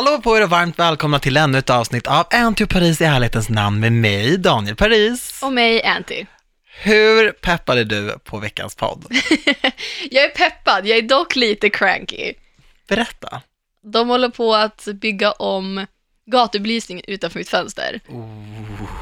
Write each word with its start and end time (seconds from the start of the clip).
Hallå 0.00 0.20
på 0.20 0.36
er 0.36 0.42
och 0.42 0.50
varmt 0.50 0.78
välkomna 0.78 1.18
till 1.18 1.36
ännu 1.36 1.58
ett 1.58 1.70
avsnitt 1.70 2.06
av 2.06 2.26
Anty 2.30 2.64
och 2.64 2.70
Paris 2.70 3.00
i 3.00 3.04
ärlighetens 3.04 3.48
namn 3.48 3.80
med 3.80 3.92
mig, 3.92 4.38
Daniel 4.38 4.76
Paris. 4.76 5.40
Och 5.42 5.52
mig, 5.52 5.84
Anty. 5.84 6.24
Hur 6.82 7.32
peppad 7.32 7.78
är 7.78 7.84
du 7.84 8.18
på 8.24 8.38
veckans 8.38 8.74
podd? 8.74 9.04
Jag 10.10 10.24
är 10.24 10.28
peppad, 10.28 10.86
jag 10.86 10.98
är 10.98 11.02
dock 11.02 11.36
lite 11.36 11.70
cranky. 11.70 12.32
Berätta. 12.88 13.42
De 13.92 14.08
håller 14.08 14.28
på 14.28 14.54
att 14.54 14.84
bygga 14.84 15.32
om 15.32 15.86
gatubelysningen 16.26 17.04
utanför 17.08 17.38
mitt 17.38 17.48
fönster. 17.48 18.00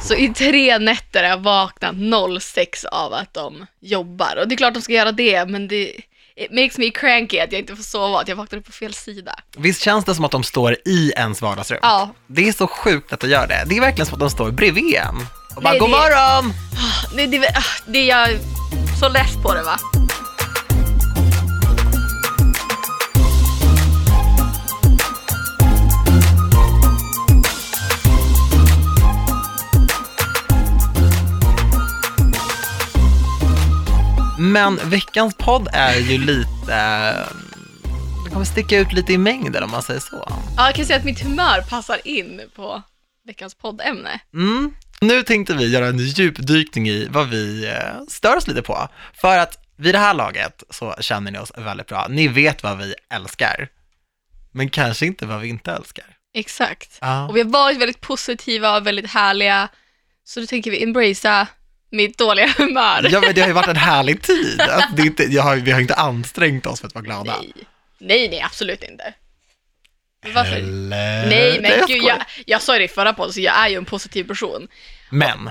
Så 0.02 0.14
i 0.14 0.28
tre 0.28 0.78
nätter 0.78 1.22
har 1.22 1.30
jag 1.30 1.42
vaknat 1.42 1.96
06 2.42 2.84
av 2.84 3.12
att 3.12 3.34
de 3.34 3.66
jobbar. 3.80 4.36
Och 4.36 4.48
det 4.48 4.54
är 4.54 4.56
klart 4.56 4.74
de 4.74 4.82
ska 4.82 4.92
göra 4.92 5.12
det, 5.12 5.48
men 5.48 5.68
det 5.68 5.92
it 6.38 6.50
makes 6.52 6.78
me 6.78 6.90
cranky 6.90 7.38
att 7.38 7.52
jag 7.52 7.60
inte 7.60 7.76
får 7.76 7.82
sova, 7.82 8.20
att 8.20 8.28
jag 8.28 8.36
vaknar 8.36 8.58
upp 8.58 8.66
på 8.66 8.72
fel 8.72 8.94
sida. 8.94 9.34
Visst 9.56 9.82
känns 9.82 10.04
det 10.04 10.14
som 10.14 10.24
att 10.24 10.30
de 10.30 10.42
står 10.44 10.76
i 10.84 11.12
ens 11.16 11.42
vardagsrum? 11.42 11.78
Ja. 11.82 12.14
Det 12.26 12.48
är 12.48 12.52
så 12.52 12.66
sjukt 12.66 13.12
att 13.12 13.20
de 13.20 13.28
gör 13.28 13.46
det. 13.46 13.64
Det 13.66 13.76
är 13.76 13.80
verkligen 13.80 14.06
som 14.06 14.14
att 14.14 14.20
de 14.20 14.30
står 14.30 14.50
bredvid 14.50 14.94
en. 14.94 15.16
Och 15.56 15.62
bara, 15.62 15.70
Nej, 15.70 15.78
god 15.80 15.88
det- 15.88 15.92
morgon! 15.96 16.52
Det, 17.16 17.26
det, 17.26 17.48
ah, 17.48 17.62
det 17.86 18.10
är 18.10 18.18
jag 18.18 18.28
så 19.00 19.08
less 19.08 19.34
på 19.42 19.54
det 19.54 19.62
va? 19.62 19.76
Men 34.38 34.76
veckans 34.84 35.34
podd 35.34 35.68
är 35.72 35.96
ju 35.96 36.18
lite, 36.18 36.76
det 38.24 38.30
kommer 38.32 38.44
sticka 38.44 38.78
ut 38.78 38.92
lite 38.92 39.12
i 39.12 39.18
mängden 39.18 39.62
om 39.62 39.70
man 39.70 39.82
säger 39.82 40.00
så. 40.00 40.28
Ja, 40.56 40.66
jag 40.66 40.74
kan 40.74 40.86
säga 40.86 40.98
att 40.98 41.04
mitt 41.04 41.20
humör 41.20 41.62
passar 41.70 42.00
in 42.04 42.40
på 42.56 42.82
veckans 43.26 43.54
poddämne. 43.54 44.20
Mm. 44.34 44.74
Nu 45.00 45.22
tänkte 45.22 45.54
vi 45.54 45.72
göra 45.72 45.86
en 45.86 45.98
djupdykning 45.98 46.88
i 46.88 47.08
vad 47.10 47.28
vi 47.28 47.66
eh, 47.66 48.04
stör 48.08 48.36
oss 48.36 48.46
lite 48.46 48.62
på. 48.62 48.88
För 49.14 49.38
att 49.38 49.64
vid 49.76 49.94
det 49.94 49.98
här 49.98 50.14
laget 50.14 50.62
så 50.70 50.94
känner 51.00 51.30
ni 51.30 51.38
oss 51.38 51.52
väldigt 51.56 51.86
bra. 51.86 52.06
Ni 52.10 52.28
vet 52.28 52.62
vad 52.62 52.78
vi 52.78 52.94
älskar, 53.10 53.68
men 54.52 54.70
kanske 54.70 55.06
inte 55.06 55.26
vad 55.26 55.40
vi 55.40 55.48
inte 55.48 55.72
älskar. 55.72 56.06
Exakt. 56.34 56.98
Ja. 57.00 57.28
Och 57.28 57.36
vi 57.36 57.42
har 57.42 57.48
varit 57.48 57.78
väldigt 57.78 58.00
positiva 58.00 58.76
och 58.76 58.86
väldigt 58.86 59.10
härliga. 59.10 59.68
Så 60.24 60.40
då 60.40 60.46
tänker 60.46 60.70
vi 60.70 60.82
embracea 60.82 61.46
mitt 61.90 62.18
dåliga 62.18 62.54
humör. 62.58 63.08
Ja, 63.10 63.20
men 63.20 63.34
det 63.34 63.40
har 63.40 63.48
ju 63.48 63.54
varit 63.54 63.68
en 63.68 63.76
härlig 63.76 64.22
tid. 64.22 64.60
Att 64.60 64.96
det 64.96 65.02
inte, 65.02 65.22
jag 65.22 65.42
har, 65.42 65.56
vi 65.56 65.70
har 65.70 65.80
inte 65.80 65.94
ansträngt 65.94 66.66
oss 66.66 66.80
för 66.80 66.86
att 66.86 66.94
vara 66.94 67.04
glada. 67.04 67.36
Nej. 67.40 67.52
nej, 67.98 68.28
nej, 68.28 68.42
absolut 68.42 68.82
inte. 68.82 69.14
Varför? 70.34 70.56
Eller? 70.56 71.26
Nej, 71.28 71.60
men 71.60 71.70
jag 71.70 71.88
gud, 71.88 72.02
jag, 72.02 72.22
jag 72.46 72.62
sa 72.62 72.78
det 72.78 72.84
i 72.84 72.88
förra 72.88 73.12
podden, 73.12 73.32
så 73.32 73.40
jag 73.40 73.58
är 73.58 73.68
ju 73.68 73.76
en 73.76 73.84
positiv 73.84 74.24
person. 74.24 74.68
Men, 75.10 75.50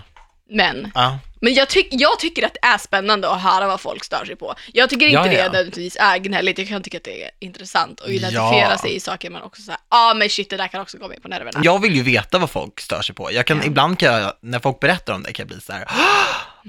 Men, 0.50 0.92
ja. 0.96 1.20
men 1.42 1.54
jag, 1.54 1.70
tyck, 1.70 1.88
jag 1.92 2.20
tycker 2.20 2.46
att 2.46 2.54
det 2.54 2.68
är 2.68 2.78
spännande 2.78 3.30
att 3.30 3.42
höra 3.42 3.68
vad 3.68 3.82
folk 3.82 4.04
stör 4.04 4.26
sig 4.26 4.36
på. 4.36 4.56
Jag 4.74 4.90
tycker 4.90 5.06
inte 5.06 5.14
Ja, 5.14 5.24
det 5.24 5.34
ja. 5.34 5.44
nödvändigtvis 5.44 5.98
är 6.00 6.18
gnälligt, 6.18 6.58
jag 6.58 6.68
kan 6.68 6.84
tycka 6.84 6.98
att 6.98 7.04
det 7.04 7.24
är 7.24 7.30
intressant 7.40 8.02
att 8.02 8.10
identifiera 8.10 8.70
Ja. 8.72 8.78
sig 8.78 8.96
i 8.96 9.00
saker 9.00 9.30
man 9.30 9.42
också 9.42 9.62
säger, 9.62 9.80
ja 9.90 10.12
ah, 10.12 10.14
men 10.14 10.30
shit 10.30 10.50
det 10.50 10.58
där 10.58 10.68
kan 10.68 10.82
också 10.82 10.98
gå 10.98 11.08
mig 11.08 11.22
på 11.22 11.28
nerverna. 11.28 11.62
jag 11.64 11.82
vill 11.82 11.96
ju 11.96 12.02
veta 12.04 12.38
vad 12.40 12.50
folk 12.50 12.80
stör 12.80 13.02
sig 13.02 13.16
på. 13.16 13.32
Jag 13.32 13.46
kan. 13.46 13.64
Ibland 13.64 14.00
kan 14.00 14.14
jag, 14.14 14.34
när 14.42 14.60
folk 14.60 14.80
berättar 14.80 15.14
om 15.14 15.24
det, 15.24 15.34
kan 15.34 15.44
jag 15.44 15.48
bli 15.48 15.62
så 15.62 15.74
här, 15.74 15.88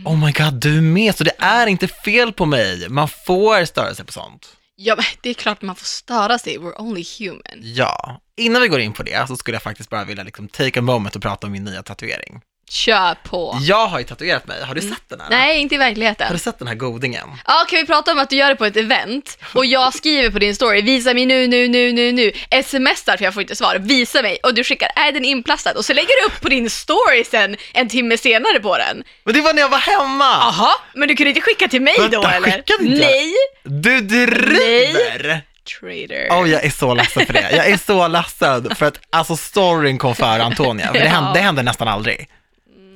oh 0.05 0.25
my 0.25 0.33
god, 0.33 0.55
du 0.55 0.79
är 0.79 0.83
med, 0.83 1.15
så 1.17 1.25
det 1.25 1.37
är 1.39 1.67
inte 1.67 1.89
fel 1.89 2.33
på 2.33 2.47
mig. 2.47 2.89
Man 2.89 3.09
får 3.09 3.65
störa 3.65 3.95
sig 3.95 4.05
på 4.05 4.13
sånt. 4.13 4.49
Ja, 4.81 4.95
men 4.97 5.05
det 5.23 5.31
är 5.31 5.35
klart 5.35 5.63
man 5.63 5.77
får 5.77 5.85
störa 5.87 6.39
sig, 6.39 6.59
we're 6.59 6.81
only 6.81 7.05
human. 7.19 7.43
Ja, 7.63 8.21
innan 8.37 8.63
vi 8.63 8.69
går 8.69 8.81
in 8.81 8.93
på 8.93 9.03
det 9.03 9.29
så 9.29 9.37
skulle 9.37 9.55
jag 9.55 9.63
faktiskt 9.63 9.91
bara 9.91 10.05
vilja 10.05 10.25
liksom 10.25 10.49
take 10.49 10.79
a 10.79 10.83
moment 10.83 11.17
och 11.17 11.23
prata 11.23 11.47
om 11.47 11.53
min 11.53 11.65
nya 11.65 11.83
tatuering. 11.83 12.41
Kör 12.71 13.15
på. 13.15 13.59
Jag 13.61 13.87
har 13.87 13.99
ju 13.99 14.05
tatuerat 14.05 14.47
mig, 14.47 14.63
har 14.65 14.75
du 14.75 14.81
sett 14.81 15.09
den 15.09 15.21
här? 15.21 15.31
Nej, 15.31 15.59
inte 15.61 15.75
i 15.75 15.79
Har 15.79 15.85
verkligheten. 15.85 16.33
du 16.33 16.39
sett 16.39 16.59
den 16.59 16.69
här 16.69 16.75
godingen? 16.75 17.29
Ja, 17.47 17.67
kan 17.69 17.79
vi 17.79 17.87
prata 17.87 18.13
om 18.13 18.19
att 18.19 18.31
du 18.31 18.37
gör 18.37 18.49
det 18.49 18.57
på 18.57 18.65
ett 18.65 18.77
event 18.77 19.39
och 19.55 19.67
jag 19.67 19.95
skriver 19.95 20.31
på 20.31 20.39
din 20.39 20.55
story, 20.55 20.83
visa 20.83 21.15
mig 21.15 21.27
nu, 21.27 21.47
nu, 21.47 21.69
nu, 21.69 21.93
nu, 21.93 22.13
nu, 22.13 22.33
smsar 22.65 23.17
för 23.17 23.25
jag 23.25 23.35
får 23.35 23.43
inte 23.43 23.57
svar, 23.57 23.77
visa 23.77 24.23
mig 24.23 24.39
och 24.43 24.55
du 24.55 24.65
skickar, 24.65 24.91
är 24.97 25.13
den 25.13 25.25
inplastad? 25.25 25.73
Och 25.73 25.85
så 25.85 25.93
lägger 25.93 26.23
du 26.23 26.27
upp 26.27 26.41
på 26.41 26.49
din 26.49 26.71
story 26.71 27.25
sen 27.25 27.57
en 27.75 27.89
timme 27.89 28.19
senare 28.19 28.61
på 28.61 28.79
den. 28.79 29.03
Men 29.25 29.35
det 29.35 29.41
var 29.41 29.53
när 29.55 29.61
jag 29.63 29.69
var 29.69 29.79
hemma! 29.79 30.25
Jaha, 30.41 30.71
men 30.95 31.09
du 31.09 31.17
kunde 31.17 31.29
inte 31.31 31.41
skicka 31.41 31.69
till 31.69 31.83
mig 31.83 31.95
då 31.99 32.03
Vänta, 32.03 32.33
eller? 32.33 32.51
skickade 32.51 32.85
inte? 32.85 33.07
Nej! 33.07 33.33
Du 33.65 34.01
driver! 34.01 35.43
Trader. 35.81 36.29
Åh, 36.31 36.51
jag 36.51 36.65
är 36.65 36.71
så 36.71 36.95
ledsen 36.95 37.27
för 37.27 37.33
det. 37.33 37.49
Jag 37.53 37.67
är 37.67 37.77
så 37.87 38.09
ledsen 38.09 38.75
för 38.75 38.87
att 38.87 39.01
alltså 39.11 39.37
storyn 39.37 39.99
kom 39.99 40.15
före 40.15 40.43
Antonia, 40.43 40.87
för 40.93 41.01
det 41.01 41.09
hände, 41.09 41.31
det 41.35 41.41
hände 41.41 41.63
nästan 41.63 41.89
aldrig. 41.89 42.29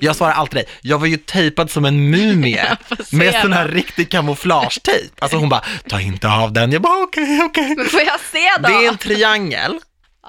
Jag 0.03 0.15
svarar 0.15 0.33
alltid 0.33 0.55
dig, 0.55 0.65
jag 0.81 0.99
var 0.99 1.07
ju 1.07 1.17
tejpad 1.17 1.71
som 1.71 1.85
en 1.85 2.09
mumie 2.09 2.77
Jag 2.89 3.13
med 3.13 3.41
sån 3.41 3.53
här 3.53 3.67
riktig 3.67 4.11
kamouflagetejp. 4.11 5.09
Alltså 5.19 5.37
hon 5.37 5.49
bara, 5.49 5.63
ta 5.89 6.01
inte 6.01 6.29
av 6.29 6.53
den. 6.53 6.71
Jag 6.71 6.81
bara, 6.81 7.03
okej, 7.03 7.41
okej. 7.43 7.75
Men 7.75 7.85
får 7.85 8.01
jag 8.01 8.19
se 8.31 8.49
då? 8.59 8.67
Det 8.67 8.85
är 8.85 8.87
en 8.87 8.97
triangel. 8.97 9.79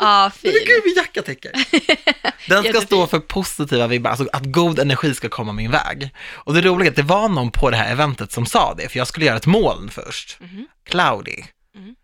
Ja, 0.00 0.30
fin. 0.36 0.52
Men 0.54 0.64
gud, 0.66 0.82
min 0.84 0.94
jacka 0.94 1.22
täcker. 1.22 1.52
Den 2.48 2.64
ska 2.64 2.80
stå 2.80 3.06
för 3.06 3.20
positiva 3.20 3.86
vibbar, 3.86 4.10
alltså 4.10 4.28
att 4.32 4.44
god 4.44 4.78
energi 4.78 5.14
ska 5.14 5.28
komma 5.28 5.52
min 5.52 5.70
väg. 5.70 6.10
Och 6.32 6.54
det 6.54 6.60
roliga 6.60 6.86
är 6.86 6.90
att 6.90 6.96
det 6.96 7.02
var 7.02 7.28
någon 7.28 7.50
på 7.50 7.70
det 7.70 7.76
här 7.76 7.92
eventet 7.92 8.32
som 8.32 8.46
sa 8.46 8.74
det, 8.74 8.88
för 8.88 8.98
jag 8.98 9.06
skulle 9.06 9.26
göra 9.26 9.36
ett 9.36 9.46
moln 9.46 9.90
först. 9.90 10.38
Cloudy. 10.86 11.42
Mhm. 11.74 11.94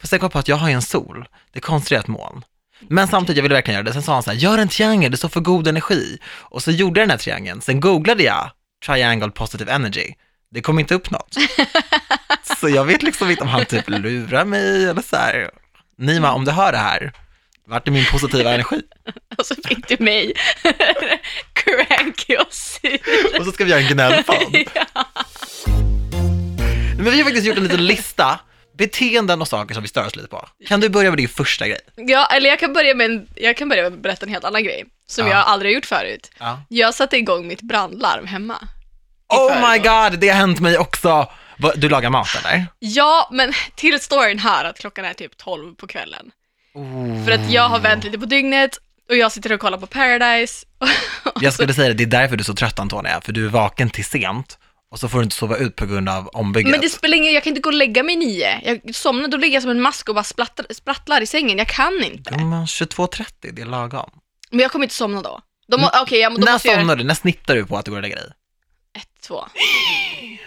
För 0.00 0.06
sen 0.06 0.18
kom 0.18 0.24
jag 0.24 0.32
på 0.32 0.38
att 0.38 0.48
jag 0.48 0.56
har 0.56 0.68
ju 0.68 0.74
en 0.74 0.82
sol, 0.82 1.28
det 1.52 1.58
är 1.58 1.62
konstruerat 1.62 2.08
moln. 2.08 2.44
Men 2.88 3.08
samtidigt, 3.08 3.36
jag 3.36 3.42
ville 3.42 3.54
verkligen 3.54 3.74
göra 3.74 3.84
det. 3.84 3.92
Sen 3.92 4.02
sa 4.02 4.14
han 4.14 4.22
så 4.22 4.30
här, 4.30 4.36
gör 4.36 4.58
en 4.58 4.68
triangel, 4.68 5.10
det 5.10 5.16
står 5.16 5.28
för 5.28 5.40
god 5.40 5.68
energi. 5.68 6.18
Och 6.26 6.62
så 6.62 6.70
gjorde 6.70 7.00
jag 7.00 7.08
den 7.08 7.10
här 7.10 7.18
triangeln, 7.18 7.60
sen 7.60 7.80
googlade 7.80 8.22
jag 8.22 8.50
triangle 8.86 9.30
positive 9.30 9.72
energy. 9.72 10.14
Det 10.50 10.60
kom 10.60 10.78
inte 10.78 10.94
upp 10.94 11.10
något. 11.10 11.36
så 12.60 12.68
jag 12.68 12.84
vet 12.84 13.02
liksom 13.02 13.30
inte 13.30 13.42
om 13.42 13.48
han 13.48 13.64
typ 13.64 13.88
lurar 13.88 14.44
mig 14.44 14.84
eller 14.84 15.02
så 15.02 15.16
här. 15.16 15.50
Nima, 15.98 16.32
om 16.32 16.44
du 16.44 16.50
hör 16.50 16.72
det 16.72 16.78
här, 16.78 17.12
vart 17.66 17.88
är 17.88 17.92
min 17.92 18.04
positiva 18.04 18.54
energi? 18.54 18.82
Och 19.38 19.46
så 19.46 19.54
fick 19.64 19.88
du 19.88 20.04
mig 20.04 20.32
cranky 21.52 22.36
och 22.36 22.52
sur. 22.52 23.38
Och 23.38 23.44
så 23.44 23.52
ska 23.52 23.64
vi 23.64 23.70
göra 23.70 23.80
en 23.80 23.88
gnällpodd. 23.88 24.56
Ja. 24.74 25.06
Men 26.96 27.04
vi 27.04 27.18
har 27.18 27.24
faktiskt 27.24 27.46
gjort 27.46 27.56
en 27.56 27.62
liten 27.62 27.86
lista, 27.86 28.40
beteenden 28.80 29.40
och 29.40 29.48
saker 29.48 29.74
som 29.74 29.82
vi 29.82 29.88
stör 29.88 30.06
oss 30.06 30.16
lite 30.16 30.28
på. 30.28 30.48
Kan 30.66 30.80
du 30.80 30.88
börja 30.88 31.10
med 31.10 31.18
din 31.18 31.28
första 31.28 31.68
grej? 31.68 31.78
Ja, 31.96 32.26
eller 32.26 32.50
jag 32.50 32.58
kan 32.58 32.72
börja 32.72 32.94
med, 32.94 33.10
en, 33.10 33.26
jag 33.34 33.56
kan 33.56 33.68
börja 33.68 33.82
med 33.82 33.92
att 33.92 33.98
berätta 33.98 34.26
en 34.26 34.32
helt 34.32 34.44
annan 34.44 34.64
grej, 34.64 34.84
som 35.06 35.26
Ja. 35.26 35.32
jag 35.32 35.46
aldrig 35.46 35.70
har 35.70 35.74
gjort 35.74 35.86
förut. 35.86 36.30
Ja. 36.38 36.62
Jag 36.68 36.94
satte 36.94 37.16
igång 37.16 37.46
mitt 37.46 37.62
brandlarm 37.62 38.26
hemma. 38.26 38.68
Oh 39.28 39.70
my 39.70 39.78
god, 39.78 40.20
det 40.20 40.28
har 40.28 40.36
hänt 40.36 40.60
mig 40.60 40.78
också. 40.78 41.30
Du 41.76 41.88
lagar 41.88 42.10
mat 42.10 42.28
eller? 42.44 42.66
Ja, 42.78 43.28
men 43.32 43.52
till 43.74 44.00
storyn 44.00 44.38
här 44.38 44.64
att 44.64 44.78
klockan 44.78 45.04
är 45.04 45.14
typ 45.14 45.36
12 45.36 45.74
på 45.74 45.86
kvällen. 45.86 46.30
För 47.26 47.32
att 47.32 47.50
jag 47.52 47.68
har 47.68 47.78
vänt 47.78 48.04
lite 48.04 48.18
på 48.18 48.26
dygnet 48.26 48.78
och 49.08 49.16
jag 49.16 49.32
sitter 49.32 49.52
och 49.52 49.60
kollar 49.60 49.78
på 49.78 49.86
Paradise. 49.86 50.66
Jag 51.40 51.52
skulle 51.52 51.74
säga 51.74 51.88
det, 51.88 51.94
det 51.94 52.04
är 52.04 52.20
därför 52.20 52.36
du 52.36 52.42
är 52.42 52.44
så 52.44 52.54
trött 52.54 52.78
Antonia, 52.78 53.20
för 53.20 53.32
du 53.32 53.44
är 53.46 53.48
vaken 53.48 53.90
till 53.90 54.04
sent 54.04 54.58
och 54.90 54.98
så 55.00 55.08
får 55.08 55.18
du 55.18 55.24
inte 55.24 55.36
sova 55.36 55.56
ut 55.56 55.76
på 55.76 55.86
grund 55.86 56.08
av 56.08 56.26
ombygget. 56.28 56.70
Men 56.70 56.80
det 56.80 56.88
spelar 56.88 57.16
ingen 57.16 57.32
jag 57.34 57.42
kan 57.42 57.50
inte 57.50 57.60
gå 57.60 57.68
och 57.70 57.74
lägga 57.74 58.02
mig 58.02 58.16
nio. 58.16 58.60
Jag 58.84 58.94
somnar, 58.94 59.28
då 59.28 59.36
ligger 59.36 59.54
jag 59.54 59.62
som 59.62 59.70
en 59.70 59.80
mask 59.80 60.08
och 60.08 60.14
bara 60.14 60.24
sprattlar, 60.24 60.66
sprattlar 60.70 61.20
i 61.20 61.26
sängen. 61.26 61.58
Jag 61.58 61.68
kan 61.68 62.04
inte. 62.04 62.30
Gumman, 62.30 62.66
22.30, 62.66 63.24
det 63.52 63.62
är 63.62 63.66
lagom. 63.66 64.10
Men 64.50 64.60
jag 64.60 64.72
kommer 64.72 64.84
inte 64.84 64.94
somna 64.94 65.22
då. 65.22 65.40
må, 65.78 65.90
Okej, 66.02 66.18
jag, 66.20 66.32
då 66.32 66.44
När 66.44 66.52
måste 66.52 66.68
jag 66.68 66.72
göra 66.72 66.82
somnar 66.82 66.96
du? 66.96 67.04
När 67.04 67.14
snittar 67.14 67.54
du 67.54 67.66
på 67.66 67.76
att 67.76 67.84
du 67.84 67.90
går 67.90 67.98
och 67.98 68.02
lägger 68.02 68.16
dig? 68.16 68.30
ett, 68.96 69.22
två. 69.26 69.44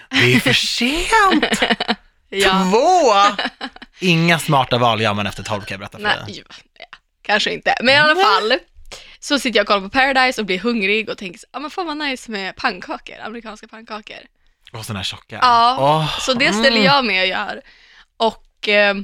Det 0.10 0.34
är 0.34 0.40
för 0.40 0.54
sent! 0.54 1.64
Ja. 2.36 2.72
Två! 2.72 3.14
Inga 4.00 4.40
smarta 4.40 4.78
val 4.78 5.02
gör 5.02 5.14
man 5.14 5.28
efter 5.28 5.44
12 5.44 5.62
kan 5.62 5.68
jag 5.76 5.80
berätta 5.80 5.98
för 5.98 6.04
Nej, 6.04 6.18
dig. 6.26 6.36
ju, 6.36 6.44
ja, 6.80 6.86
kanske 7.22 7.54
inte. 7.54 7.76
Men 7.82 7.96
i 7.96 7.98
alla 7.98 8.16
fall, 8.16 8.54
så 9.20 9.40
sitter 9.40 9.60
jag 9.60 9.64
och 9.64 9.68
kollar 9.68 9.82
på 9.82 9.90
Paradise 9.90 10.42
och 10.42 10.46
blir 10.46 10.60
hungrig 10.60 11.10
och 11.10 11.18
tänker, 11.18 11.42
ja 11.52 11.60
men 11.60 11.72
fan 11.72 11.86
vad 11.86 11.98
nice 11.98 12.32
med 12.32 12.56
pannkakor, 12.56 13.16
amerikanska 13.20 13.68
pannkakor. 13.68 14.18
Och 14.74 14.86
sådana 14.86 15.00
här 15.00 15.04
tjocka. 15.04 15.40
Ja, 15.42 15.78
Åh, 15.80 16.20
Så 16.20 16.34
det 16.34 16.54
ställer 16.54 16.78
mm. 16.78 16.84
jag 16.84 17.06
mig 17.06 17.22
och 17.22 17.28
gör. 17.28 17.62
Och 18.18 18.70
eh, 18.70 18.96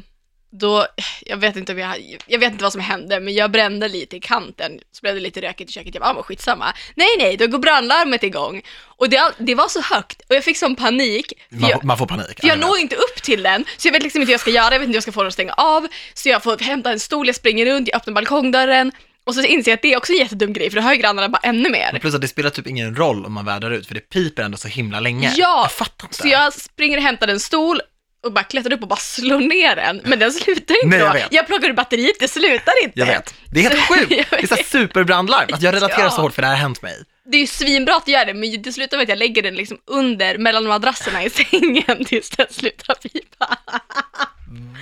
då, 0.52 0.88
jag 1.22 1.38
vet 1.38 1.56
inte 1.56 1.72
om 1.72 1.80
jag, 1.80 2.18
jag 2.28 2.40
vet 2.40 2.52
inte 2.52 2.64
vad 2.64 2.72
som 2.72 2.82
hände, 2.82 3.20
men 3.20 3.34
jag 3.34 3.52
brände 3.52 3.88
lite 3.88 4.16
i 4.18 4.20
kanten, 4.20 4.80
så 4.92 5.00
blev 5.02 5.16
det 5.16 5.22
lite 5.22 5.42
rökigt 5.42 5.70
i 5.70 5.74
köket. 5.74 5.96
Jag 5.96 6.02
bara, 6.02 6.10
ah, 6.10 6.14
men 6.14 6.24
skitsamma. 6.24 6.74
Nej, 6.96 7.08
nej, 7.20 7.38
då 7.38 7.48
går 7.48 7.60
brandlarmet 7.60 8.24
igång. 8.24 8.62
Och 8.86 9.10
det, 9.10 9.32
det 9.38 9.56
var 9.56 9.68
så 9.68 9.82
högt, 9.82 10.22
och 10.30 10.36
jag 10.36 10.44
fick 10.44 10.58
sån 10.58 10.76
panik. 10.76 11.34
Man, 11.50 11.70
jag, 11.70 11.84
man 11.84 11.98
får 11.98 12.06
panik. 12.06 12.40
för 12.40 12.48
jag 12.48 12.58
Ja, 12.58 12.68
når 12.68 12.78
inte 12.78 12.96
upp 12.96 13.22
till 13.22 13.44
den, 13.44 13.66
så 13.78 13.88
jag 13.88 13.94
vet 13.94 14.04
liksom 14.04 14.22
inte 14.22 14.30
hur 14.30 14.34
jag 14.34 14.42
ska 14.42 14.52
göra, 14.52 14.74
jag 14.74 14.80
vet 14.80 14.88
inte 14.88 14.92
hur 14.92 14.96
jag 14.96 15.04
ska 15.04 15.12
få 15.12 15.22
den 15.22 15.28
att 15.28 15.34
stänga 15.34 15.54
av. 15.54 15.88
Så 16.14 16.30
jag 16.30 16.44
får 16.44 16.58
hämta 16.58 16.92
en 16.92 17.00
stol, 17.00 17.28
jag 17.28 17.36
springer 17.36 17.66
runt, 17.66 17.88
jag 17.88 17.96
öppnar 17.96 18.14
balkongdörren. 18.14 18.92
Och 19.30 19.36
så 19.36 19.42
inser 19.44 19.72
jag 19.72 19.76
att 19.78 19.82
det 19.82 19.94
är 19.94 19.98
också 19.98 20.12
en 20.14 20.18
jättedum 20.20 20.54
grej, 20.54 20.70
för 20.70 20.76
då 20.76 20.82
hör 20.84 20.94
ju 20.94 20.98
grannarna 21.02 21.30
bara 21.30 21.40
ännu 21.44 21.70
mer. 21.70 21.90
Men 21.92 22.02
plus 22.02 22.16
att 22.16 22.22
det 22.22 22.28
spelar 22.28 22.50
typ 22.50 22.68
ingen 22.68 22.96
roll 22.96 23.26
om 23.26 23.34
man 23.34 23.46
vädrar 23.46 23.72
ut, 23.72 23.88
för 23.88 23.94
det 23.96 24.02
piper 24.10 24.44
ändå 24.44 24.58
så 24.58 24.68
himla 24.68 25.00
länge. 25.00 25.34
Ja, 25.38 25.62
Jag 25.64 25.72
fattar 25.72 26.06
inte. 26.08 26.18
Så 26.18 26.28
jag 26.28 26.54
springer 26.54 26.98
och 26.98 27.04
hämtar 27.04 27.28
en 27.28 27.40
stol, 27.40 27.82
och 28.24 28.34
bara 28.34 28.44
klättrar 28.44 28.74
upp 28.74 28.82
och 28.82 28.88
bara 28.88 29.00
slår 29.00 29.40
ner 29.40 29.76
den. 29.76 30.02
Men 30.06 30.20
den 30.20 30.32
slutar 30.32 30.76
inte 30.84 30.88
Nej, 30.88 31.00
jag 31.00 31.10
då. 31.10 31.14
vet. 31.14 31.28
Jag 31.34 31.48
plockar 31.48 31.70
ur 31.70 31.74
batteriet, 31.74 32.16
det 32.20 32.28
slutar 32.28 32.74
inte. 32.84 33.00
Jag 33.00 33.06
vet. 33.06 33.34
Det 33.52 33.60
är 33.66 33.70
helt 33.70 33.82
sjukt. 33.88 34.10
Det 34.10 34.44
är 34.44 34.48
så 34.48 34.56
här 34.56 34.64
superbrandlarm. 34.64 35.48
Alltså 35.52 35.66
jag 35.66 35.76
relaterar 35.76 36.04
Ja. 36.04 36.10
så 36.12 36.22
hårt 36.22 36.34
för 36.34 36.42
det 36.42 36.48
här 36.48 36.56
har 36.56 36.62
hänt 36.62 36.82
mig. 36.82 36.96
Det 37.32 37.38
är 37.38 37.42
ju 37.42 37.48
svinbra 37.48 37.96
att 37.96 38.06
du 38.06 38.12
gör 38.12 38.26
det, 38.26 38.34
men 38.34 38.62
det 38.62 38.72
slutar 38.74 38.98
med 38.98 39.04
att 39.04 39.10
jag 39.10 39.18
lägger 39.18 39.42
den 39.42 39.56
liksom 39.56 39.78
under, 39.86 40.38
mellan 40.38 40.68
madrasserna 40.68 41.24
i 41.24 41.30
sängen 41.30 42.06
tills 42.08 42.30
den 42.30 42.48
slutar 42.50 42.94
pipa. 42.94 43.58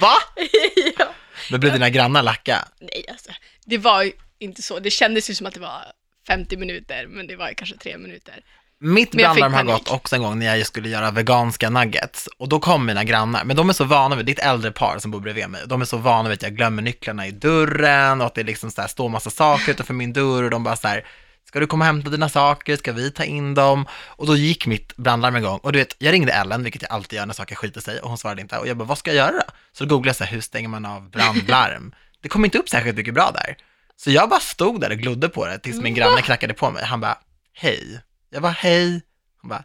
Va? 0.02 0.14
ja. 0.98 1.06
Men 1.52 1.60
blev 1.60 1.74
dina 1.74 1.90
grannar 1.90 2.24
lacka? 2.24 2.66
Nej, 2.82 3.06
alltså. 3.12 3.30
Det 3.66 3.78
var 3.78 4.04
ju 4.04 4.12
inte 4.40 4.62
så. 4.62 4.80
Det 4.80 4.90
kändes 4.90 5.30
ju 5.30 5.36
som 5.36 5.48
att 5.48 5.54
det 5.54 5.60
var 5.60 5.82
50 6.28 6.58
minuter, 6.58 7.08
men 7.08 7.28
det 7.28 7.36
var 7.36 7.54
kanske 7.54 7.78
tre 7.78 7.98
minuter. 7.98 8.44
Mitt 8.80 9.12
brandlarm 9.12 9.54
har 9.54 9.64
gått 9.64 9.92
också 9.92 10.16
en 10.16 10.22
gång 10.22 10.40
när 10.40 10.56
jag 10.56 10.68
skulle 10.68 10.90
göra 10.90 11.12
veganska 11.12 11.70
nuggets. 11.70 12.30
Och 12.38 12.50
då 12.50 12.60
kom 12.60 12.86
mina 12.86 13.04
grannar, 13.04 13.44
men 13.44 13.56
de 13.56 13.70
är 13.70 13.74
så 13.74 13.84
vana 13.84 14.16
vid, 14.16 14.26
det 14.26 14.32
är 14.32 14.34
ett 14.34 14.46
äldre 14.46 14.72
par 14.72 15.00
som 15.00 15.12
bor 15.12 15.20
bredvid 15.20 15.50
mig. 15.50 15.62
De 15.68 15.82
är 15.82 15.86
så 15.86 15.98
vana 15.98 16.30
vid 16.30 16.36
att 16.36 16.44
jag 16.44 16.56
glömmer 16.56 16.82
nycklarna 16.82 17.28
i 17.28 17.32
dörren 17.32 18.22
och 18.22 18.28
att 18.28 18.36
det 18.36 18.44
liksom 18.44 18.72
så 18.72 18.82
här 18.82 18.88
står 18.88 19.10
massa 19.10 19.30
saker 19.30 19.72
utanför 19.72 19.94
min 19.94 20.14
dörr 20.14 20.44
och 20.44 20.50
de 20.50 20.64
bara 20.64 20.76
så 20.76 20.88
här, 20.88 21.06
ska 21.48 21.60
du 21.60 21.68
komma 21.68 21.84
och 21.84 21.86
hämta 21.86 22.10
dina 22.10 22.30
saker, 22.30 22.76
ska 22.76 22.92
vi 22.92 23.12
ta 23.12 23.24
in 23.24 23.54
dem? 23.54 23.86
Och 23.92 24.28
då 24.28 24.36
gick 24.36 24.68
mitt 24.68 24.96
brandlarm 24.98 25.36
igång 25.36 25.60
och 25.64 25.72
du 25.72 25.80
vet, 25.80 25.96
jag 26.00 26.14
ringde 26.14 26.32
Ellen, 26.32 26.64
vilket 26.64 26.82
jag 26.82 26.92
alltid 26.92 27.18
gör 27.18 27.26
när 27.26 27.34
saker 27.34 27.56
skiter 27.56 27.82
sig 27.82 28.00
och 28.00 28.10
hon 28.10 28.18
svarade 28.18 28.42
inte. 28.42 28.58
Och 28.58 28.68
jag 28.68 28.78
bara, 28.78 28.86
vad 28.86 28.98
ska 28.98 29.14
jag 29.14 29.34
göra? 29.34 29.44
Så 29.72 29.86
då 29.86 29.96
googlade 29.96 30.10
jag 30.10 30.16
så 30.16 30.24
här, 30.24 30.32
hur 30.32 30.42
stänger 30.42 30.70
man 30.70 30.86
av 30.86 31.10
brandlarm? 31.10 31.96
Det 32.22 32.30
kom 32.30 32.46
inte 32.46 32.58
upp 32.58 32.70
särskilt 32.70 32.98
mycket 32.98 33.14
bra 33.14 33.32
där. 33.34 33.58
Så 34.00 34.12
jag 34.12 34.30
bara 34.30 34.40
stod 34.40 34.82
där 34.82 34.90
och 34.90 34.98
glodde 34.98 35.30
på 35.30 35.46
det 35.46 35.60
tills 35.60 35.82
min 35.82 35.94
granne 35.94 36.22
knackade 36.22 36.54
på 36.54 36.72
mig. 36.72 36.86
Han 36.86 37.00
bara, 37.02 37.18
hej. 37.54 38.02
Jag 38.30 38.42
bara, 38.42 38.52
hej. 38.52 39.02
Han 39.42 39.50
bara, 39.50 39.64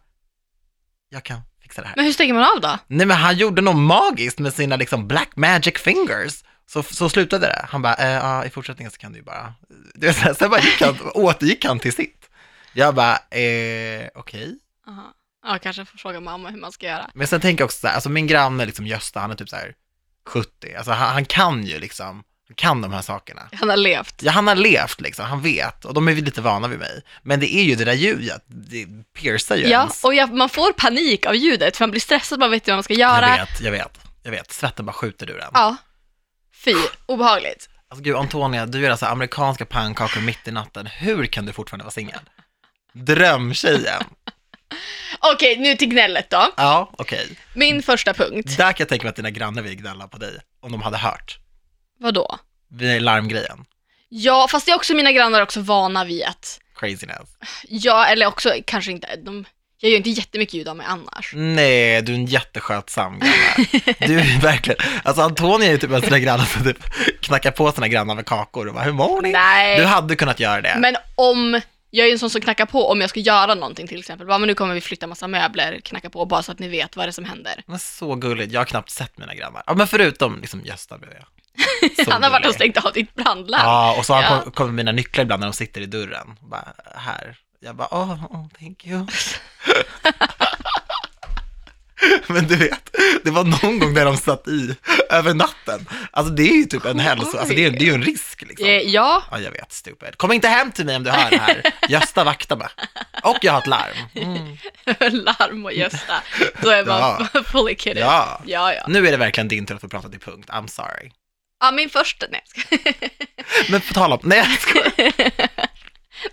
jag 1.08 1.22
kan 1.22 1.40
fixa 1.62 1.82
det 1.82 1.88
här. 1.88 1.96
Men 1.96 2.04
hur 2.04 2.12
stänger 2.12 2.34
man 2.34 2.42
av 2.42 2.60
då? 2.60 2.78
Nej 2.86 3.06
men 3.06 3.16
han 3.16 3.36
gjorde 3.36 3.62
något 3.62 3.76
magiskt 3.76 4.38
med 4.38 4.54
sina 4.54 4.76
liksom 4.76 5.08
black 5.08 5.36
magic 5.36 5.78
fingers. 5.78 6.44
Så, 6.66 6.82
så 6.82 7.08
slutade 7.08 7.46
det. 7.46 7.66
Han 7.68 7.82
bara, 7.82 7.94
eh, 7.94 8.10
ja 8.10 8.44
i 8.44 8.50
fortsättningen 8.50 8.90
så 8.90 8.98
kan 8.98 9.12
du 9.12 9.18
ju 9.18 9.24
bara, 9.24 9.54
du 9.94 10.06
vet, 10.06 10.38
sen 10.38 10.50
bara 10.50 10.60
gick 10.60 10.80
han, 10.82 10.96
återgick 11.14 11.64
han 11.64 11.78
till 11.78 11.92
sitt. 11.92 12.30
Jag 12.72 12.94
bara, 12.94 13.16
eh, 13.16 14.08
okej. 14.14 14.58
Aha. 14.88 15.14
Ja, 15.46 15.58
kanske 15.58 15.84
får 15.84 15.98
fråga 15.98 16.20
mamma 16.20 16.50
hur 16.50 16.60
man 16.60 16.72
ska 16.72 16.86
göra. 16.86 17.10
Men 17.14 17.26
sen 17.26 17.40
tänker 17.40 17.62
jag 17.62 17.66
också 17.66 17.78
så 17.78 17.86
här, 17.86 17.94
alltså 17.94 18.08
min 18.08 18.26
granne 18.26 18.66
liksom 18.66 18.86
Gösta, 18.86 19.20
han 19.20 19.30
är 19.30 19.34
typ 19.34 19.48
så 19.48 19.56
här 19.56 19.74
70, 20.26 20.74
alltså 20.76 20.92
han, 20.92 21.12
han 21.12 21.24
kan 21.24 21.64
ju 21.64 21.78
liksom, 21.78 22.22
kan 22.54 22.82
de 22.82 22.92
här 22.92 23.02
sakerna. 23.02 23.42
Han 23.52 23.68
har 23.68 23.76
levt. 23.76 24.14
Ja, 24.22 24.32
han 24.32 24.46
har 24.48 24.54
levt 24.54 25.00
liksom, 25.00 25.24
han 25.24 25.42
vet, 25.42 25.84
och 25.84 25.94
de 25.94 26.08
är 26.08 26.14
lite 26.14 26.40
vana 26.40 26.68
vid 26.68 26.78
mig. 26.78 27.02
Men 27.22 27.40
det 27.40 27.54
är 27.54 27.62
ju 27.62 27.74
det 27.74 27.84
där 27.84 27.92
ljudet, 27.92 28.42
det 28.46 28.86
piercar 29.18 29.56
ju 29.56 29.62
Ja, 29.62 29.80
ens. 29.80 30.04
och 30.04 30.14
jag, 30.14 30.32
man 30.34 30.48
får 30.48 30.72
panik 30.72 31.26
av 31.26 31.34
ljudet, 31.34 31.76
för 31.76 31.82
man 31.84 31.90
blir 31.90 32.00
stressad, 32.00 32.38
man 32.38 32.50
vet 32.50 32.62
inte 32.62 32.70
vad 32.70 32.76
man 32.76 32.82
ska 32.84 32.94
Jag 32.94 33.00
göra. 33.22 33.36
vet, 33.36 33.60
jag 33.60 33.70
vet, 33.72 33.98
jag 34.22 34.30
vet. 34.30 34.52
Svetten 34.52 34.86
bara 34.86 34.92
skjuter 34.92 35.30
ur 35.30 35.40
en. 35.40 35.50
Ja. 35.54 35.76
Fy, 36.64 36.74
obehagligt. 37.06 37.68
Alltså 37.90 38.02
gud, 38.04 38.16
Antonia, 38.16 38.66
du 38.66 38.80
gör 38.80 38.90
alltså 38.90 39.06
amerikanska 39.06 39.64
pannkakor 39.66 40.20
mitt 40.20 40.48
i 40.48 40.50
natten. 40.52 40.86
Hur 40.86 41.26
kan 41.26 41.46
du 41.46 41.52
fortfarande 41.52 41.84
vara 41.84 41.90
singel? 41.92 42.18
Drömtjejen. 42.92 44.02
Okej, 45.34 45.56
nu 45.58 45.76
till 45.76 45.88
gnället 45.88 46.30
då. 46.30 46.52
Ja, 46.56 46.90
okej. 46.98 47.38
Min 47.54 47.82
första 47.82 48.14
punkt. 48.14 48.56
Där 48.56 48.72
kan 48.72 48.76
jag 48.78 48.88
tänka 48.88 49.04
mig 49.04 49.10
att 49.10 49.16
dina 49.16 49.30
grannar 49.30 49.62
vill 49.62 49.74
gnälla 49.76 50.08
på 50.08 50.18
dig, 50.18 50.38
om 50.60 50.72
de 50.72 50.82
hade 50.82 50.96
hört. 50.98 51.38
Vadå? 52.02 52.38
Vid 52.70 53.02
larmgrejen. 53.02 53.64
Ja, 54.08 54.46
fast 54.50 54.66
det 54.66 54.72
är 54.72 54.76
också 54.76 54.94
mina 54.94 55.12
grannar 55.12 55.42
också 55.42 55.60
vana 55.60 56.04
vid 56.04 56.22
att, 56.24 56.60
Craziness. 56.76 57.28
ja, 57.68 58.06
eller 58.06 58.26
också 58.26 58.52
kanske 58.66 58.92
inte, 58.92 59.16
de, 59.16 59.44
jag 59.80 59.90
gör 59.90 59.96
inte 59.96 60.10
jättemycket 60.10 60.54
ljud 60.54 60.68
av 60.68 60.76
mig 60.76 60.86
annars. 60.90 61.32
Nej, 61.34 62.02
du 62.02 62.12
är 62.12 62.16
en 62.16 62.26
jätteskötsam 62.26 63.18
granne. 63.18 63.94
Du 64.06 64.20
är 64.20 64.40
verkligen, 64.40 64.78
alltså 65.04 65.22
Antonia 65.22 65.68
är 65.68 65.72
ju 65.72 65.78
typ 65.78 65.90
en 65.90 66.00
sån 66.00 66.10
där 66.10 66.18
granne 66.18 66.46
som 66.46 66.64
typ 66.64 66.84
knackar 67.20 67.50
på 67.50 67.72
sina 67.72 67.88
grannar 67.88 68.14
med 68.14 68.26
kakor 68.26 68.68
och 68.68 68.74
bara, 68.74 68.84
hur 68.84 68.92
mår 68.92 69.22
ni? 69.22 69.32
Nej, 69.32 69.78
Du 69.78 69.84
hade 69.84 70.16
kunnat 70.16 70.40
göra 70.40 70.60
det. 70.60 70.74
men 70.78 70.96
om, 71.14 71.60
jag 71.90 72.08
är 72.08 72.12
en 72.12 72.18
sån 72.18 72.30
som 72.30 72.40
knackar 72.40 72.66
på 72.66 72.88
om 72.90 73.00
jag 73.00 73.10
ska 73.10 73.20
göra 73.20 73.54
någonting 73.54 73.86
till 73.88 73.98
exempel. 73.98 74.26
Bara, 74.26 74.38
men 74.38 74.46
nu 74.46 74.54
kommer 74.54 74.74
vi 74.74 74.80
flytta 74.80 75.06
massa 75.06 75.28
möbler, 75.28 75.80
knacka 75.84 76.10
på 76.10 76.24
bara 76.26 76.42
så 76.42 76.52
att 76.52 76.58
ni 76.58 76.68
vet 76.68 76.96
vad 76.96 77.06
det 77.06 77.10
är 77.10 77.12
som 77.12 77.24
händer. 77.24 77.62
Men 77.66 77.78
så 77.78 78.14
gulligt, 78.14 78.52
jag 78.52 78.60
har 78.60 78.64
knappt 78.64 78.90
sett 78.90 79.18
mina 79.18 79.34
grannar. 79.34 79.62
Ja, 79.66 79.74
men 79.74 79.86
förutom 79.86 80.40
liksom 80.40 80.60
Gösta 80.64 80.98
blev 80.98 81.12
jag. 81.12 81.24
Han 82.10 82.22
har 82.22 82.30
varit 82.30 82.46
och 82.46 82.54
stängt 82.54 82.84
av 82.84 82.92
ditt 82.92 83.14
brandlarm. 83.14 83.62
Ja, 83.64 83.94
och 83.98 84.06
så 84.06 84.12
Ja. 84.12 84.40
kom, 84.42 84.52
kommer 84.52 84.72
mina 84.72 84.92
nycklar 84.92 85.22
ibland 85.24 85.40
när 85.40 85.46
de 85.46 85.52
sitter 85.54 85.80
i 85.80 85.86
dörren. 85.86 86.36
Bara, 86.40 86.68
här. 86.96 87.36
Jag 87.60 87.76
bara, 87.76 87.88
åh, 87.90 88.12
oh, 88.12 88.46
thank 88.60 88.86
you. 88.86 89.06
Men 92.26 92.46
du 92.46 92.56
vet, 92.56 92.90
det 93.24 93.30
var 93.30 93.44
någon 93.44 93.78
gång 93.78 93.94
där 93.94 94.04
de 94.04 94.16
satt 94.16 94.48
i 94.48 94.76
över 95.10 95.34
natten. 95.34 95.86
Alltså 96.10 96.32
det 96.32 96.42
är 96.42 96.56
ju 96.56 96.64
typ 96.64 96.84
en 96.84 96.98
hälso, 96.98 97.38
alltså 97.38 97.54
det 97.54 97.64
är, 97.64 97.70
det 97.70 97.76
är 97.78 97.84
ju 97.86 97.94
en 97.94 98.02
risk 98.02 98.42
liksom. 98.42 98.66
Eh, 98.66 98.72
Ja, 98.72 99.22
Ja, 99.30 99.38
jag 99.40 99.50
vet, 99.50 99.72
stupid. 99.72 100.16
Kom 100.18 100.32
inte 100.32 100.48
hem 100.48 100.72
till 100.72 100.86
mig 100.86 100.96
om 100.96 101.04
du 101.04 101.10
hör 101.10 101.30
det 101.30 101.36
här. 101.38 101.62
Gösta 101.88 102.24
vaktar 102.24 102.56
mig. 102.56 102.68
Och 103.22 103.36
jag 103.42 103.52
har 103.52 103.58
ett 103.60 103.66
larm. 103.66 103.96
Mm. 104.14 104.56
larm 105.24 105.64
och 105.64 105.72
Gösta. 105.72 106.14
Då 106.62 106.70
är 106.70 106.86
man 106.86 107.26
Ja. 107.34 107.42
fully 107.44 107.74
kidded. 107.76 108.02
Ja. 108.02 108.40
ja, 108.46 108.74
ja. 108.74 108.84
Nu 108.88 109.06
är 109.06 109.10
det 109.10 109.16
verkligen 109.16 109.48
din 109.48 109.66
tur 109.66 109.74
att 109.74 109.80
få 109.80 109.88
prata 109.88 110.08
till 110.08 110.20
punkt. 110.20 110.50
I'm 110.50 110.66
sorry. 110.66 111.10
Ja, 111.62 111.70
min 111.70 111.90
första, 111.90 112.26
nej. 112.30 112.42
Men 113.68 113.80
på 113.80 113.94
tal 113.94 114.12
om, 114.12 114.18
nej 114.22 114.38
jag 114.38 114.60
skojar. 114.60 115.32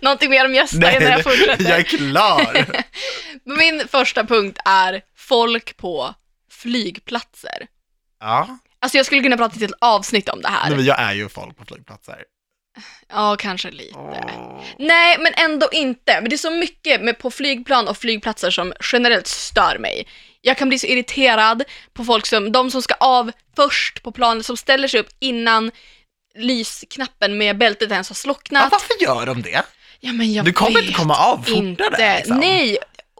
Någonting 0.00 0.30
mer 0.30 0.44
om 0.44 0.54
Gösta 0.54 0.92
innan 0.96 1.10
jag 1.12 1.22
fortsätter. 1.22 1.64
jag 1.70 1.78
är 1.78 1.82
klar. 1.82 2.66
Min 3.58 3.88
första 3.88 4.24
punkt 4.24 4.58
är 4.64 5.00
folk 5.16 5.76
på 5.76 6.14
flygplatser. 6.52 7.66
Ja, 8.20 8.58
Alltså 8.82 8.96
jag 8.96 9.06
skulle 9.06 9.22
kunna 9.22 9.36
prata 9.36 9.54
till 9.54 9.64
ett 9.64 9.78
avsnitt 9.80 10.28
om 10.28 10.40
det 10.42 10.48
här. 10.48 10.68
nej, 10.68 10.76
men 10.76 10.84
jag 10.86 11.00
är 11.00 11.12
ju 11.12 11.28
folk 11.28 11.56
på 11.56 11.64
flygplatser. 11.64 12.16
Ja, 13.08 13.36
kanske 13.38 13.70
lite. 13.70 13.98
Nej, 14.78 15.16
men 15.18 15.32
ändå 15.36 15.68
inte. 15.72 16.20
Men 16.20 16.30
det 16.30 16.36
är 16.36 16.38
så 16.38 16.50
mycket 16.50 17.02
med 17.02 17.18
på 17.18 17.30
flygplan 17.30 17.88
och 17.88 17.98
flygplatser 17.98 18.50
som 18.50 18.72
generellt 18.92 19.26
stör 19.26 19.78
mig. 19.78 20.06
Jag 20.42 20.58
kan 20.58 20.68
bli 20.68 20.78
så 20.78 20.86
irriterad 20.86 21.62
på 21.92 22.04
folk 22.04 22.26
som, 22.26 22.52
de 22.52 22.70
som 22.70 22.82
ska 22.82 22.94
av 22.94 23.32
först 23.56 24.02
på 24.02 24.12
planet, 24.12 24.46
som 24.46 24.56
ställer 24.56 24.88
sig 24.88 25.00
upp 25.00 25.08
innan 25.18 25.70
lysknappen 26.34 27.38
med 27.38 27.58
bältet 27.58 27.90
ens 27.90 28.08
har 28.08 28.14
Ja, 28.14 28.18
slocknat. 28.18 28.72
varför 28.72 29.02
gör 29.02 29.26
de 29.26 29.42
det? 29.42 29.62
Ja, 30.00 30.12
men 30.12 30.32
jag 30.32 30.44
Du 30.44 30.52
kommer 30.52 30.70
vet 30.74 30.82
inte 30.82 30.94
komma 30.94 31.14
av 31.16 31.36
fortare. 31.36 31.56
inte. 31.58 32.16
Liksom. 32.16 32.36
Nej, 32.38 32.78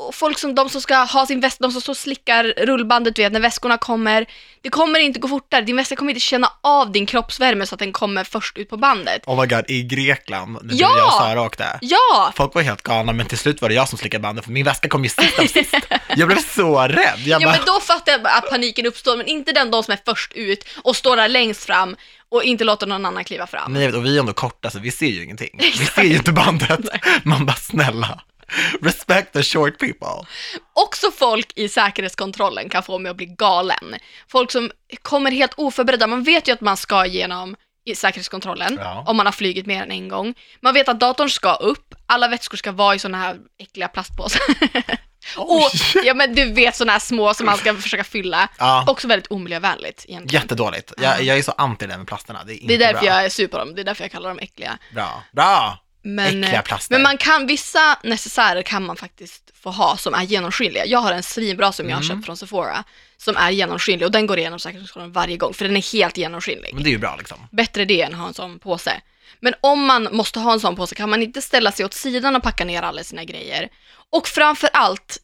och 0.08 0.14
folk 0.14 0.38
som 0.38 0.55
de 0.55 0.69
som 0.69 0.81
ska 0.81 0.97
ha 0.97 1.26
sin 1.26 1.41
väska, 1.41 1.56
de 1.62 1.73
som 1.73 1.81
står 1.81 1.93
och 1.93 1.97
slickar 1.97 2.44
rullbandet, 2.44 3.17
du 3.17 3.23
vet, 3.23 3.32
när 3.32 3.41
väskorna 3.41 3.79
kommer. 3.79 4.26
Det 4.62 4.69
kommer 4.70 5.00
inte 5.00 5.19
gå 5.20 5.29
fortare. 5.29 5.61
Din 5.61 5.76
väska 5.76 5.97
kommer 5.97 6.11
inte 6.11 6.20
känna 6.20 6.52
av 6.61 6.93
din 6.93 7.06
kroppsvärme 7.06 7.67
så 7.67 7.75
att 7.75 7.79
den 7.79 7.93
kommer 7.93 8.25
först 8.25 8.58
ut 8.58 8.69
på 8.70 8.76
bandet. 8.76 9.23
Oh 9.26 9.41
my 9.41 9.47
god, 9.47 9.64
i 9.69 9.82
Grekland, 9.82 10.58
när 10.62 10.75
Ja! 10.75 10.94
jag 10.99 11.06
och 11.06 11.12
Sara 11.12 11.43
åkte. 11.43 11.78
Ja! 11.80 12.33
Folk 12.37 12.54
var 12.54 12.62
helt 12.62 12.83
galna, 12.83 13.12
men 13.12 13.26
till 13.26 13.38
slut 13.38 13.62
var 13.62 13.69
det 13.69 13.75
jag 13.75 13.88
som 13.88 13.99
slickade 13.99 14.23
bandet, 14.23 14.45
för 14.45 14.52
min 14.52 14.64
väska 14.64 14.88
kom 14.88 15.04
ju 15.04 15.11
sist 15.11 15.38
av 15.38 15.47
sist. 15.47 15.75
Jag 16.16 16.28
blev 16.28 16.38
så 16.42 16.78
rädd. 16.80 17.19
Jag 17.25 17.42
Ja 17.42 17.47
bara, 17.47 17.57
men 17.57 17.66
då 17.66 17.80
fattar 17.80 18.12
jag 18.12 18.26
att 18.26 18.50
paniken 18.50 18.87
uppstår, 18.87 19.16
men 19.16 19.26
inte 19.26 19.52
den 19.52 19.71
de 19.71 19.83
som 19.83 19.92
är 19.92 19.99
först 20.04 20.33
ut 20.33 20.64
och 20.83 20.97
står 20.97 21.16
där 21.16 21.28
längst 21.28 21.64
fram 21.64 21.97
och 22.28 22.42
inte 22.45 22.64
låter 22.64 22.87
någon 22.87 23.07
annan 23.07 23.25
kliva 23.25 23.47
fram. 23.47 23.73
Nej, 23.73 23.92
och 23.92 24.04
vi 24.07 24.16
är 24.16 24.21
ändå 24.21 24.33
korta, 24.33 24.71
så 24.71 24.78
vi 24.78 24.90
ser 24.90 25.07
ju 25.07 25.25
ingenting. 25.25 25.59
Vi 25.59 25.73
ser 25.87 26.02
ju 26.02 26.16
inte 26.16 26.33
bandet. 26.33 26.80
Man 27.23 27.47
bara, 27.47 27.57
snälla. 27.57 28.21
Respect 28.83 29.33
the 29.33 29.42
short 29.42 29.78
people. 29.78 30.26
Också 30.75 31.11
folk 31.11 31.52
i 31.57 31.69
säkerhetskontrollen 31.69 32.69
kan 32.69 32.83
få 32.83 32.99
mig 32.99 33.11
att 33.11 33.16
bli 33.16 33.26
galen. 33.26 33.95
Folk 34.28 34.50
som 34.50 34.71
kommer 35.02 35.30
helt 35.30 35.54
oförberedda, 35.57 36.07
man 36.07 36.23
vet 36.23 36.49
ju 36.49 36.52
att 36.52 36.61
man 36.61 36.76
ska 36.76 37.07
igenom 37.07 37.57
i 37.85 37.95
säkerhetskontrollen 37.95 38.78
Ja. 38.83 39.04
om 39.07 39.16
man 39.16 39.26
har 39.26 39.33
flugit 39.33 39.66
mer 39.66 39.83
än 39.83 39.90
en 39.90 40.09
gång. 40.09 40.35
Man 40.61 40.75
vet 40.75 40.88
att 40.88 41.00
datorn 41.00 41.30
ska 41.30 41.54
upp, 41.54 41.95
alla 42.07 42.28
vätskor 42.28 42.57
ska 42.57 42.73
vara 42.73 42.95
i 42.95 42.99
såna 42.99 43.19
här 43.19 43.37
äckliga 43.59 43.88
plastpåsar. 43.88 44.40
och, 45.37 45.71
ja 46.04 46.14
men 46.14 46.35
du 46.35 46.52
vet 46.52 46.76
såna 46.76 46.92
här 46.92 46.99
små 46.99 47.35
som 47.35 47.47
man 47.47 47.57
ska 47.57 47.75
försöka 47.75 48.04
fylla. 48.04 48.49
Ja, 48.59 48.85
Också 48.88 49.09
väldigt 49.09 49.30
omiljövänligt 49.30 50.04
egentligen. 50.09 50.42
jättedåligt. 50.42 50.92
Jag, 50.99 51.23
jag 51.23 51.38
är 51.38 51.42
så 51.42 51.52
anti 51.52 51.87
det 51.87 51.99
med 51.99 52.07
plasterna. 52.07 52.45
Det 52.47 52.52
är, 52.52 52.54
Det 52.54 52.73
är 52.73 52.75
inte 52.75 52.76
därför 52.87 53.00
bra. 53.07 53.14
jag 53.14 53.25
är 53.25 53.28
sur 53.28 53.47
på 53.49 53.59
dem, 53.59 53.75
det 53.75 53.80
är 53.80 53.85
därför 53.85 54.04
jag 54.04 54.12
kallar 54.12 54.28
dem 54.28 54.38
äckliga. 54.38 54.78
Bra, 54.95 55.23
bra. 55.33 55.78
Men, 56.02 56.26
Äckliga 56.45 56.59
eh, 56.59 56.62
plaster. 56.62 56.95
men 56.95 57.02
man 57.02 57.16
kan, 57.19 57.47
vissa 57.47 57.99
necessärer 58.02 58.62
kan 58.62 58.87
man 58.87 58.97
faktiskt 58.97 59.50
få 59.54 59.71
ha 59.71 59.97
som 59.97 60.14
är 60.14 60.23
genomskinliga. 60.23 60.87
Jag 60.87 60.99
har 60.99 61.12
en 61.12 61.23
svinbra 61.23 61.73
som 61.73 61.88
jag 61.88 61.97
har 61.97 62.02
Mm. 62.02 62.16
köpt 62.16 62.26
från 62.26 62.37
Sephora 62.37 62.85
som 63.16 63.37
är 63.37 63.50
genomskinlig 63.50 64.07
och 64.07 64.12
den 64.12 64.26
går 64.26 64.38
igenom 64.38 64.59
säkerhetskontrollen 64.59 65.12
varje 65.12 65.37
gång 65.37 65.54
för 65.54 65.64
den 65.64 65.76
är 65.76 65.92
helt 65.92 66.16
genomskinlig. 66.16 66.75
Men 66.75 66.83
det 66.83 66.88
är 66.88 66.92
ju 66.92 66.99
bra 66.99 67.16
liksom. 67.16 67.38
Bättre 67.50 67.85
det 67.85 68.02
än 68.02 68.12
att 68.14 68.21
ha 68.21 68.26
en 68.28 68.35
sån 68.35 68.59
påse. 68.59 69.00
Men 69.40 69.54
om 69.61 69.85
man 69.85 70.09
måste 70.12 70.40
ha 70.40 70.52
en 70.52 70.61
sån 70.61 70.76
påse 70.76 70.95
kan 70.95 71.11
man 71.11 71.23
inte 71.23 71.42
ställa 71.42 71.73
sig 71.73 71.85
åt 71.85 71.95
sidan 71.95 72.37
och 72.37 72.42
packa 72.42 72.64
ner 72.64 72.83
alla 72.83 73.04
sina 73.04 73.25
grejer. 73.25 73.69
Och 74.11 74.28
framför 74.28 74.71
allt, 74.73 75.19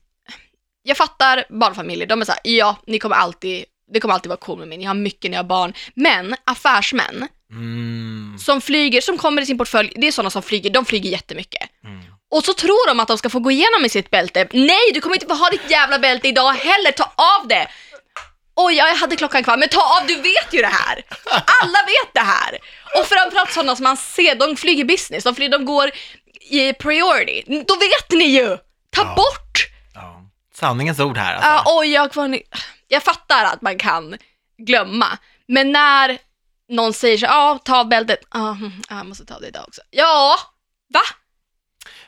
jag 0.82 0.96
fattar 0.96 1.44
barnfamiljer, 1.50 2.06
de 2.06 2.20
är 2.20 2.24
såhär, 2.24 2.40
ja, 2.44 2.76
ni 2.86 2.98
kommer 2.98 3.16
alltid, 3.16 3.64
det 3.92 4.00
kommer 4.00 4.14
alltid 4.14 4.28
vara 4.28 4.38
cool 4.40 4.58
med 4.58 4.68
mig, 4.68 4.78
ni 4.78 4.84
har 4.84 4.94
mycket, 4.94 5.30
ni 5.30 5.36
har 5.36 5.44
barn. 5.44 5.72
Men 5.94 6.34
affärsmän, 6.44 7.28
Mm. 7.52 8.36
som 8.38 8.60
flyger, 8.60 9.00
som 9.00 9.18
kommer 9.18 9.42
i 9.42 9.46
sin 9.46 9.58
portfölj, 9.58 9.92
det 9.96 10.06
är 10.06 10.12
sådana 10.12 10.30
som 10.30 10.42
flyger, 10.42 10.70
de 10.70 10.84
flyger 10.84 11.10
jättemycket. 11.10 11.70
Mm. 11.84 12.00
Och 12.30 12.44
så 12.44 12.54
tror 12.54 12.88
de 12.88 13.00
att 13.00 13.08
de 13.08 13.18
ska 13.18 13.30
få 13.30 13.38
gå 13.38 13.50
igenom 13.50 13.82
med 13.82 13.90
sitt 13.90 14.10
bälte. 14.10 14.48
Nej, 14.52 14.90
du 14.94 15.00
kommer 15.00 15.16
inte 15.16 15.26
få 15.26 15.34
ha 15.34 15.50
ditt 15.50 15.70
jävla 15.70 15.98
bälte 15.98 16.28
idag 16.28 16.52
heller, 16.52 16.92
ta 16.92 17.04
av 17.16 17.48
det! 17.48 17.68
oj, 18.56 18.74
ja, 18.74 18.88
jag 18.88 18.94
hade 18.96 19.16
klockan 19.16 19.44
kvar, 19.44 19.56
men 19.56 19.68
ta 19.68 19.80
av, 20.00 20.06
du 20.06 20.14
vet 20.14 20.52
ju 20.52 20.60
det 20.60 20.66
här. 20.72 21.02
Alla 21.62 21.78
vet 21.86 22.14
det 22.14 22.20
här. 22.20 22.58
Och 23.00 23.06
framförallt 23.06 23.52
sådana 23.52 23.76
som 23.76 23.84
man 23.84 23.96
ser, 23.96 24.34
de 24.34 24.56
flyger 24.56 24.84
business, 24.84 25.24
de, 25.24 25.34
flyger, 25.34 25.58
de 25.58 25.64
går 25.64 25.90
i 26.50 26.72
priority. 26.72 27.42
Då 27.46 27.76
vet 27.76 28.10
ni 28.10 28.24
ju! 28.24 28.48
Ta 28.90 29.02
Ja. 29.02 29.14
bort! 29.16 29.66
Ja. 29.94 30.22
Sanningens 30.54 31.00
ord 31.00 31.16
här 31.16 31.34
alltså. 31.34 31.48
Ja, 31.48 31.62
oj, 31.78 31.88
jag, 31.92 32.12
kvar 32.12 32.38
jag 32.88 33.02
fattar 33.02 33.44
att 33.44 33.62
man 33.62 33.78
kan 33.78 34.16
glömma, 34.58 35.18
men 35.48 35.72
när 35.72 36.18
någon 36.68 36.92
säger 36.92 37.18
så 37.18 37.26
ja, 37.26 37.60
ta 37.64 37.80
av 37.80 37.88
bältet, 37.88 38.34
mm, 38.34 38.72
ja, 38.88 38.96
jag 38.96 39.06
måste 39.06 39.24
ta 39.24 39.38
det 39.38 39.48
idag 39.48 39.64
också. 39.68 39.82
Ja, 39.90 40.36
va? 40.94 41.00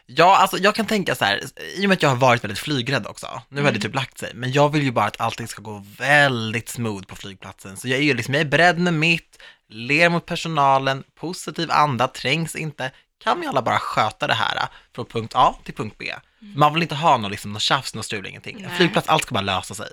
Ja, 0.06 0.36
alltså 0.36 0.58
jag 0.58 0.74
kan 0.74 0.86
tänka 0.86 1.14
så 1.14 1.24
här, 1.24 1.40
i 1.76 1.84
och 1.84 1.88
med 1.88 1.96
att 1.96 2.02
jag 2.02 2.08
har 2.08 2.16
varit 2.16 2.44
väldigt 2.44 2.58
flygrädd 2.58 3.06
också, 3.06 3.42
nu 3.48 3.62
har 3.62 3.72
det 3.72 3.80
typ 3.80 3.94
lagt 3.94 4.18
sig, 4.18 4.32
men 4.34 4.52
jag 4.52 4.72
vill 4.72 4.82
ju 4.82 4.90
bara 4.90 5.06
att 5.06 5.20
allting 5.20 5.48
ska 5.48 5.62
gå 5.62 5.84
väldigt 5.98 6.68
smooth 6.68 7.06
på 7.06 7.16
flygplatsen. 7.16 7.76
Så 7.76 7.88
jag 7.88 7.98
är 7.98 8.02
ju 8.02 8.14
liksom, 8.14 8.34
jag 8.34 8.40
är 8.40 8.44
beredd 8.44 8.78
med 8.78 8.94
mitt, 8.94 9.38
ler 9.68 10.08
mot 10.08 10.26
personalen, 10.26 11.04
positiv 11.14 11.70
anda, 11.70 12.08
trängs 12.08 12.56
inte. 12.56 12.90
Kan 13.24 13.40
vi 13.40 13.46
alla 13.46 13.62
bara 13.62 13.78
sköta 13.78 14.26
det 14.26 14.34
här 14.34 14.68
från 14.94 15.06
punkt 15.06 15.32
A 15.36 15.54
till 15.64 15.74
punkt 15.74 15.96
B? 15.98 16.14
Man 16.40 16.74
vill 16.74 16.82
inte 16.82 16.94
ha 16.94 17.16
någon, 17.16 17.30
liksom, 17.30 17.52
någon 17.52 17.60
tjafs, 17.60 17.94
någon 17.94 18.04
strul, 18.04 18.26
ingenting. 18.26 18.60
En 18.60 18.76
flygplats, 18.76 19.08
allt 19.08 19.22
ska 19.22 19.34
bara 19.34 19.40
lösa 19.40 19.74
sig. 19.74 19.90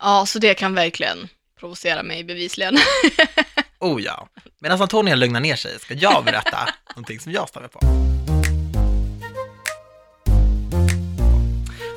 Ja, 0.00 0.26
så 0.26 0.38
det 0.38 0.54
kan 0.54 0.74
verkligen 0.74 1.28
provocera 1.60 2.02
mig 2.02 2.24
bevisligen. 2.24 2.76
Oh 3.80 4.02
ja. 4.02 4.28
Medan 4.60 4.82
Antonia 4.82 5.14
lugnar 5.14 5.40
ner 5.40 5.56
sig 5.56 5.80
ska 5.80 5.94
jag 5.94 6.24
berätta 6.24 6.58
någonting 6.94 7.20
som 7.20 7.32
jag 7.32 7.48
stämmer 7.48 7.68
på. 7.68 7.80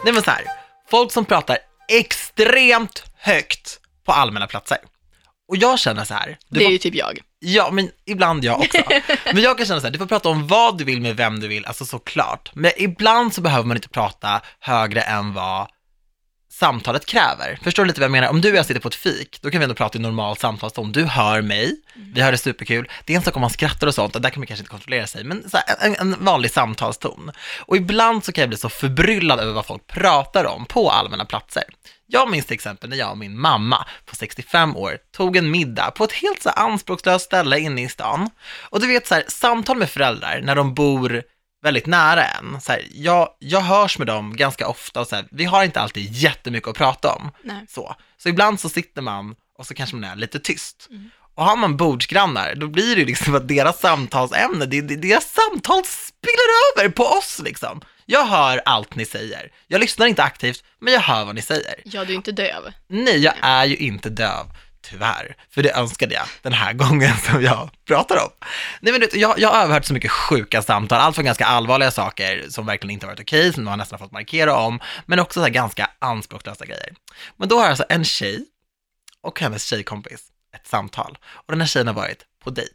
Nej 0.04 0.14
men 0.14 0.24
så 0.24 0.32
här, 0.32 0.44
folk 0.90 1.12
som 1.12 1.26
pratar 1.26 1.58
extremt 1.88 3.04
högt 3.18 3.80
på 4.06 4.12
allmänna 4.12 4.48
platser. 4.48 4.78
Och 5.48 5.58
jag 5.58 5.80
känner 5.80 6.04
så 6.04 6.14
här, 6.14 6.38
Det 6.50 6.60
är 6.60 6.64
får, 6.64 6.72
ju 6.72 6.78
typ 6.78 6.96
jag. 6.96 7.20
ja 7.40 7.70
men 7.72 7.90
ibland 8.06 8.44
jag 8.46 8.60
också. 8.60 8.78
Men 9.34 9.44
jag 9.44 9.58
kan 9.58 9.66
känna 9.66 9.80
så 9.80 9.86
här, 9.88 9.92
du 9.92 10.00
får 10.00 10.06
prata 10.06 10.30
om 10.30 10.48
vad 10.48 10.78
du 10.78 10.84
vill 10.84 11.02
med 11.02 11.16
vem 11.18 11.40
du 11.40 11.48
vill, 11.48 11.66
alltså 11.66 11.86
såklart. 11.86 12.52
Men 12.54 12.72
ibland 12.78 13.34
så 13.34 13.42
behöver 13.42 13.64
man 13.68 13.78
inte 13.78 13.90
prata 13.90 14.42
högre 14.60 15.02
än 15.02 15.34
vad 15.34 15.68
samtalet 16.60 17.06
kräver. 17.06 17.60
Förstår 17.64 17.84
du 17.84 17.88
lite 17.88 18.00
vad 18.00 18.06
jag 18.06 18.12
menar? 18.12 18.28
Om 18.28 18.42
du 18.42 18.52
och 18.52 18.58
jag 18.58 18.66
sitter 18.66 18.82
på 18.82 18.88
ett 18.88 18.96
fik, 18.96 19.42
då 19.42 19.50
kan 19.50 19.60
vi 19.60 19.64
ändå 19.64 19.76
prata 19.76 19.98
i 19.98 20.02
normal 20.02 20.38
samtalston. 20.38 20.92
Du 20.92 21.06
hör 21.06 21.42
mig, 21.42 21.76
vi 22.14 22.22
har 22.22 22.32
det 22.32 22.38
superkul. 22.38 22.90
Det 23.06 23.14
är 23.14 23.18
en 23.18 23.24
sak 23.24 23.36
om 23.36 23.42
man 23.42 23.50
skrattar 23.50 23.88
och 23.88 23.96
sånt, 23.96 24.16
och 24.16 24.22
där 24.22 24.30
kan 24.30 24.40
man 24.40 24.48
kanske 24.48 24.62
inte 24.62 24.72
kontrollera 24.72 25.08
sig, 25.08 25.24
men 25.24 25.50
så 25.50 25.58
här, 25.58 25.88
en, 25.88 25.96
en 25.96 26.26
vanlig 26.26 26.52
samtalston. 26.52 27.32
Och 27.60 27.78
ibland 27.78 28.24
så 28.24 28.32
kan 28.32 28.42
jag 28.42 28.50
bli 28.50 28.58
så 28.58 28.70
förbryllad 28.70 29.40
över 29.40 29.54
vad 29.54 29.66
folk 29.66 29.88
pratar 29.88 30.46
om 30.46 30.66
på 30.66 30.90
allmänna 30.90 31.26
platser. 31.26 31.64
Jag 32.08 32.30
minns 32.30 32.46
till 32.46 32.54
exempel 32.54 32.90
när 32.90 32.98
jag 32.98 33.12
och 33.12 33.18
min 33.18 33.40
mamma 33.40 33.86
på 34.06 34.16
65 34.16 34.76
år 34.76 34.98
tog 35.18 35.38
en 35.38 35.52
middag 35.52 35.92
på 35.92 36.04
ett 36.04 36.14
helt 36.14 36.42
så 36.42 36.50
anspråkslöst 36.50 37.26
ställe 37.26 37.60
inne 37.60 37.84
i 37.84 37.90
stan. 37.90 38.30
Och 38.62 38.80
du 38.80 38.88
vet 38.88 39.08
så 39.08 39.16
här, 39.16 39.24
samtal 39.28 39.78
med 39.78 39.90
föräldrar 39.90 40.42
när 40.44 40.56
de 40.56 40.74
bor 40.74 41.24
väldigt 41.62 41.86
nära 41.86 42.26
en. 42.26 42.62
Så 42.62 42.72
här, 42.72 42.88
jag, 42.92 43.30
jag 43.40 43.62
hörs 43.62 43.98
med 43.98 44.08
dem 44.08 44.36
ganska 44.36 44.68
ofta 44.68 45.02
och 45.02 45.08
så 45.08 45.16
här, 45.16 45.26
vi 45.32 45.46
har 45.46 45.64
inte 45.64 45.82
alltid 45.82 46.12
jättemycket 46.12 46.70
att 46.70 46.76
prata 46.76 47.14
om. 47.14 47.32
Nej. 47.44 47.66
Så. 47.70 47.96
så 48.18 48.30
ibland 48.30 48.60
så 48.60 48.70
sitter 48.70 49.02
man 49.02 49.36
och 49.58 49.68
så 49.68 49.74
kanske 49.74 49.96
man 49.96 50.10
är 50.10 50.16
lite 50.16 50.40
tyst. 50.40 50.88
Mm. 50.90 51.10
Och 51.36 51.46
har 51.46 51.58
man 51.58 51.78
bordsgrannar, 51.78 52.56
då 52.56 52.68
blir 52.68 52.96
det 52.96 53.00
ju 53.00 53.06
liksom 53.06 53.36
att 53.36 53.48
deras 53.48 53.80
samtalsämne, 53.80 54.66
det, 54.66 54.82
det, 54.82 54.96
deras 54.96 55.34
samtal 55.34 55.84
spiller 55.86 56.78
över 56.78 56.90
på 56.90 57.04
oss 57.04 57.42
liksom. 57.44 57.82
Jag 58.06 58.26
hör 58.26 58.62
allt 58.66 58.96
ni 58.96 59.06
säger. 59.06 59.52
Jag 59.68 59.82
lyssnar 59.82 60.08
inte 60.08 60.24
aktivt, 60.24 60.64
men 60.80 60.94
jag 60.94 61.02
hör 61.02 61.26
vad 61.26 61.36
ni 61.36 61.42
säger. 61.42 61.76
Ja, 61.84 62.06
du 62.06 62.14
är 62.14 62.16
inte 62.16 62.32
döv. 62.32 62.74
Nej, 62.88 63.20
jag 63.20 63.34
är 63.42 63.66
ju 63.66 63.76
inte 63.76 64.10
döv, 64.10 64.46
tyvärr. 64.90 65.36
För 65.50 65.64
det 65.64 65.72
önskade 65.72 66.14
jag 66.14 66.24
den 66.42 66.54
här 66.54 66.74
gången 66.84 67.18
som 67.18 67.44
jag 67.44 67.70
pratar 67.88 68.16
om. 68.24 68.30
Nej 68.82 68.92
men 68.94 69.02
du 69.02 69.20
jag, 69.20 69.40
jag 69.40 69.50
har 69.50 69.64
överhört 69.64 69.86
så 69.86 69.94
mycket 69.94 70.12
sjuka 70.12 70.62
samtal, 70.62 71.00
allt 71.00 71.16
från 71.16 71.26
ganska 71.26 71.46
allvarliga 71.46 71.92
saker 71.92 72.46
som 72.50 72.66
verkligen 72.66 72.94
inte 72.94 73.06
varit 73.06 73.20
okej, 73.20 73.54
som 73.54 73.64
man 73.64 73.78
nästan 73.78 74.00
fått 74.00 74.12
markera 74.12 74.56
om, 74.56 74.80
men 75.06 75.20
också 75.20 75.40
så 75.40 75.44
här 75.44 75.50
ganska 75.50 75.90
anspråkslösa 76.00 76.66
grejer. 76.66 76.94
Men 77.38 77.50
då 77.50 77.60
har 77.60 77.70
alltså 77.70 77.86
en 77.90 78.06
tjej 78.06 78.46
och 79.22 79.40
hennes 79.40 79.64
tjejkompis 79.64 80.22
ett 80.56 80.68
samtal. 80.68 81.18
Och 81.32 81.54
den 81.54 81.62
här 81.62 81.68
tjejen 81.68 81.88
har 81.88 81.94
varit 81.94 82.26
på 82.44 82.50
dejt. 82.50 82.74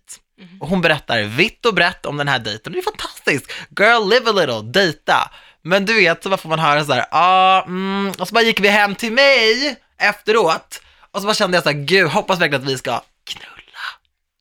Och 0.61 0.69
hon 0.69 0.81
berättar 0.81 1.23
vitt 1.23 1.67
och 1.67 1.75
brett 1.75 2.07
om 2.07 2.17
den 2.17 2.29
här 2.29 2.39
dejten. 2.39 2.73
Det 2.73 2.79
är 2.79 2.83
fantastiskt. 2.83 3.53
Girl, 3.79 4.09
live 4.09 4.31
a 4.31 4.33
little, 4.33 4.63
dejta. 4.63 5.31
Men 5.63 5.85
du 5.87 5.95
vet, 5.95 6.23
så 6.23 6.37
får 6.37 6.49
man 6.49 6.59
höra 6.59 6.85
så 6.85 6.93
här, 6.93 7.07
ah, 7.11 7.63
mm, 7.63 8.13
och 8.19 8.29
så 8.29 8.35
bara 8.35 8.45
gick 8.45 8.61
vi 8.61 8.69
hem 8.69 8.95
till 8.95 9.13
mig 9.13 9.77
efteråt. 9.99 10.81
Och 11.15 11.21
så 11.21 11.27
bara 11.27 11.35
kände 11.35 11.57
jag 11.57 11.65
så 11.65 11.71
här, 11.71 11.77
gud, 11.77 12.09
hoppas 12.09 12.41
verkligen 12.41 12.63
att 12.63 12.69
vi 12.69 12.79
ska 12.79 13.01
knulla. 13.25 13.79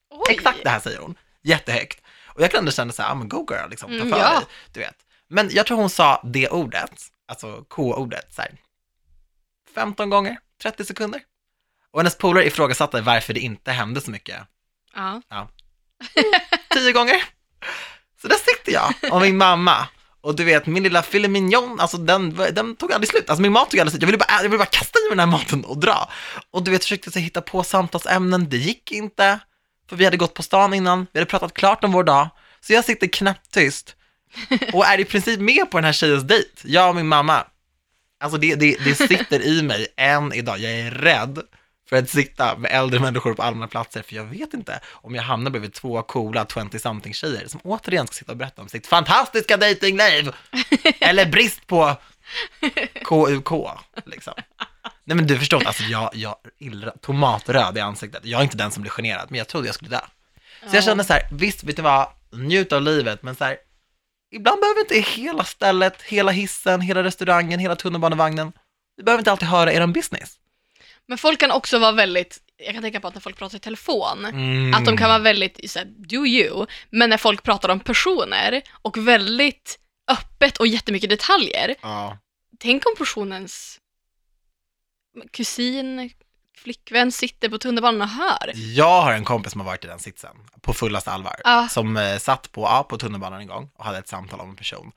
Oj. 0.10 0.34
Exakt 0.36 0.60
det 0.64 0.70
här 0.70 0.80
säger 0.80 1.00
hon, 1.00 1.16
jättehögt. 1.42 2.02
Och 2.26 2.42
jag 2.42 2.56
ändå 2.56 2.72
känna 2.72 2.94
så 2.94 3.02
här, 3.02 3.12
ah, 3.12 3.16
men 3.16 3.30
go 3.30 3.48
girl, 3.50 3.70
liksom, 3.70 3.90
ta 3.90 3.96
Mm, 3.96 4.10
för 4.10 4.20
ja. 4.20 4.30
dig, 4.40 4.48
du 4.74 4.80
vet. 4.80 4.96
Men 5.28 5.50
jag 5.52 5.66
tror 5.66 5.78
hon 5.78 5.90
sa 5.90 6.22
det 6.24 6.50
ordet, 6.50 6.92
alltså 7.28 7.66
K-ordet, 7.70 8.34
så 8.34 8.42
här, 8.42 8.52
15 9.76 10.10
gånger, 10.10 10.38
30 10.62 10.86
sekunder. 10.86 11.22
Och 11.92 12.00
hennes 12.00 12.18
polare 12.18 12.46
ifrågasatte 12.48 13.02
varför 13.02 13.34
det 13.34 13.40
inte 13.40 13.72
hände 13.72 14.02
så 14.02 14.12
mycket. 14.12 14.42
Ja. 14.96 15.22
Tio 16.70 16.92
gånger. 16.92 17.24
Så 18.22 18.28
där 18.28 18.36
sitter 18.36 18.72
jag 18.72 18.94
och 19.12 19.22
min 19.22 19.38
mamma. 19.38 19.88
Och 20.24 20.36
du 20.36 20.44
vet, 20.44 20.66
min 20.66 20.84
lilla 20.84 21.02
filet 21.02 21.32
mignon, 21.32 21.80
alltså 21.80 21.98
den, 21.98 22.36
den 22.36 22.76
tog 22.76 22.94
aldrig 22.94 23.10
slut. 23.10 23.30
Alltså 23.30 23.42
min 23.42 23.52
mat 23.52 23.70
tog 23.70 23.80
aldrig 23.80 23.92
slut. 23.92 24.02
Jag 24.02 24.08
ville 24.08 24.18
bara, 24.18 24.28
jag 24.30 24.44
ville 24.44 24.58
bara 24.58 24.66
kasta 24.66 25.00
i 25.00 25.10
mig 25.10 25.18
den 25.18 25.20
här 25.20 25.40
maten 25.40 25.66
och 25.66 25.78
dra. 25.78 26.10
Och 26.52 26.64
du 26.64 26.72
vet, 26.72 26.84
försökte 26.84 27.12
så 27.12 27.20
hitta 27.20 27.42
på 27.42 27.64
samtalsämnen, 27.64 28.50
det 28.50 28.58
gick 28.58 28.92
inte. 28.92 29.40
För 29.90 29.96
vi 29.96 30.06
hade 30.06 30.18
gått 30.18 30.34
på 30.34 30.44
stan 30.44 30.74
innan, 30.74 31.08
vi 31.12 31.20
hade 31.20 31.30
pratat 31.30 31.54
klart 31.54 31.84
om 31.84 31.92
vår 31.92 32.04
dag. 32.04 32.30
Så 32.62 32.74
jag 32.74 32.86
sitter 32.86 33.08
knäpptyst 33.08 33.96
och 34.74 34.86
är 34.86 35.00
i 35.00 35.06
princip 35.06 35.40
med 35.40 35.72
på 35.72 35.78
den 35.78 35.86
här 35.86 35.94
tjejens 35.94 36.24
dejt. 36.24 36.50
Jag 36.64 36.90
och 36.90 36.96
min 36.96 37.08
mamma. 37.08 37.44
Alltså 38.24 38.38
det, 38.38 38.56
det, 38.56 38.78
det 38.84 38.96
sitter 38.96 39.42
i 39.42 39.62
mig 39.62 39.88
än 39.98 40.34
idag. 40.34 40.60
Jag 40.60 40.72
är 40.72 40.92
rädd 40.92 41.40
för 41.94 41.98
att 42.00 42.10
sitta 42.10 42.58
med 42.58 42.72
äldre 42.72 43.00
människor 43.00 43.34
på 43.34 43.44
allmänna 43.44 43.68
platser, 43.68 44.02
för 44.02 44.16
jag 44.16 44.24
vet 44.24 44.54
inte 44.54 44.80
om 44.92 45.16
jag 45.16 45.24
hamnar 45.24 45.52
bredvid 45.52 45.74
två 45.74 46.02
coola 46.02 46.44
20-something 46.44 47.14
tjejer 47.14 47.48
som 47.48 47.60
återigen 47.64 48.08
ska 48.08 48.14
sitta 48.14 48.32
och 48.32 48.38
berätta 48.38 48.62
om 48.62 48.70
sitt 48.70 48.88
fantastiska 48.88 49.58
datingliv 49.58 50.32
eller 51.00 51.26
brist 51.26 51.68
på 51.68 51.96
KUK, 53.04 53.52
liksom. 54.06 54.34
Nej 55.04 55.18
men 55.18 55.28
du 55.28 55.40
förstår 55.40 55.68
alltså 55.68 55.84
jag, 55.84 56.10
jag 56.14 56.36
illra, 56.60 56.92
tomatröd 56.92 57.78
i 57.78 57.80
ansiktet. 57.80 58.26
Jag 58.26 58.40
är 58.40 58.44
inte 58.44 58.58
den 58.58 58.72
som 58.72 58.82
blir 58.82 58.92
generad, 58.92 59.26
men 59.30 59.38
jag 59.38 59.48
trodde 59.48 59.68
jag 59.68 59.76
skulle 59.76 59.92
dö. 59.92 60.02
Så 60.70 60.76
jag 60.76 60.84
kände 60.84 61.04
så 61.04 61.14
här, 61.14 61.28
visst, 61.32 61.64
vet 61.64 61.76
du 61.76 61.82
vad, 61.82 62.08
njut 62.32 62.72
av 62.72 62.82
livet, 62.82 63.24
men 63.24 63.36
så 63.36 63.44
här, 63.44 63.58
ibland 64.32 64.62
behöver 64.62 64.80
inte 64.82 65.12
hela 65.22 65.44
stället, 65.44 66.02
hela 66.02 66.32
hissen, 66.32 66.82
hela 66.82 67.04
restaurangen, 67.04 67.60
hela 67.60 67.76
tunnelbanevagnen, 67.76 68.52
vi 68.98 69.04
behöver 69.04 69.22
inte 69.22 69.32
alltid 69.32 69.48
höra 69.48 69.74
er 69.74 69.88
business. 69.88 70.40
Men 71.08 71.18
folk 71.18 71.40
kan 71.40 71.52
också 71.52 71.80
vara 71.80 71.92
väldigt, 71.92 72.38
jag 72.58 72.74
kan 72.74 72.84
tänka 72.84 73.00
på 73.00 73.08
att 73.08 73.14
när 73.14 73.22
folk 73.22 73.38
pratar 73.38 73.58
i 73.58 73.60
telefon, 73.60 74.26
Mm. 74.26 74.74
att 74.74 74.86
de 74.86 74.98
kan 74.98 75.10
vara 75.10 75.20
väldigt 75.20 75.72
så 75.72 75.80
här, 75.80 75.86
do 75.86 76.26
you, 76.26 76.66
men 76.90 77.10
när 77.10 77.18
folk 77.18 77.44
pratar 77.44 77.70
om 77.70 77.80
personer 77.80 78.62
och 78.82 78.98
väldigt 78.98 79.80
öppet 80.08 80.58
och 80.58 80.68
jättemycket 80.68 81.10
detaljer, 81.10 81.76
Ja. 81.82 82.18
tänk 82.60 82.86
om 82.86 82.96
personens 82.98 83.80
kusin, 85.32 86.12
flickvän 86.58 87.12
sitter 87.12 87.50
på 87.50 87.58
tunnelbanan 87.58 88.02
och 88.02 88.08
hör. 88.08 88.52
Jag 88.56 89.02
har 89.02 89.14
en 89.14 89.24
kompis 89.24 89.52
som 89.52 89.62
har 89.62 89.66
varit 89.66 89.84
i 89.86 89.88
den 89.88 90.00
sitsen, 90.00 90.36
på 90.62 90.74
fullaste 90.74 91.12
allvar, 91.12 91.36
Ja. 91.44 91.68
som 91.72 91.98
eh, 91.98 92.18
satt 92.18 92.52
på, 92.52 92.62
ja, 92.62 92.84
på 92.90 92.98
tunnelbanan 92.98 93.40
en 93.42 93.48
gång 93.48 93.70
och 93.76 93.86
hade 93.86 93.98
ett 93.98 94.08
samtal 94.08 94.40
om 94.40 94.50
en 94.50 94.56
person. 94.56 94.92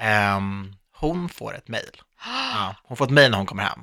Ehm, 0.00 0.74
hon 0.96 1.28
får 1.28 1.54
ett 1.56 1.68
mejl. 1.68 2.00
Ja, 2.54 2.74
hon 2.84 2.96
får 2.96 3.04
ett 3.04 3.10
mejl 3.10 3.30
när 3.30 3.38
hon 3.38 3.46
kommer 3.46 3.62
hem. 3.62 3.80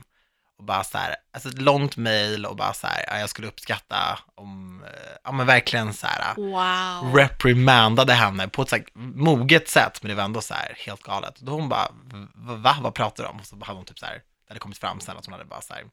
Och 0.62 0.66
bara 0.66 0.84
så 0.84 0.98
här, 0.98 1.16
alltså 1.34 1.50
ett 1.50 1.62
långt 1.62 1.98
mejl 1.98 2.46
och 2.46 2.56
bara 2.56 2.74
så 2.74 2.88
här, 2.88 3.06
ja, 3.08 3.20
jag 3.20 3.30
skulle 3.30 3.48
uppskatta 3.48 4.20
om, 4.36 4.84
eh, 4.84 5.12
ja 5.24 5.32
men 5.32 5.46
verkligen 5.48 5.94
så 5.94 6.08
här, 6.08 6.36
Wow. 6.36 7.16
reprimandade 7.16 8.14
henne 8.14 8.48
på 8.48 8.62
ett 8.62 8.70
så 8.70 8.76
här 8.76 8.86
moget 9.16 9.70
sätt, 9.70 10.04
men 10.04 10.10
det 10.10 10.16
var 10.16 10.24
ändå 10.24 10.42
så 10.42 10.54
här 10.54 10.76
helt 10.86 11.02
galet. 11.04 11.36
Då 11.40 11.52
hon 11.52 11.70
bara, 11.70 11.88
"V- 12.14 12.28
va, 12.36 12.76
vad 12.82 12.94
pratar 12.94 13.24
du 13.24 13.30
om? 13.30 13.40
Och 13.40 13.46
så 13.46 13.56
hade 13.66 13.78
hon 13.80 13.86
typ 13.86 14.00
så 14.00 14.06
här, 14.06 14.14
det 14.14 14.22
hade 14.48 14.60
kommit 14.60 14.78
fram 14.78 15.00
sen 15.00 15.18
att 15.18 15.26
hon 15.26 15.34
hade 15.34 15.46
bara 15.46 15.62
så 15.62 15.74
här, 15.74 15.84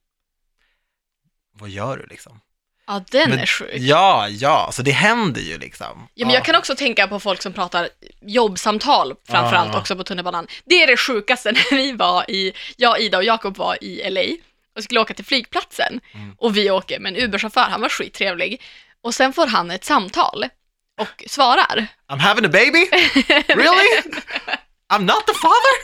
vad 1.53 1.69
gör 1.71 1.97
du 1.97 2.07
liksom? 2.07 2.41
Ja, 2.87 3.05
den 3.11 3.31
Men- 3.31 3.39
är 3.39 3.47
sjuk. 3.47 3.71
Ja, 3.75 4.29
ja, 4.29 4.71
så 4.73 4.83
det 4.83 4.91
händer 4.91 5.41
ju 5.41 5.59
liksom. 5.59 6.09
Ja, 6.15 6.27
men 6.27 6.35
jag 6.35 6.45
kan 6.45 6.57
också 6.57 6.75
tänka 6.77 7.09
på 7.09 7.21
folk 7.21 7.43
som 7.43 7.53
pratar 7.53 7.89
jobbsamtal, 8.21 9.15
framförallt 9.29 9.73
Ja. 9.73 9.79
också 9.81 9.97
på 9.97 10.05
tunnelbanan. 10.05 10.47
Det 10.65 10.83
är 10.83 10.87
det 10.87 10.97
sjukaste 10.97 11.53
när 11.71 11.77
vi 11.77 11.93
var 11.93 12.31
i, 12.31 12.53
jag, 12.77 13.01
Ida 13.01 13.19
och 13.19 13.25
Jakob 13.25 13.57
var 13.57 13.85
i 13.85 14.11
LA 14.11 14.37
och 14.79 14.85
skulle 14.85 15.01
åka 15.01 15.15
till 15.15 15.25
flygplatsen. 15.25 16.01
Mm. 16.15 16.35
Och 16.39 16.57
vi 16.57 16.71
åker 16.71 16.99
med 17.01 17.17
en 17.17 17.21
Uber-chaufför, 17.23 17.61
han 17.71 17.81
var 17.81 17.89
skittrevlig. 17.89 18.63
Och 19.03 19.15
sen 19.15 19.33
får 19.33 19.47
han 19.47 19.71
ett 19.71 19.85
samtal 19.85 20.45
och 21.01 21.25
svarar. 21.27 21.87
I'm 22.11 22.19
having 22.19 22.45
a 22.45 22.49
baby? 22.53 22.87
Really? 23.49 24.03
I'm 24.93 25.01
not 25.05 25.27
the 25.27 25.35
father? 25.35 25.75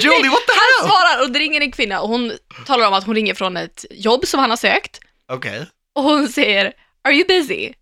Julie, 0.00 0.28
what 0.30 0.46
the 0.46 0.52
Han 0.52 0.70
hell? 0.80 0.90
svarar 0.90 1.22
och 1.24 1.30
det 1.32 1.38
ringer 1.38 1.60
en 1.60 1.72
kvinna 1.72 2.00
och 2.00 2.08
hon 2.08 2.32
talar 2.66 2.86
om 2.88 2.94
att 2.94 3.04
hon 3.04 3.14
ringer 3.14 3.34
från 3.34 3.56
ett 3.56 3.84
jobb 3.90 4.26
som 4.26 4.40
han 4.40 4.50
har 4.50 4.56
sökt. 4.56 5.00
Okej. 5.32 5.66
Och 5.94 6.02
hon 6.02 6.28
säger, 6.28 6.72
are 7.04 7.14
you 7.14 7.24
busy? 7.26 7.72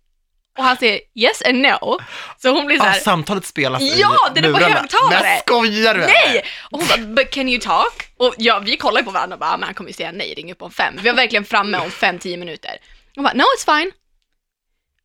Och 0.57 0.63
han 0.63 0.77
säger 0.77 0.99
yes 1.15 1.41
and 1.41 1.57
no. 1.57 1.99
Så 2.41 2.49
hon 2.49 2.65
blir 2.65 2.77
så 2.77 2.83
Ah, 2.83 2.87
här, 2.87 2.99
samtalet 2.99 3.45
spelas 3.45 3.81
i 3.81 3.99
Ja, 3.99 4.17
den 4.35 4.45
är 4.45 4.51
på 4.53 4.57
högtalare. 4.59 5.21
Men 5.23 5.39
skojar 5.39 5.93
du? 5.93 5.99
nej! 5.99 6.45
Och 6.71 6.79
hon 6.79 6.87
bara, 6.87 6.97
but 6.97 7.31
can 7.31 7.49
you 7.49 7.59
talk? 7.61 8.03
Och 8.17 8.35
ja, 8.37 8.59
vi 8.59 8.77
kollar 8.77 9.01
på 9.01 9.11
varandra 9.11 9.35
och 9.35 9.39
bara, 9.39 9.49
"Ah, 9.53 9.57
men 9.57 9.63
han 9.65 9.73
kommer 9.73 9.89
ju 9.89 9.93
säga 9.93 10.11
nej, 10.11 10.33
ring 10.33 10.51
upp 10.51 10.61
om 10.61 10.71
fem. 10.71 10.93
Vi 11.01 11.09
var 11.09 11.15
verkligen 11.15 11.45
framme 11.45 11.77
om 11.77 11.91
fem, 11.91 12.19
tio 12.19 12.37
minuter. 12.37 12.71
Hon 13.15 13.23
bara, 13.23 13.33
no 13.33 13.41
it's 13.43 13.77
fine. 13.79 13.91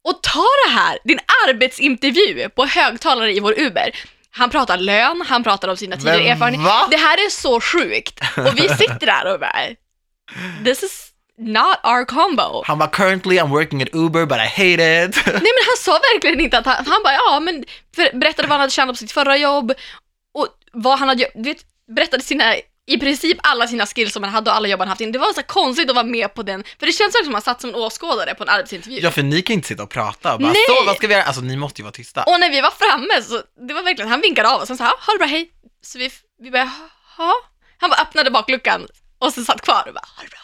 Och 0.04 0.22
ta 0.22 0.44
det 0.66 0.72
här, 0.72 0.98
din 1.04 1.18
arbetsintervju 1.48 2.48
på 2.48 2.66
högtalare 2.66 3.32
i 3.32 3.40
vår 3.40 3.60
Uber. 3.60 3.90
Han 4.30 4.50
pratar 4.50 4.76
lön, 4.78 5.24
han 5.28 5.44
pratar 5.44 5.68
om 5.68 5.76
sina 5.76 5.96
tidigare 5.96 6.28
erfarenheter. 6.28 6.90
Det 6.90 6.96
här 6.96 7.26
är 7.26 7.30
så 7.30 7.60
sjukt. 7.60 8.20
Och 8.36 8.58
vi 8.58 8.68
sitter 8.68 9.06
där 9.06 9.32
och 9.34 9.40
bara, 9.40 9.54
this 10.64 10.82
is 10.82 11.09
not 11.40 11.78
our 11.84 12.04
combo. 12.04 12.62
Han 12.66 12.78
bara, 12.78 12.88
currently 12.90 13.38
I'm 13.38 13.50
working 13.50 13.82
at 13.82 13.88
Uber 13.94 14.26
but 14.26 14.38
I 14.38 14.46
hate 14.46 15.04
it. 15.04 15.16
Nej 15.26 15.52
men 15.56 15.64
han 15.66 15.76
sa 15.78 16.00
verkligen 16.12 16.40
inte 16.40 16.58
att 16.58 16.66
han, 16.66 16.86
han 16.86 17.02
bara 17.02 17.14
ja 17.14 17.40
men 17.40 17.64
för, 17.96 18.18
berättade 18.18 18.48
vad 18.48 18.52
han 18.52 18.60
hade 18.60 18.72
tjänat 18.72 18.94
på 18.94 18.98
sitt 18.98 19.12
förra 19.12 19.36
jobb 19.36 19.72
och 20.34 20.46
vad 20.72 20.98
han 20.98 21.08
hade, 21.08 21.30
du 21.34 21.42
vet, 21.42 21.64
berättade 21.96 22.22
sina, 22.22 22.56
i 22.86 22.98
princip 22.98 23.38
alla 23.42 23.66
sina 23.66 23.86
skills 23.86 24.12
som 24.12 24.22
han 24.22 24.32
hade 24.32 24.50
och 24.50 24.56
alla 24.56 24.68
jobb 24.68 24.80
han 24.80 24.88
haft 24.88 25.00
in. 25.00 25.12
Det 25.12 25.18
var 25.18 25.32
så 25.32 25.42
konstigt 25.42 25.88
att 25.88 25.96
vara 25.96 26.06
med 26.06 26.34
på 26.34 26.42
den, 26.42 26.64
för 26.78 26.86
det 26.86 26.92
känns 26.92 27.12
som 27.24 27.28
att 27.28 27.32
han 27.32 27.42
satt 27.42 27.60
som 27.60 27.70
en 27.70 27.76
åskådare 27.76 28.34
på 28.34 28.42
en 28.42 28.48
arbetsintervju. 28.48 29.00
ja, 29.02 29.10
för 29.10 29.22
ni 29.22 29.42
kan 29.42 29.54
inte 29.54 29.68
sitta 29.68 29.82
och 29.82 29.90
prata 29.90 30.34
och 30.34 30.40
bara, 30.40 30.52
Nej. 30.52 30.62
så 30.68 30.84
vad 30.86 30.96
ska 30.96 31.06
vi 31.06 31.14
göra? 31.14 31.24
Alltså 31.24 31.42
ni 31.42 31.56
måste 31.56 31.80
ju 31.80 31.84
vara 31.84 31.92
tysta. 31.92 32.22
Och 32.22 32.40
när 32.40 32.50
vi 32.50 32.60
var 32.60 32.70
framme 32.70 33.22
så, 33.22 33.42
det 33.66 33.74
var 33.74 33.82
verkligen, 33.82 34.10
han 34.10 34.20
vinkade 34.20 34.48
av 34.48 34.62
oss 34.62 34.70
och 34.70 34.76
sa 34.76 34.84
ha 34.84 35.12
det 35.12 35.18
bra, 35.18 35.26
hej. 35.26 35.50
Så 35.82 35.98
vi, 35.98 36.10
vi 36.42 36.50
bara, 36.50 36.70
ha. 37.16 37.34
Han 37.78 37.90
bara 37.90 38.02
öppnade 38.02 38.30
bakluckan 38.30 38.86
och 39.18 39.32
så 39.34 39.44
satt 39.44 39.62
kvar 39.62 39.84
och 39.86 39.94
bara, 39.94 40.06
ha 40.16 40.22
det 40.22 40.30
bra. 40.30 40.39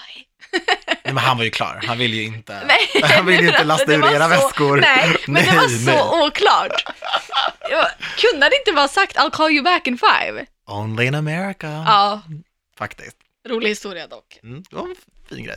Nej, 1.04 1.14
men 1.14 1.16
han 1.18 1.36
var 1.36 1.44
ju 1.44 1.50
klar, 1.50 1.80
han 1.86 1.98
ville 1.98 2.16
ju 2.16 2.22
inte, 2.22 2.60
Nej, 2.66 3.02
han 3.16 3.26
ville 3.26 3.42
ju 3.42 3.46
inte 3.48 3.58
men 3.58 3.68
lasta 3.68 3.82
alltså, 3.92 4.06
ur 4.06 4.10
det 4.10 4.16
era 4.16 4.24
så- 4.24 4.28
väskor. 4.46 4.76
Nej, 4.80 5.16
men 5.26 5.44
det 5.44 5.50
var 5.56 5.68
så 5.68 6.26
oklart. 6.26 6.84
Jag, 7.70 7.86
kunde 8.18 8.46
han 8.46 8.52
inte 8.52 8.72
bara 8.72 8.88
sagt 8.88 9.16
I'll 9.16 9.30
call 9.30 9.50
you 9.50 9.62
back 9.64 9.86
in 9.86 9.98
five? 9.98 10.46
Only 10.68 11.04
in 11.06 11.14
America. 11.14 11.66
Ja, 11.86 12.22
Faktiskt. 12.78 13.16
rolig 13.48 13.68
historia 13.68 14.06
dock. 14.06 14.38
Mm, 14.42 14.62
det 14.70 14.76
var 14.76 14.82
en 14.82 14.94
fin 15.28 15.44
grej. 15.44 15.56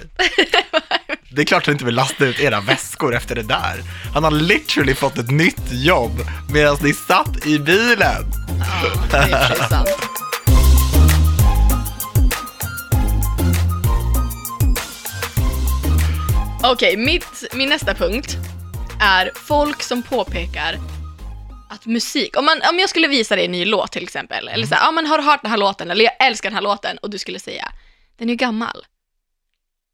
Det 1.32 1.42
är 1.42 1.46
klart 1.46 1.64
att 1.64 1.66
han 1.68 1.74
inte 1.76 1.86
vill 1.86 1.96
lasta 1.96 2.26
ut 2.26 2.40
era 2.40 2.62
väskor 2.62 3.16
efter 3.16 3.36
det 3.36 3.44
där. 3.44 3.82
Han 4.14 4.24
har 4.24 4.32
literally 4.32 4.96
fått 4.96 5.18
ett 5.18 5.32
nytt 5.32 5.72
jobb 5.72 6.12
medan 6.54 6.78
ni 6.82 6.94
satt 6.94 7.46
i 7.46 7.60
bilen. 7.60 8.24
Ja, 8.84 8.92
det 9.12 9.18
är 9.18 9.56
sant. 9.70 9.90
Okej, 16.64 16.98
mitt, 16.98 17.44
min 17.54 17.70
nästa 17.70 17.94
punkt 17.94 18.38
är 19.02 19.32
folk 19.36 19.84
som 19.84 20.04
påpekar 20.04 20.78
att 21.70 21.86
musik, 21.86 22.38
om, 22.38 22.46
man, 22.46 22.62
om 22.72 22.80
jag 22.80 22.90
skulle 22.90 23.08
visa 23.08 23.36
dig 23.36 23.46
en 23.46 23.52
ny 23.52 23.66
låt 23.66 23.92
till 23.92 24.04
exempel, 24.04 24.48
eller 24.48 24.68
så 24.68 24.76
här, 24.76 24.86
ja 24.86 24.92
men 24.92 25.06
har 25.06 25.18
du 25.18 25.24
hört 25.24 25.42
den 25.42 25.52
här 25.52 25.58
låten, 25.58 25.92
eller 25.92 26.06
jag 26.06 26.28
älskar 26.28 26.50
den 26.50 26.56
här 26.56 26.62
låten, 26.62 26.98
och 26.98 27.10
du 27.10 27.18
skulle 27.18 27.40
säga, 27.40 27.72
den 28.18 28.30
är 28.30 28.34
ju 28.34 28.38
gammal. 28.38 28.86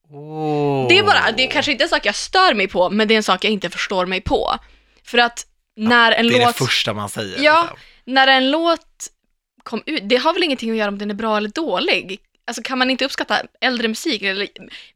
Oh. 0.10 0.88
Det 0.88 0.98
är 0.98 1.04
bara, 1.04 1.32
det 1.38 1.44
är 1.48 1.52
kanske 1.52 1.72
inte 1.72 1.84
en 1.84 1.90
sak 1.90 2.06
jag 2.06 2.16
stör 2.16 2.54
mig 2.54 2.68
på, 2.68 2.90
men 2.90 3.08
det 3.08 3.14
är 3.14 3.18
en 3.18 3.24
sak 3.24 3.44
jag 3.44 3.52
inte 3.52 3.70
förstår 3.70 4.06
mig 4.06 4.22
på. 4.22 4.56
För 5.04 5.18
att 5.18 5.46
när 5.76 6.12
en 6.12 6.28
Det 6.28 6.36
är 6.36 6.40
låt... 6.46 6.58
det 6.58 6.66
första 6.66 6.94
man 6.94 7.10
säger. 7.10 7.44
Ja. 7.44 7.62
liksom. 7.62 7.80
när 8.06 8.28
en 8.28 8.52
låt 8.52 9.08
kom 9.64 9.84
ut, 9.86 10.10
det 10.10 10.16
har 10.16 10.34
väl 10.34 10.44
ingenting 10.44 10.72
att 10.72 10.78
göra 10.78 10.90
om 10.90 10.98
den 10.98 11.10
är 11.12 11.16
bra 11.16 11.38
eller 11.38 11.50
dålig. 11.50 12.20
Alltså 12.48 12.62
kan 12.64 12.78
man 12.78 12.90
inte 12.90 13.06
uppskatta 13.06 13.42
äldre 13.62 13.88
musik? 13.88 14.22
Eller, 14.22 14.48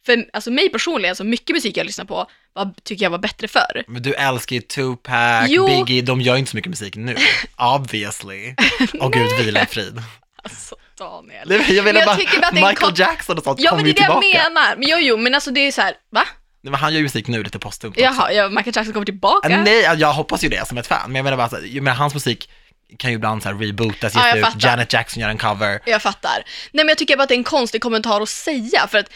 för 0.05 0.25
alltså 0.33 0.51
mig 0.51 0.69
personligen, 0.69 1.15
så 1.15 1.23
mycket 1.23 1.55
musik 1.55 1.77
jag 1.77 1.85
lyssnar 1.85 2.05
på 2.05 2.25
var, 2.53 2.73
tycker 2.83 3.05
jag 3.05 3.09
var 3.09 3.17
bättre 3.17 3.47
förr. 3.47 3.83
Men 3.87 4.01
du 4.01 4.13
älskar 4.13 4.55
ju 4.55 4.61
Tupac, 4.61 5.45
Jo. 5.49 5.67
Biggie, 5.67 6.01
de 6.01 6.21
gör 6.21 6.33
ju 6.33 6.39
inte 6.39 6.51
så 6.51 6.57
mycket 6.57 6.69
musik 6.69 6.95
nu. 6.95 7.15
Obviously. 7.75 8.55
Åh 8.99 9.09
gud, 9.09 9.45
vila 9.45 9.63
i 9.63 9.65
frid. 9.65 10.01
Alltså 10.43 10.75
Daniel. 10.97 11.47
Men 11.47 11.75
Jag 11.75 11.85
menar 11.85 11.99
jag 11.99 12.07
bara, 12.07 12.15
tycker 12.15 12.45
att 12.45 12.53
Michael 12.53 12.75
kon- 12.75 12.93
Jackson 12.95 13.37
och 13.37 13.43
sånt 13.43 13.59
Ja 13.59 13.69
kommer 13.69 13.83
men 13.83 13.93
det 13.93 13.99
ju 13.99 14.05
är 14.05 14.07
det 14.09 14.21
tillbaka. 14.21 14.43
jag 14.43 14.53
menar. 14.53 14.75
Men 14.75 14.89
jo, 14.89 14.97
jo, 14.99 15.17
men 15.17 15.35
alltså 15.35 15.51
det 15.51 15.59
är 15.67 15.71
så 15.71 15.81
här, 15.81 15.93
va? 16.11 16.23
Nej, 16.61 16.71
men 16.71 16.79
han 16.79 16.91
gör 16.93 16.97
ju 16.97 17.03
musik 17.03 17.27
nu 17.27 17.43
lite 17.43 17.59
postumt 17.59 17.89
också. 17.89 18.01
Jaha, 18.01 18.31
ja, 18.33 18.49
Michael 18.49 18.75
Jackson 18.75 18.93
kommer 18.93 19.05
tillbaka? 19.05 19.47
Nej, 19.49 19.81
jag 19.97 20.13
hoppas 20.13 20.43
ju 20.43 20.49
det 20.49 20.67
som 20.67 20.77
ett 20.77 20.87
fan, 20.87 21.01
men 21.11 21.15
jag 21.15 21.23
menar 21.23 21.37
bara, 21.37 21.49
så 21.49 21.55
här, 21.55 21.63
jag 21.63 21.83
menar, 21.83 21.97
hans 21.97 22.13
musik 22.13 22.49
kan 22.97 23.11
ju 23.11 23.15
ibland 23.15 23.43
så 23.43 23.49
här 23.49 23.55
rebootas, 23.55 24.15
Ja, 24.15 24.25
ges 24.25 24.29
jag 24.29 24.37
ut, 24.37 24.45
fattar. 24.45 24.69
Janet 24.69 24.93
Jackson 24.93 25.21
gör 25.21 25.29
en 25.29 25.37
cover. 25.37 25.79
Jag 25.85 26.01
fattar. 26.01 26.43
Nej 26.71 26.85
men 26.85 26.87
jag 26.87 26.97
tycker 26.97 27.17
bara 27.17 27.23
att 27.23 27.29
det 27.29 27.35
är 27.35 27.37
en 27.37 27.43
konstig 27.43 27.81
kommentar 27.81 28.21
att 28.21 28.29
säga, 28.29 28.87
för 28.87 28.97
att 28.97 29.09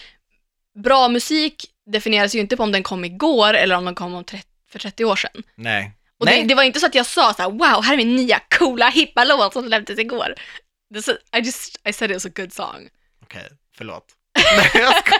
bra 0.83 1.09
musik 1.09 1.65
definieras 1.91 2.36
ju 2.36 2.39
inte 2.39 2.57
på 2.57 2.63
om 2.63 2.71
den 2.71 2.83
kom 2.83 3.05
igår 3.05 3.53
eller 3.53 3.75
om 3.75 3.86
den 3.86 3.95
kom 3.95 4.13
om 4.13 4.23
30, 4.23 4.47
för 4.71 4.79
30 4.79 5.05
år 5.05 5.15
sedan. 5.15 5.43
Nej. 5.55 5.91
Och 6.19 6.25
Nej. 6.25 6.41
det, 6.41 6.47
det 6.47 6.55
var 6.55 6.63
inte 6.63 6.79
så 6.79 6.86
att 6.86 6.95
jag 6.95 7.05
sa 7.05 7.33
så 7.33 7.41
här: 7.41 7.49
wow, 7.49 7.83
här 7.83 7.93
är 7.93 7.97
min 7.97 8.15
nya 8.15 8.39
coola 8.59 8.89
hippa 8.89 9.23
låt 9.23 9.53
som 9.53 9.67
släpptes 9.67 9.99
igår. 9.99 10.36
Är 10.95 11.01
så, 11.01 11.12
I 11.12 11.39
just, 11.43 11.79
I 11.89 11.93
said 11.93 12.12
it 12.12 12.15
was 12.15 12.25
a 12.25 12.29
good 12.36 12.53
song. 12.53 12.89
Okej, 13.23 13.49
förlåt. 13.77 14.05
Nej, 14.57 14.69
jag, 14.73 15.05
ska... 15.05 15.15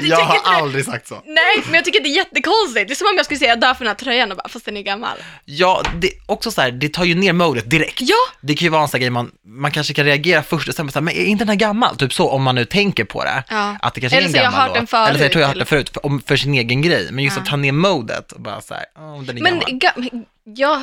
Men 0.00 0.08
jag 0.08 0.16
har 0.16 0.34
det- 0.34 0.40
aldrig 0.56 0.84
sagt 0.84 1.08
så. 1.08 1.22
Nej, 1.26 1.62
men 1.64 1.74
jag 1.74 1.84
tycker 1.84 2.00
det 2.00 2.08
är 2.08 2.16
jättekonstigt. 2.16 2.88
Det 2.88 2.92
är 2.92 2.94
som 2.94 3.06
om 3.06 3.16
jag 3.16 3.24
skulle 3.24 3.38
säga 3.40 3.56
dö 3.56 3.74
för 3.74 3.84
den 3.84 3.88
här 3.88 3.94
tröjan 3.94 4.30
och 4.30 4.36
bara, 4.36 4.48
fast 4.48 4.64
den 4.64 4.76
är 4.76 4.82
gammal. 4.82 5.18
Ja, 5.44 5.82
det 6.00 6.10
också 6.26 6.50
så 6.50 6.60
här, 6.60 6.70
det 6.70 6.88
tar 6.88 7.04
ju 7.04 7.14
ner 7.14 7.32
modet 7.32 7.70
direkt. 7.70 8.00
Ja, 8.00 8.16
Det 8.40 8.54
kan 8.54 8.66
ju 8.66 8.70
vara 8.70 8.82
en 8.82 8.88
sån 8.88 9.00
grej 9.00 9.10
man, 9.10 9.30
man 9.46 9.70
kanske 9.70 9.94
kan 9.94 10.04
reagera 10.04 10.42
först 10.42 10.68
och 10.68 10.74
sen 10.74 10.86
bara 10.86 10.92
så 10.92 10.98
här, 10.98 11.04
men 11.04 11.14
är 11.14 11.24
inte 11.24 11.44
den 11.44 11.48
här 11.48 11.56
gammal? 11.56 11.96
Typ 11.96 12.12
så, 12.12 12.28
om 12.30 12.42
man 12.42 12.54
nu 12.54 12.64
tänker 12.64 13.04
på 13.04 13.24
det. 13.24 13.44
Ja. 13.50 13.76
Att 13.82 13.94
det 13.94 14.00
kanske 14.00 14.16
Eller 14.16 14.24
är 14.24 14.28
en 14.28 14.32
så 14.32 14.38
jag 14.38 14.44
har 14.44 14.50
gammal 14.52 14.68
hört 14.68 14.74
den 14.76 14.86
förut, 14.86 15.08
Eller 15.08 15.18
så 15.18 15.24
jag 15.24 15.32
tror 15.32 15.40
jag 15.40 15.46
har 15.48 15.54
hört 15.54 15.58
den 15.58 15.66
förut, 15.66 15.90
för, 15.94 16.06
om, 16.06 16.22
för 16.26 16.36
sin 16.36 16.54
egen 16.54 16.82
grej. 16.82 17.08
Men 17.10 17.24
just 17.24 17.36
Ja. 17.36 17.42
att 17.42 17.48
ta 17.48 17.56
ner 17.56 17.72
modet 17.72 18.32
och 18.32 18.40
bara 18.40 18.60
så 18.60 18.74
här, 18.74 18.84
oh, 18.96 19.22
den 19.22 19.38
är 19.38 19.42
men 19.42 19.58
gammal. 19.58 19.70
ga- 19.70 20.24
jag, 20.44 20.80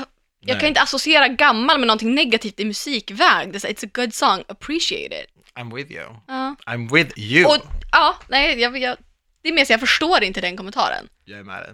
jag 0.48 0.54
Nej. 0.54 0.60
kan 0.60 0.68
inte 0.70 0.82
associera 0.82 1.28
gammal 1.28 1.80
med 1.80 1.88
någonting 1.88 2.16
negativt 2.16 2.60
i 2.60 2.66
musikväg. 2.66 3.56
Är 3.56 3.60
It's 3.60 3.86
a 3.86 3.90
good 3.94 4.14
song, 4.14 4.44
appreciate 4.48 5.06
it. 5.06 5.30
I'm 5.60 5.76
with 5.76 5.92
you. 5.92 6.06
Ja. 6.28 6.56
I'm 6.66 6.94
with 6.94 7.20
you. 7.20 7.46
Och 7.46 7.58
ja, 7.92 8.16
nej, 8.28 8.60
jag, 8.62 8.78
jag, 8.78 8.98
det 9.44 9.50
är 9.50 9.54
mer 9.54 9.66
så 9.66 9.74
jag 9.74 9.80
förstår 9.80 10.24
inte 10.24 10.42
den 10.42 10.58
kommentaren. 10.58 11.08
Jag 11.26 11.40
är 11.40 11.44
med 11.44 11.64
dig. 11.64 11.74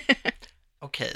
Okej. 0.80 1.12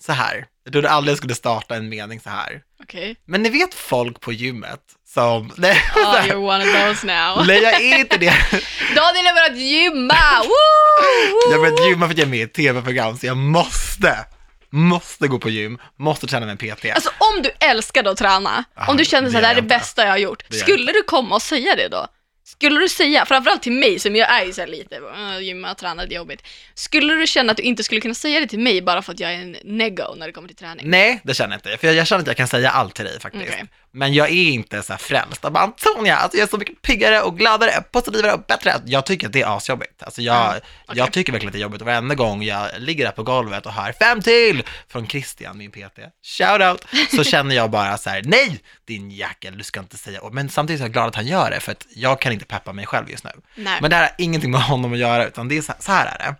Så 0.00 0.12
här. 0.12 0.46
Jag 0.64 0.72
trodde 0.72 0.90
aldrig 0.90 1.10
jag 1.12 1.18
skulle 1.18 1.34
starta 1.34 1.76
en 1.76 1.88
mening 1.88 2.20
så 2.20 2.30
här. 2.30 2.62
Okej. 2.82 3.16
Men 3.24 3.42
ni 3.42 3.48
vet 3.48 3.74
folk 3.74 4.20
på 4.20 4.32
gymmet 4.32 4.80
som... 5.06 5.52
Nej, 5.56 5.82
Oh, 5.96 6.14
you're 6.14 6.34
one 6.54 6.64
of 6.64 6.72
those 6.72 7.06
now. 7.06 7.46
Nej, 7.46 7.62
jag 7.62 7.80
är 7.82 7.98
inte 7.98 8.16
det. 8.16 8.26
Daniel 8.94 9.26
har 9.26 9.34
börjat 9.34 9.58
gymma! 9.58 10.14
Woo! 10.42 11.52
Jag 11.52 11.60
börjat 11.60 11.88
gymma 11.88 12.06
för 12.06 12.12
att 12.12 12.18
jag 12.18 12.26
är 12.26 12.30
med 12.30 12.38
i 12.38 12.42
ett 12.42 12.52
tv-program, 12.54 13.16
så 13.18 13.26
jag 13.26 13.36
måste, 13.36 14.26
måste 14.70 15.28
gå 15.28 15.38
på 15.38 15.50
gym, 15.50 15.78
måste 15.96 16.26
träna 16.26 16.46
med 16.46 16.52
en 16.62 16.76
PT. 16.76 16.84
Alltså 16.94 17.10
om 17.18 17.42
du 17.42 17.50
älskade 17.60 18.10
att 18.10 18.16
träna, 18.16 18.64
om 18.88 18.96
du 18.96 19.04
kände 19.04 19.30
här, 19.30 19.40
det 19.40 19.46
här 19.46 19.56
är 19.56 19.60
det 19.60 19.68
bästa 19.68 20.02
jag 20.02 20.10
har 20.10 20.18
gjort, 20.18 20.42
skulle 20.50 20.92
du 20.92 21.02
komma 21.02 21.34
och 21.34 21.42
säga 21.42 21.76
det 21.76 21.88
då? 21.88 22.06
Skulle 22.44 22.80
du 22.80 22.88
säga, 22.88 23.26
framförallt 23.26 23.62
till 23.62 23.72
mig 23.72 23.98
som 23.98 24.16
jag 24.16 24.30
är 24.30 24.44
ju 24.44 24.52
så 24.52 24.60
här 24.60 24.68
lite, 24.68 24.98
uh, 24.98 25.42
gymma, 25.42 25.74
träna, 25.74 26.06
det 26.06 26.14
är 26.14 26.16
jobbigt. 26.16 26.42
Skulle 26.74 27.14
du 27.14 27.26
känna 27.26 27.50
att 27.50 27.56
du 27.56 27.62
inte 27.62 27.84
skulle 27.84 28.00
kunna 28.00 28.14
säga 28.14 28.40
det 28.40 28.46
till 28.46 28.58
mig 28.58 28.82
bara 28.82 29.02
för 29.02 29.12
att 29.12 29.20
jag 29.20 29.34
är 29.34 29.38
en 29.38 29.56
neggo 29.64 30.14
när 30.16 30.26
det 30.26 30.32
kommer 30.32 30.48
till 30.48 30.56
träning? 30.56 30.90
Nej, 30.90 31.20
det 31.24 31.34
känner 31.34 31.50
jag 31.50 31.58
inte, 31.58 31.78
för 31.78 31.86
jag, 31.86 31.96
jag 31.96 32.06
känner 32.06 32.20
att 32.20 32.26
jag 32.26 32.36
kan 32.36 32.48
säga 32.48 32.70
allt 32.70 32.94
till 32.94 33.04
dig 33.04 33.20
faktiskt. 33.20 33.44
Okej. 33.48 33.66
Men 33.92 34.14
jag 34.14 34.28
är 34.28 34.50
inte 34.50 34.82
så 34.82 34.92
här 34.92 34.98
frälst. 34.98 35.42
Jag 35.42 35.52
bara, 35.52 35.64
Antonia, 35.64 36.16
alltså 36.16 36.38
jag 36.38 36.46
är 36.46 36.50
så 36.50 36.58
mycket 36.58 36.82
piggare 36.82 37.22
och 37.22 37.38
gladare, 37.38 37.82
positivare 37.92 38.32
och 38.32 38.40
bättre. 38.48 38.74
Jag 38.86 39.06
tycker 39.06 39.26
att 39.26 39.32
det 39.32 39.42
är 39.42 39.56
asjobbigt. 39.56 40.02
Alltså 40.02 40.22
jag, 40.22 40.34
Ja, 40.36 40.56
okej. 40.86 40.98
jag 40.98 41.12
tycker 41.12 41.32
verkligen 41.32 41.48
att 41.48 41.52
det 41.52 41.58
är 41.58 41.62
jobbigt 41.62 41.80
och 41.80 41.86
varenda 41.86 42.14
gång 42.14 42.42
jag 42.42 42.70
ligger 42.78 43.04
där 43.04 43.12
på 43.12 43.22
golvet 43.22 43.66
och 43.66 43.72
hör 43.72 43.92
fem 43.92 44.22
till 44.22 44.62
från 44.88 45.06
Christian, 45.08 45.58
min 45.58 45.70
PT, 45.70 45.98
shout 46.22 46.60
out, 46.62 46.86
så 47.16 47.24
känner 47.24 47.54
jag 47.54 47.70
bara 47.70 47.98
så 47.98 48.10
här, 48.10 48.22
nej, 48.24 48.60
din 48.84 49.10
jäkel, 49.10 49.58
du 49.58 49.64
ska 49.64 49.80
inte 49.80 49.96
säga, 49.96 50.20
men 50.32 50.48
samtidigt 50.50 50.80
är 50.80 50.84
jag 50.84 50.92
glad 50.92 51.08
att 51.08 51.14
han 51.14 51.26
gör 51.26 51.50
det, 51.50 51.60
för 51.60 51.72
att 51.72 51.86
jag 51.94 52.20
kan 52.20 52.32
inte 52.32 52.44
peppa 52.44 52.72
mig 52.72 52.86
själv 52.86 53.10
just 53.10 53.24
nu. 53.24 53.30
Nej. 53.54 53.78
Men 53.80 53.90
det 53.90 53.96
här 53.96 54.02
har 54.02 54.14
ingenting 54.18 54.50
med 54.50 54.62
honom 54.62 54.92
att 54.92 54.98
göra, 54.98 55.26
utan 55.26 55.48
det 55.48 55.58
är 55.58 55.62
så, 55.62 55.72
så 55.78 55.92
här 55.92 56.06
är 56.06 56.18
det. 56.18 56.34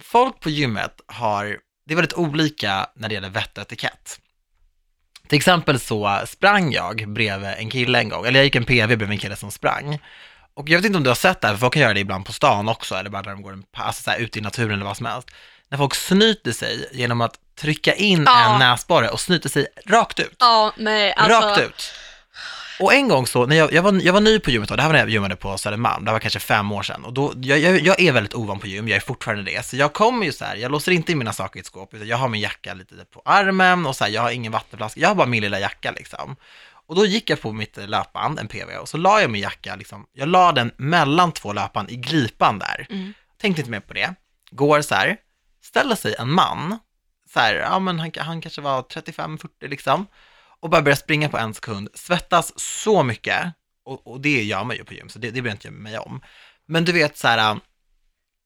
Folk 0.00 0.40
på 0.40 0.50
gymmet 0.50 1.00
har, 1.06 1.44
det 1.86 1.94
är 1.94 1.96
väldigt 1.96 2.14
olika 2.14 2.86
när 2.96 3.08
det 3.08 3.14
gäller 3.14 3.30
vett 3.30 3.58
och 3.58 3.62
etikett. 3.62 4.20
Till 5.28 5.36
exempel 5.36 5.80
så 5.80 6.20
sprang 6.26 6.72
jag 6.72 7.08
bredvid 7.08 7.48
en 7.58 7.70
kille 7.70 7.98
en 7.98 8.08
gång, 8.08 8.26
eller 8.26 8.38
jag 8.38 8.44
gick 8.44 8.54
en 8.54 8.64
PV 8.64 8.86
bredvid 8.96 9.10
en 9.10 9.18
kille 9.18 9.36
som 9.36 9.50
sprang. 9.50 9.98
Och 10.54 10.68
jag 10.68 10.78
vet 10.78 10.86
inte 10.86 10.96
om 10.98 11.02
du 11.04 11.10
har 11.10 11.14
sett 11.14 11.40
det 11.40 11.46
här, 11.46 11.54
för 11.54 11.60
folk 11.60 11.72
kan 11.72 11.82
göra 11.82 11.94
det 11.94 12.00
ibland 12.00 12.26
på 12.26 12.32
stan 12.32 12.68
också, 12.68 12.94
eller 12.94 13.10
bara 13.10 13.22
när 13.22 13.30
de 13.30 13.42
går 13.42 13.52
en, 13.52 13.64
alltså 13.76 14.02
så 14.02 14.10
här, 14.10 14.18
ute 14.18 14.38
i 14.38 14.42
naturen 14.42 14.72
eller 14.72 14.84
vad 14.84 14.96
som 14.96 15.06
helst. 15.06 15.28
När 15.68 15.78
folk 15.78 15.94
snyter 15.94 16.52
sig 16.52 16.88
genom 16.92 17.20
att 17.20 17.34
trycka 17.60 17.94
in 17.94 18.22
Ja. 18.26 18.52
en 18.52 18.58
näsborre 18.58 19.08
och 19.08 19.20
snyter 19.20 19.48
sig 19.48 19.66
rakt 19.86 20.20
ut. 20.20 20.36
Ja, 20.38 20.72
nej, 20.76 21.12
alltså. 21.16 21.40
Rakt 21.48 21.60
ut. 21.60 21.92
Och 22.80 22.94
en 22.94 23.08
gång 23.08 23.26
så, 23.26 23.46
när 23.46 23.56
jag, 23.56 23.72
jag, 23.72 23.82
var, 23.82 24.00
jag 24.02 24.12
var 24.12 24.20
ny 24.20 24.38
på 24.38 24.50
gymmet 24.50 24.68
då, 24.68 24.76
det 24.76 24.82
här 24.82 24.88
var 24.88 24.92
när 24.92 25.00
jag 25.00 25.10
gymmade 25.10 25.36
på 25.36 25.58
Södermalm, 25.58 26.04
det 26.04 26.12
var 26.12 26.18
kanske 26.18 26.38
fem 26.38 26.72
år 26.72 26.82
sedan. 26.82 27.04
Och 27.04 27.12
då, 27.12 27.32
jag, 27.36 27.58
jag, 27.58 27.80
jag 27.80 28.00
är 28.00 28.12
väldigt 28.12 28.34
ovan 28.34 28.58
på 28.58 28.66
gym, 28.66 28.88
jag 28.88 28.96
är 28.96 29.00
fortfarande 29.00 29.44
det. 29.44 29.66
Så 29.66 29.76
jag 29.76 29.92
kommer 29.92 30.26
ju 30.26 30.32
så 30.32 30.44
här, 30.44 30.56
jag 30.56 30.72
låser 30.72 30.92
inte 30.92 31.12
in 31.12 31.18
mina 31.18 31.32
saker 31.32 31.56
i 31.56 31.60
ett 31.60 31.66
skåp, 31.66 31.94
utan 31.94 32.08
jag 32.08 32.16
har 32.16 32.28
min 32.28 32.40
jacka 32.40 32.74
lite 32.74 32.94
på 32.94 33.22
armen 33.24 33.86
och 33.86 33.96
så 33.96 34.04
här, 34.04 34.10
jag 34.10 34.22
har 34.22 34.30
ingen 34.30 34.52
vattenflaska, 34.52 35.00
jag 35.00 35.08
har 35.08 35.14
bara 35.14 35.26
min 35.26 35.42
lilla 35.42 35.60
jacka 35.60 35.90
liksom. 35.90 36.36
Och 36.88 36.94
då 36.96 37.06
gick 37.06 37.30
jag 37.30 37.40
på 37.40 37.52
mitt 37.52 37.76
löpband, 37.76 38.38
en 38.38 38.48
PV, 38.48 38.76
och 38.76 38.88
så 38.88 38.96
la 38.96 39.20
jag 39.20 39.30
min 39.30 39.42
jacka, 39.42 39.76
liksom, 39.76 40.06
jag 40.12 40.28
la 40.28 40.52
den 40.52 40.72
mellan 40.76 41.32
två 41.32 41.52
löpband 41.52 41.90
i 41.90 41.96
glipan 41.96 42.58
där. 42.58 42.86
Mm. 42.90 43.14
Tänkte 43.40 43.60
inte 43.60 43.70
mer 43.70 43.80
på 43.80 43.94
det. 43.94 44.14
Går 44.50 44.80
så 44.80 44.94
här, 44.94 45.16
ställer 45.62 45.94
sig 45.94 46.14
en 46.18 46.30
man, 46.30 46.78
så 47.32 47.40
här, 47.40 47.54
ja 47.54 47.78
men 47.78 48.00
han, 48.00 48.10
han 48.18 48.40
kanske 48.40 48.60
var 48.60 48.82
35-40 48.82 49.48
liksom, 49.60 50.06
och 50.60 50.70
bara 50.70 50.82
börjar 50.82 50.96
springa 50.96 51.28
på 51.28 51.38
en 51.38 51.54
sekund, 51.54 51.88
svettas 51.94 52.60
så 52.60 53.02
mycket, 53.02 53.52
och, 53.84 54.06
och 54.06 54.20
det 54.20 54.42
gör 54.42 54.64
man 54.64 54.76
ju 54.76 54.84
på 54.84 54.94
gym, 54.94 55.08
så 55.08 55.18
det, 55.18 55.30
det 55.30 55.42
bryr 55.42 55.50
jag 55.50 55.56
inte 55.56 55.70
mig 55.70 55.98
om. 55.98 56.20
Men 56.66 56.84
du 56.84 56.92
vet 56.92 57.18
så 57.18 57.28
här, 57.28 57.50
äh, 57.50 57.56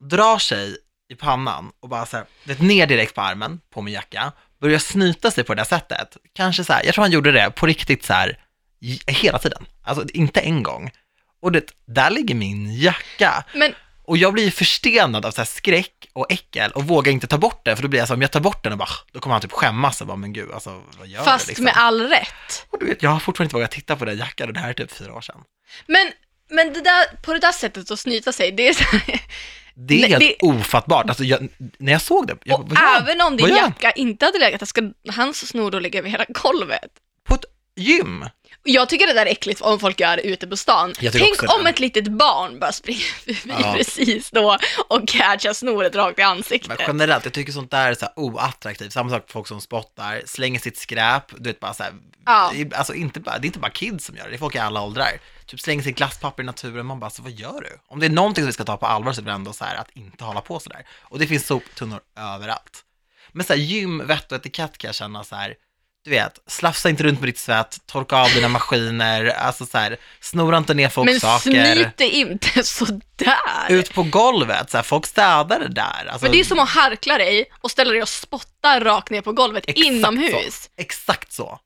drar 0.01 0.39
sig 0.39 0.77
i 1.09 1.15
pannan 1.15 1.73
och 1.81 1.89
bara 1.89 2.07
så 2.07 2.17
här, 2.17 2.27
vet, 2.45 2.61
ner 2.61 2.87
direkt 2.87 3.15
på 3.15 3.21
armen, 3.21 3.61
på 3.71 3.83
min 3.83 3.95
jacka, 3.95 4.33
börjar 4.61 4.79
snyta 4.79 5.31
sig 5.31 5.45
på 5.45 5.55
det 5.55 5.61
där 5.61 5.65
sättet. 5.65 6.17
Kanske 6.33 6.65
så 6.65 6.73
här, 6.73 6.85
jag 6.85 6.95
tror 6.95 7.05
han 7.05 7.13
gjorde 7.13 7.33
det 7.33 7.51
på 7.51 7.67
riktigt 7.67 8.05
så 8.05 8.13
här, 8.13 8.39
hela 9.07 9.39
tiden. 9.39 9.67
Alltså 9.83 10.05
inte 10.15 10.41
en 10.41 10.63
gång. 10.63 10.91
Och 11.41 11.53
det, 11.53 11.73
där 11.87 12.11
ligger 12.11 12.35
min 12.35 12.75
jacka. 12.75 13.45
Men 13.55 13.75
och 14.11 14.17
jag 14.17 14.33
blir 14.33 14.51
förstenad 14.51 15.27
av 15.27 15.31
så 15.31 15.41
här 15.41 15.45
skräck 15.47 16.09
och 16.13 16.33
äckel 16.33 16.71
och 16.71 16.85
vågar 16.85 17.13
inte 17.13 17.27
ta 17.27 17.39
bort 17.39 17.65
den, 17.65 17.77
för 17.77 17.83
då 17.83 17.89
blir 17.89 18.01
jag 18.01 18.09
så 18.09 18.15
om 18.15 18.23
jag 18.23 18.31
tar 18.31 18.41
bort 18.41 18.63
den 18.65 18.73
och 18.73 18.79
bara, 18.79 18.89
då 19.13 19.21
kommer 19.21 19.35
han 19.35 19.43
typ 19.43 19.53
skämmas 19.53 20.01
och 20.01 20.07
bara, 20.07 20.17
men 20.17 20.33
gud, 20.33 20.51
alltså 20.53 20.83
vad 20.99 21.09
gör 21.09 21.23
fast 21.25 21.47
du 21.47 21.51
liksom? 21.51 21.65
med 21.65 21.75
all 21.77 22.01
rätt. 22.09 22.67
Och 22.71 22.79
du 22.81 22.87
vet, 22.87 23.03
jag 23.03 23.11
har 23.11 23.21
fortfarande 23.21 23.47
inte 23.47 23.57
vågat 23.57 23.71
titta 23.71 23.97
på 23.97 24.05
den 24.05 24.19
jackan 24.19 24.49
och 24.49 24.55
det 24.55 24.61
här 24.61 24.69
är 24.69 24.73
typ 24.73 24.93
fyra 24.93 25.15
år 25.15 25.21
sedan. 25.21 25.41
Men, 25.87 26.13
men 26.51 26.73
det 26.73 26.81
där, 26.81 27.23
på 27.23 27.33
det 27.33 27.39
där 27.39 27.53
sättet 27.53 27.91
att 27.91 28.01
snyta 28.01 28.33
sig, 28.33 28.53
det 28.53 28.69
är 28.69 28.73
så 28.75 28.85
här, 28.85 29.21
Det 29.75 29.95
är 29.95 30.01
Nej, 30.01 30.11
helt 30.11 30.21
det- 30.41 30.47
ofattbart, 30.47 31.09
alltså 31.09 31.25
jag, 31.25 31.49
när 31.79 31.93
jag 31.93 32.03
såg 32.03 32.27
det, 32.27 32.37
jag, 32.45 32.61
Och 32.61 32.77
även 33.01 33.21
om 33.21 33.37
din 33.37 33.49
jacka 33.57 33.91
inte 33.91 34.25
hade 34.25 34.39
legat 34.39 34.69
ska 34.69 34.83
hans 35.09 35.49
snor 35.49 35.71
då 35.71 35.79
ligga 35.79 35.99
över 35.99 36.09
hela 36.11 36.25
golvet? 36.29 36.91
På 37.29 37.35
ett 37.35 37.45
gym? 37.77 38.25
Jag 38.63 38.89
tycker 38.89 39.07
det 39.07 39.13
där 39.13 39.27
är 39.27 39.31
äckligt 39.31 39.61
om 39.61 39.79
folk 39.81 40.01
gör 40.01 40.17
det 40.17 40.23
ute 40.23 40.47
på 40.47 40.57
stan. 40.57 40.93
Tänk 41.13 41.43
om 41.43 41.65
det. 41.65 41.71
ett 41.71 41.81
litet 41.81 42.09
barn 42.09 42.59
bara 42.59 42.73
springer 42.73 43.01
förbi 43.25 43.41
Ja. 43.63 43.73
precis 43.77 44.31
då 44.31 44.59
och 44.89 45.09
catchar 45.09 45.53
snoret 45.53 45.95
rakt 45.95 46.19
i 46.19 46.23
Men 46.23 46.31
ansiktet. 46.31 46.81
generellt, 46.87 47.25
jag 47.25 47.35
tycker 47.35 47.53
sånt 47.53 47.71
där 47.71 47.91
är 47.91 47.95
så 47.95 48.05
här 48.05 48.13
oattraktivt. 48.17 48.93
Samma 48.93 49.11
sak 49.11 49.23
för 49.27 49.33
folk 49.33 49.49
som 49.49 49.61
spottar, 49.61 50.23
slänger 50.27 50.61
sitt 50.61 50.79
skräp, 50.79 51.25
du 51.39 51.51
vet 51.51 51.61
bara 51.61 51.75
så 51.75 51.83
här, 51.83 51.93
Ja. 52.27 52.53
alltså 52.75 52.95
inte 52.95 53.21
bara, 53.21 53.39
det 53.39 53.45
är 53.45 53.47
inte 53.47 53.59
bara 53.59 53.71
kids 53.71 54.05
som 54.07 54.17
gör 54.17 54.25
det, 54.25 54.31
det 54.31 54.37
är 54.37 54.39
folk 54.39 54.55
i 54.55 54.59
alla 54.59 54.83
åldrar. 54.83 55.09
Typ 55.47 55.61
slänger 55.61 55.83
sitt 55.83 55.97
glasspapper 55.97 56.43
i 56.43 56.47
naturen, 56.47 56.87
man 56.87 57.01
bara, 57.01 57.11
så 57.11 57.23
vad 57.23 57.33
gör 57.33 57.61
du? 57.61 57.79
Om 57.89 58.01
det 58.01 58.07
är 58.07 58.11
någonting 58.11 58.43
som 58.43 58.47
vi 58.47 58.53
ska 58.53 58.65
ta 58.65 58.77
på 58.77 58.87
allvar 58.87 59.13
så 59.13 59.21
är 59.21 59.25
det 59.25 59.33
ändå 59.33 59.53
så 59.53 59.65
här 59.65 59.77
att 59.77 59.91
inte 59.95 60.25
hålla 60.25 60.41
på 60.41 60.61
sådär. 60.61 60.87
Och 61.01 61.19
det 61.19 61.27
finns 61.27 61.47
soptunnor 61.47 62.01
överallt. 62.19 62.85
Men 63.33 63.47
så 63.47 63.53
här 63.53 63.61
gym, 63.61 64.07
vett 64.07 64.33
och 64.33 64.39
etikett 64.39 64.79
kan 64.79 64.89
jag 64.89 64.95
känna 64.95 65.25
så 65.25 65.37
här, 65.37 65.55
du 66.05 66.11
vet, 66.11 66.39
slafsa 66.47 66.89
inte 66.89 67.03
runt 67.03 67.21
med 67.21 67.29
ditt 67.29 67.39
svett, 67.39 67.79
torka 67.87 68.17
av 68.17 68.29
dina 68.35 68.49
maskiner, 68.49 69.25
alltså 69.27 69.67
så 69.67 69.79
här, 69.79 69.97
snora 70.21 70.57
inte 70.57 70.75
ner 70.75 70.89
folks 70.89 71.13
Men 71.13 71.21
saker. 71.21 71.75
snyt 71.75 71.97
det 71.97 72.09
inte 72.09 72.63
sådär. 72.65 73.37
Ut 73.69 73.95
på 73.95 74.03
golvet, 74.03 74.71
så 74.71 74.77
här, 74.79 74.83
folk 74.83 75.07
städar 75.07 75.61
det 75.61 75.69
där. 75.69 76.07
Alltså, 76.11 76.25
Men 76.25 76.33
det 76.33 76.41
är 76.41 76.45
som 76.45 76.59
att 76.59 76.69
harkla 76.69 77.19
dig 77.19 77.45
och 77.61 77.71
ställa 77.71 77.93
dig 77.93 78.03
och 78.03 78.09
spotta 78.09 78.81
rakt 78.81 79.11
ner 79.11 79.21
på 79.23 79.33
golvet 79.33 79.65
inomhus. 79.69 80.63
Så. 80.63 80.71
Exakt 80.77 81.33
så. 81.33 81.61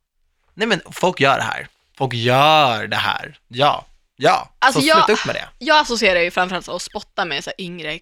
Nej 0.55 0.69
men 0.69 0.81
folk 0.93 1.21
gör 1.21 1.37
det 1.37 1.43
här. 1.45 1.69
Folk 1.99 2.15
gör 2.15 2.87
det 2.87 2.97
här. 2.97 3.39
Ja, 3.49 3.87
ja. 4.17 4.53
Alltså, 4.59 4.81
så 4.81 4.87
sluta 4.87 5.13
upp 5.13 5.27
med 5.27 5.35
det. 5.35 5.49
Jag 5.59 5.79
associerar 5.79 6.21
ju 6.21 6.31
framförallt 6.31 6.69
att 6.69 6.83
spotta 6.83 7.25
med 7.25 7.45
så 7.45 7.51
här 7.51 7.65
yngre 7.65 7.99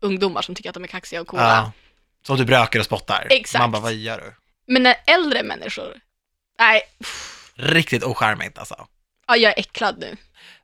ungdomar 0.00 0.42
som 0.42 0.54
tycker 0.54 0.70
att 0.70 0.74
de 0.74 0.84
är 0.84 0.88
kaxiga 0.88 1.20
och 1.20 1.26
coola. 1.26 1.42
Ja. 1.46 1.72
Som 2.26 2.36
du 2.36 2.44
röker 2.44 2.78
och 2.78 2.84
spottar. 2.84 3.26
Exakt. 3.30 3.60
Man 3.62 3.70
bara, 3.70 3.82
vad 3.82 3.92
gör 3.92 4.18
du? 4.18 4.34
Men 4.70 4.82
när 4.82 4.96
äldre 5.06 5.42
människor, 5.42 6.00
nej, 6.58 6.82
pff, 6.98 7.52
Riktigt 7.54 8.04
ocharmigt 8.04 8.58
alltså. 8.58 8.86
ja, 9.26 9.36
jag 9.36 9.52
är 9.52 9.58
äcklad 9.58 9.98
nu. 9.98 10.16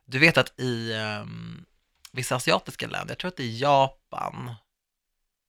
Du 0.05 0.19
vet 0.19 0.37
att 0.37 0.59
i 0.59 0.93
um, 0.93 1.65
vissa 2.11 2.35
asiatiska 2.35 2.87
länder, 2.87 3.11
jag 3.11 3.17
tror 3.17 3.29
att 3.29 3.37
det 3.37 3.43
är 3.43 3.61
Japan, 3.61 4.55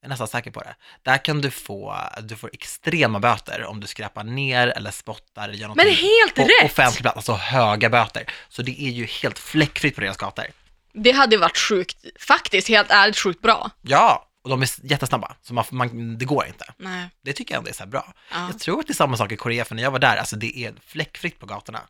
jag 0.01 0.07
är 0.07 0.09
nästan 0.09 0.29
säker 0.29 0.51
på 0.51 0.61
det, 0.61 0.77
där 1.03 1.25
kan 1.25 1.41
du 1.41 1.51
få, 1.51 1.97
du 2.23 2.37
får 2.37 2.51
extrema 2.53 3.21
böter 3.21 3.65
om 3.65 3.81
du 3.81 3.87
skräpar 3.87 4.25
ner 4.25 4.69
eller 4.69 4.91
spottar 4.91 5.49
gör 5.49 5.69
Men 5.69 5.77
någonting 5.77 5.97
helt 5.97 6.35
på 6.35 6.43
rätt! 6.43 6.73
offentlig 6.73 7.03
plats, 7.03 7.17
alltså 7.17 7.33
höga 7.33 7.91
böter. 7.91 8.31
Så 8.49 8.63
det 8.63 8.83
är 8.83 8.91
ju 8.91 9.05
helt 9.05 9.39
fläckfritt 9.39 9.95
på 9.95 10.01
deras 10.01 10.17
gator. 10.17 10.45
Det 10.93 11.13
hade 11.13 11.37
varit 11.37 11.59
sjukt, 11.59 12.05
faktiskt 12.21 12.69
helt 12.69 12.91
ärligt 12.91 13.19
sjukt 13.19 13.43
bra. 13.43 13.71
Ja, 13.83 14.28
och 14.45 14.51
de 14.51 14.63
är 14.63 14.69
jättesnabba, 14.91 15.37
så 15.43 15.55
man, 15.55 15.65
man, 15.71 16.19
det 16.19 16.25
går 16.25 16.47
inte. 16.47 16.65
Nej. 16.77 17.09
Det 17.23 17.33
tycker 17.33 17.55
jag 17.55 17.59
ändå 17.59 17.71
är 17.71 17.75
så 17.75 17.87
bra. 17.87 18.13
Ja. 18.33 18.47
Jag 18.51 18.59
tror 18.59 18.81
att 18.81 18.87
det 18.87 18.93
är 18.93 18.95
samma 18.95 19.17
sak 19.17 19.33
i 19.33 19.37
Korea, 19.37 19.65
för 19.65 19.75
när 19.75 19.83
jag 19.83 19.91
var 19.91 19.99
där, 19.99 20.17
alltså 20.17 20.37
det 20.37 20.59
är 20.65 20.75
fläckfritt 20.87 21.39
på 21.39 21.47
gatorna. 21.47 21.81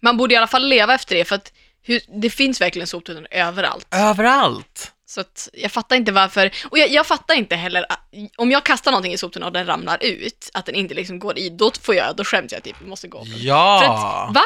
Man 0.00 0.16
borde 0.16 0.34
i 0.34 0.36
alla 0.36 0.46
fall 0.46 0.68
leva 0.68 0.94
efter 0.94 1.14
det, 1.16 1.24
för 1.24 1.34
att 1.36 1.52
hur, 1.82 2.00
det 2.20 2.30
finns 2.30 2.60
verkligen 2.60 2.86
soptunnor 2.86 3.26
överallt. 3.30 3.86
Överallt! 3.90 4.92
Så 5.06 5.20
att 5.20 5.48
jag 5.52 5.72
fattar 5.72 5.96
inte 5.96 6.12
varför, 6.12 6.50
och 6.70 6.78
jag, 6.78 6.90
jag 6.90 7.06
fattar 7.06 7.34
inte 7.34 7.56
heller, 7.56 7.86
att- 7.88 8.08
om 8.36 8.50
jag 8.50 8.64
kastar 8.64 8.90
någonting 8.90 9.12
i 9.12 9.18
soptunnan 9.18 9.46
och 9.46 9.52
den 9.52 9.66
ramlar 9.66 9.98
ut, 10.02 10.50
att 10.54 10.66
den 10.66 10.74
inte 10.74 10.94
liksom 10.94 11.18
går 11.18 11.38
i, 11.38 11.48
då 11.50 11.70
får 11.82 11.94
jag, 11.94 12.16
då 12.16 12.24
skäms 12.24 12.52
jag 12.52 12.62
typ, 12.62 12.76
måste 12.86 13.08
gå. 13.08 13.24
För 13.24 13.32
Ja! 13.36 14.26
att, 14.28 14.34
va? 14.34 14.42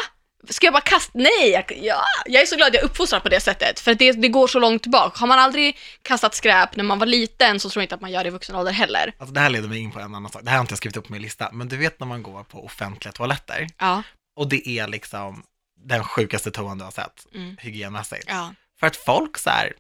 Ska 0.49 0.67
jag 0.67 0.73
bara 0.73 0.81
kasta? 0.83 1.11
Nej, 1.15 1.51
jag, 1.51 1.65
ja, 1.83 2.03
jag 2.27 2.43
är 2.43 2.47
så 2.47 2.57
glad 2.57 2.75
jag 2.75 2.83
är 2.83 2.87
uppfostrad 2.87 3.23
på 3.23 3.29
det 3.29 3.41
sättet, 3.41 3.81
för 3.81 3.93
att 3.93 3.99
det, 3.99 4.13
det 4.13 4.29
går 4.29 4.47
så 4.47 4.59
långt 4.59 4.83
tillbaka. 4.83 5.19
Har 5.21 5.27
man 5.27 5.39
aldrig 5.39 5.79
kastat 6.03 6.35
skräp 6.35 6.77
när 6.77 6.85
man 6.85 6.99
var 6.99 7.07
liten 7.07 7.61
så 7.61 7.71
tror 7.71 7.81
jag 7.81 7.85
inte 7.85 7.95
att 7.95 8.01
man 8.01 8.11
gör 8.13 8.25
det 8.25 8.29
i 8.29 8.31
vuxen 8.31 8.57
ålder 8.57 8.73
heller. 8.73 9.13
Alltså 9.19 9.35
det 9.35 9.41
här 9.41 9.51
leder 9.51 9.69
mig 9.69 9.79
in 9.79 9.93
på 9.93 9.99
en 10.01 10.15
annan 10.15 10.31
sak, 10.33 10.43
det 10.45 10.51
här 10.51 10.57
har 10.57 10.63
inte 10.63 10.73
jag 10.73 10.79
skrivit 10.79 10.97
upp 10.97 11.07
på 11.07 11.13
min 11.13 11.23
lista, 11.23 11.49
men 11.53 11.69
du 11.69 11.77
vet 11.77 12.01
när 12.01 12.07
man 12.07 12.23
går 12.23 12.45
på 12.45 12.65
offentliga 12.65 13.13
toaletter, 13.13 13.67
Ja, 13.79 14.03
och 14.37 14.49
det 14.49 14.69
är 14.69 14.89
liksom 14.89 15.43
den 15.87 16.05
sjukaste 16.05 16.51
toan 16.51 16.79
du 16.79 16.85
har 16.85 16.91
sett, 16.91 17.27
Mm. 17.35 17.57
hygienmässigt. 17.61 18.25
ja, 18.29 18.55
För 18.81 18.87
att 18.87 18.97
folk 18.97 19.39
så 19.39 19.51
här, 19.51 19.73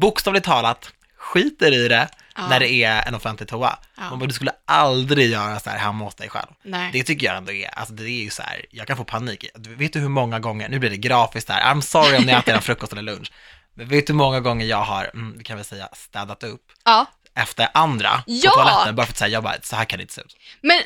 bokstavligt 0.00 0.46
talat, 0.46 0.92
skiter 1.16 1.72
i 1.74 1.88
det 1.88 2.08
ja. 2.38 2.48
när 2.48 2.60
det 2.60 2.68
är 2.70 3.08
en 3.08 3.14
offentlig 3.14 3.48
toa. 3.48 3.78
Ja. 3.96 4.10
Man 4.10 4.18
bara, 4.18 4.26
du 4.26 4.32
skulle 4.32 4.52
aldrig 4.64 5.30
göra 5.30 5.60
så 5.60 5.70
här 5.70 5.78
hemma 5.78 6.04
hos 6.04 6.14
dig 6.14 6.28
själv. 6.28 6.48
Nej. 6.64 6.90
Det 6.92 7.02
tycker 7.02 7.26
jag 7.26 7.36
ändå 7.36 7.52
är, 7.52 7.68
alltså 7.68 7.94
det 7.94 8.02
är 8.04 8.22
ju 8.24 8.30
så 8.30 8.42
här, 8.42 8.64
jag 8.70 8.86
kan 8.86 8.96
få 8.96 9.04
panik. 9.04 9.44
Du 9.54 9.74
Vet 9.74 9.92
du 9.92 9.98
hur 10.00 10.08
många 10.08 10.38
gånger, 10.38 10.68
nu 10.68 10.78
blir 10.78 10.90
det 10.90 10.96
grafiskt 10.96 11.48
här, 11.48 11.74
I'm 11.74 11.80
sorry 11.80 12.16
om 12.16 12.22
ni 12.24 12.32
äter 12.32 12.54
en 12.54 12.62
frukost 12.62 12.92
eller 12.92 13.02
lunch, 13.02 13.32
men 13.74 13.88
vet 13.88 14.06
du 14.06 14.12
hur 14.12 14.18
många 14.18 14.40
gånger 14.40 14.66
jag 14.66 14.82
har, 14.82 15.10
mm, 15.14 15.34
vi 15.38 15.44
kan 15.44 15.56
väl 15.56 15.64
säga, 15.66 15.88
städat 15.92 16.42
upp 16.44 16.62
Ja, 16.84 17.06
efter 17.34 17.68
andra 17.74 18.22
Ja! 18.26 18.50
på 18.50 18.56
toaletten, 18.62 18.94
bara 18.96 19.06
för 19.06 19.12
att 19.12 19.18
säga, 19.18 19.28
jag 19.28 19.42
bara, 19.42 19.54
så 19.62 19.76
här 19.76 19.84
kan 19.84 19.98
det 19.98 20.02
inte 20.02 20.14
se 20.14 20.20
ut. 20.20 20.36
men 20.60 20.80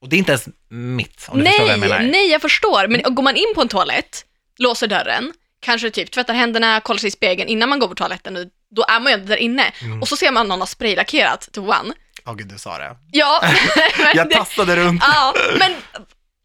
Och 0.00 0.08
det 0.08 0.16
är 0.16 0.18
inte 0.18 0.32
ens 0.32 0.48
mitt, 0.68 1.26
om 1.28 1.38
du 1.38 1.44
förstår 1.44 1.64
vad 1.64 1.72
jag 1.72 1.80
nej, 1.80 1.88
menar. 1.88 2.02
nej, 2.12 2.30
jag 2.30 2.42
förstår. 2.42 2.88
Men 2.88 3.14
går 3.14 3.22
man 3.22 3.36
in 3.36 3.52
på 3.54 3.60
en 3.62 3.68
toalett, 3.68 4.24
låser 4.58 4.86
dörren, 4.86 5.32
kanske 5.60 5.90
typ 5.90 6.10
tvättar 6.10 6.34
händerna, 6.34 6.80
kollar 6.80 6.98
sig 6.98 7.08
i 7.08 7.10
spegeln 7.10 7.48
innan 7.48 7.68
man 7.68 7.78
går 7.78 7.88
på 7.88 7.94
toaletten, 7.94 8.36
och 8.36 8.46
då 8.74 8.84
är 8.88 9.00
man 9.00 9.12
ju 9.12 9.18
där 9.18 9.36
inne. 9.36 9.72
Mm. 9.80 10.02
Och 10.02 10.08
så 10.08 10.16
ser 10.16 10.30
man 10.32 10.48
någon 10.48 10.60
har 10.60 10.66
spraylackerat 10.66 11.48
toan. 11.52 11.92
Åh 12.26 12.34
gud, 12.34 12.48
du 12.48 12.58
sa 12.58 12.78
det. 12.78 12.96
Ja, 13.12 13.42
Jag 14.14 14.28
det- 14.28 14.34
tassade 14.34 14.76
runt. 14.76 15.02
Ja, 15.06 15.34
men 15.58 15.74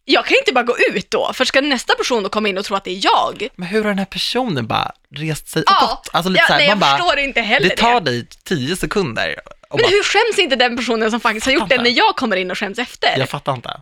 jag 0.06 0.26
kan 0.26 0.38
inte 0.38 0.54
bara 0.54 0.64
gå 0.64 0.76
ut 0.94 1.12
då, 1.12 1.32
för 1.34 1.46
ska 1.46 1.62
nästa 1.62 1.96
person 1.96 2.24
då 2.24 2.30
komma 2.30 2.50
in 2.50 2.58
och 2.58 2.66
tro 2.66 2.76
att 2.76 2.84
det 2.84 2.92
är 2.92 3.00
jag? 3.04 3.48
Men 3.56 3.68
hur 3.68 3.82
har 3.84 3.90
den 3.90 4.00
här 4.00 4.06
personen 4.06 4.68
bara 4.68 4.92
rest 5.16 5.48
sig 5.50 5.64
Ja, 5.66 5.88
gått? 5.90 6.10
Alltså 6.14 6.30
lite 6.30 6.42
ja 6.44 6.48
så 6.48 6.54
här, 6.54 6.60
nej, 6.60 6.68
jag 6.68 6.78
man 6.78 6.80
bara, 6.80 6.98
förstår 6.98 7.20
inte 7.20 7.42
heller 7.42 7.70
det 7.70 7.76
tar 7.78 8.02
dig 8.02 8.28
tio 8.44 8.76
sekunder. 8.76 9.36
Men 9.70 9.78
bara, 9.78 9.88
hur 9.88 10.04
skäms 10.04 10.40
inte 10.40 10.56
den 10.56 10.78
personen 10.78 11.12
som 11.12 11.20
faktiskt 11.20 11.46
har 11.46 11.54
gjort 11.54 11.70
det 11.70 11.76
Fattar. 11.76 11.84
när 11.84 11.98
jag 11.98 12.16
kommer 12.16 12.36
in 12.36 12.52
och 12.52 12.58
skäms 12.58 12.80
efter? 12.80 13.18
jag 13.20 13.30
fattar 13.30 13.54
inte. 13.54 13.82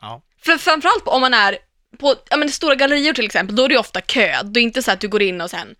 Ja. 0.00 0.22
För 0.44 0.58
framförallt 0.58 1.02
om 1.08 1.20
man 1.20 1.34
är 1.34 1.58
på 2.00 2.14
ja, 2.30 2.36
men 2.36 2.50
stora 2.50 2.74
gallerior 2.74 3.12
till 3.12 3.26
exempel, 3.26 3.56
då 3.56 3.64
är 3.64 3.68
det 3.68 3.78
ofta 3.78 4.00
kö. 4.00 4.42
Det 4.44 4.60
är 4.60 4.62
inte 4.62 4.82
så 4.82 4.90
att 4.90 5.00
du 5.00 5.08
går 5.08 5.22
in 5.22 5.40
och 5.40 5.50
sen 5.50 5.74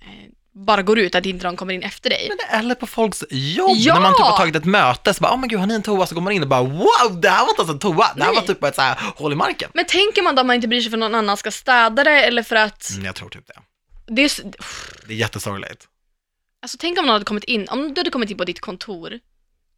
eh, 0.00 0.30
bara 0.54 0.82
går 0.82 0.98
ut, 0.98 1.14
att 1.14 1.26
inte 1.26 1.46
någon 1.46 1.56
kommer 1.56 1.74
in 1.74 1.82
efter 1.82 2.10
dig. 2.10 2.30
Men 2.50 2.60
eller 2.60 2.74
på 2.74 2.86
folks 2.86 3.24
jobb, 3.30 3.70
Ja! 3.76 3.94
när 3.94 4.00
man 4.00 4.12
typ 4.12 4.20
har 4.20 4.36
tagit 4.36 4.56
ett 4.56 4.64
möte, 4.64 5.14
så 5.14 5.20
bara, 5.22 5.32
oh 5.34 5.38
men 5.40 5.48
gud, 5.48 5.58
har 5.60 5.66
ni 5.66 5.74
en 5.74 5.82
toa? 5.82 6.06
Så 6.06 6.14
går 6.14 6.22
man 6.22 6.32
in 6.32 6.42
och 6.42 6.48
bara, 6.48 6.62
wow, 6.62 7.20
det 7.20 7.28
här 7.28 7.40
var 7.42 7.48
inte 7.50 7.62
ens 7.62 7.70
en 7.72 7.78
toa, 7.78 7.94
det 8.16 8.22
här 8.24 8.30
Nej. 8.32 8.40
var 8.40 8.46
typ 8.46 8.60
bara 8.60 8.68
ett 8.68 8.74
så 8.74 8.80
här 8.82 8.98
hål 9.16 9.32
i 9.32 9.36
marken. 9.36 9.70
Men 9.74 9.84
tänker 9.84 10.22
man 10.22 10.34
då 10.34 10.40
att 10.40 10.46
man 10.46 10.56
inte 10.56 10.68
bryr 10.68 10.80
sig 10.80 10.90
för 10.90 10.96
någon 10.98 11.14
annan 11.14 11.36
ska 11.36 11.50
städa 11.50 12.04
det 12.04 12.24
eller 12.24 12.42
för 12.42 12.56
att 12.56 12.90
Mm, 12.90 13.04
jag 13.04 13.14
tror 13.14 13.28
typ 13.28 13.46
det. 13.46 13.54
det 14.06 14.22
är, 14.22 14.26
s- 14.26 14.40
Det 15.06 15.12
är 15.14 15.16
jättesorgligt. 15.18 15.88
Alltså 16.62 16.76
tänk 16.80 16.98
om 16.98 17.04
någon 17.06 17.12
hade 17.12 17.24
kommit 17.24 17.44
in, 17.44 17.68
om 17.68 17.94
du 17.94 18.00
hade 18.00 18.10
kommit 18.10 18.30
in 18.30 18.36
på 18.36 18.44
ditt 18.44 18.60
kontor 18.60 19.18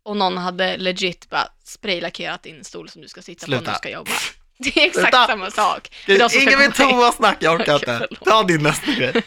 och 0.02 0.16
någon 0.16 0.36
hade 0.36 0.76
legit 0.76 1.30
bara 1.30 1.48
spraylackerat 1.64 2.42
din 2.42 2.64
stol 2.64 2.88
som 2.88 3.02
du 3.02 3.08
ska 3.08 3.22
sitta 3.22 3.40
på 3.46 3.50
Sluta. 3.50 3.62
när 3.64 3.72
du 3.72 3.76
ska 3.78 3.90
jobba. 3.90 4.10
Det 4.58 4.76
är 4.76 4.86
exakt 4.86 5.04
Sluta. 5.06 5.26
samma 5.26 5.50
sak. 5.50 5.88
För 6.06 6.12
de 6.12 6.18
som 6.18 6.28
ska 6.28 6.40
Ingen 6.40 6.58
vill 6.58 6.72
komma 6.72 6.88
in. 6.90 6.94
toasnack, 6.96 7.36
jag 7.40 7.60
orkar 7.60 7.74
inte. 7.74 8.08
Ta 8.24 8.42
din 8.42 8.62
nästa 8.62 8.92
grej. 8.92 9.22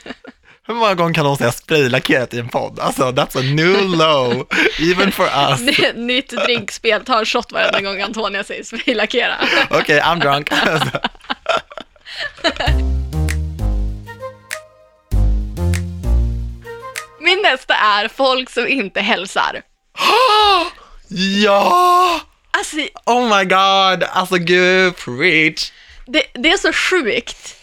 Hur 0.70 0.76
många 0.76 0.96
gånger 0.96 1.14
kan 1.14 1.26
någon 1.26 1.38
säga 1.38 1.52
spraylackerat 1.52 2.34
i 2.34 2.40
en 2.40 2.50
podd? 2.50 2.80
Alltså, 2.80 3.12
that's 3.12 3.40
a 3.40 3.42
new 3.42 3.90
low, 3.98 4.48
even 4.80 5.12
for 5.12 5.26
us. 5.26 5.62
Nytt 5.96 6.30
drinkspel, 6.30 7.06
ta 7.06 7.20
en 7.20 7.26
shot 7.26 7.52
varenda 7.52 7.82
gång 7.82 8.02
Antonia 8.02 8.44
säger 8.44 8.64
spraylackera. 8.64 9.36
Okej, 9.70 10.00
I'm 10.00 10.20
drunk. 10.20 10.50
Min 17.20 17.42
nästa 17.42 17.74
är 17.76 18.08
folk 18.08 18.50
som 18.50 18.68
inte 18.68 19.02
hälsar. 19.02 19.62
Ja! 21.44 22.22
Alltså, 22.52 22.78
Oh 23.06 23.38
my 23.38 23.44
god, 23.46 24.04
alltså 24.04 24.36
gud, 24.36 24.96
preach. 24.98 25.72
det, 26.06 26.24
det 26.34 26.52
är 26.52 26.58
så 26.58 26.74
sjukt. 26.74 27.56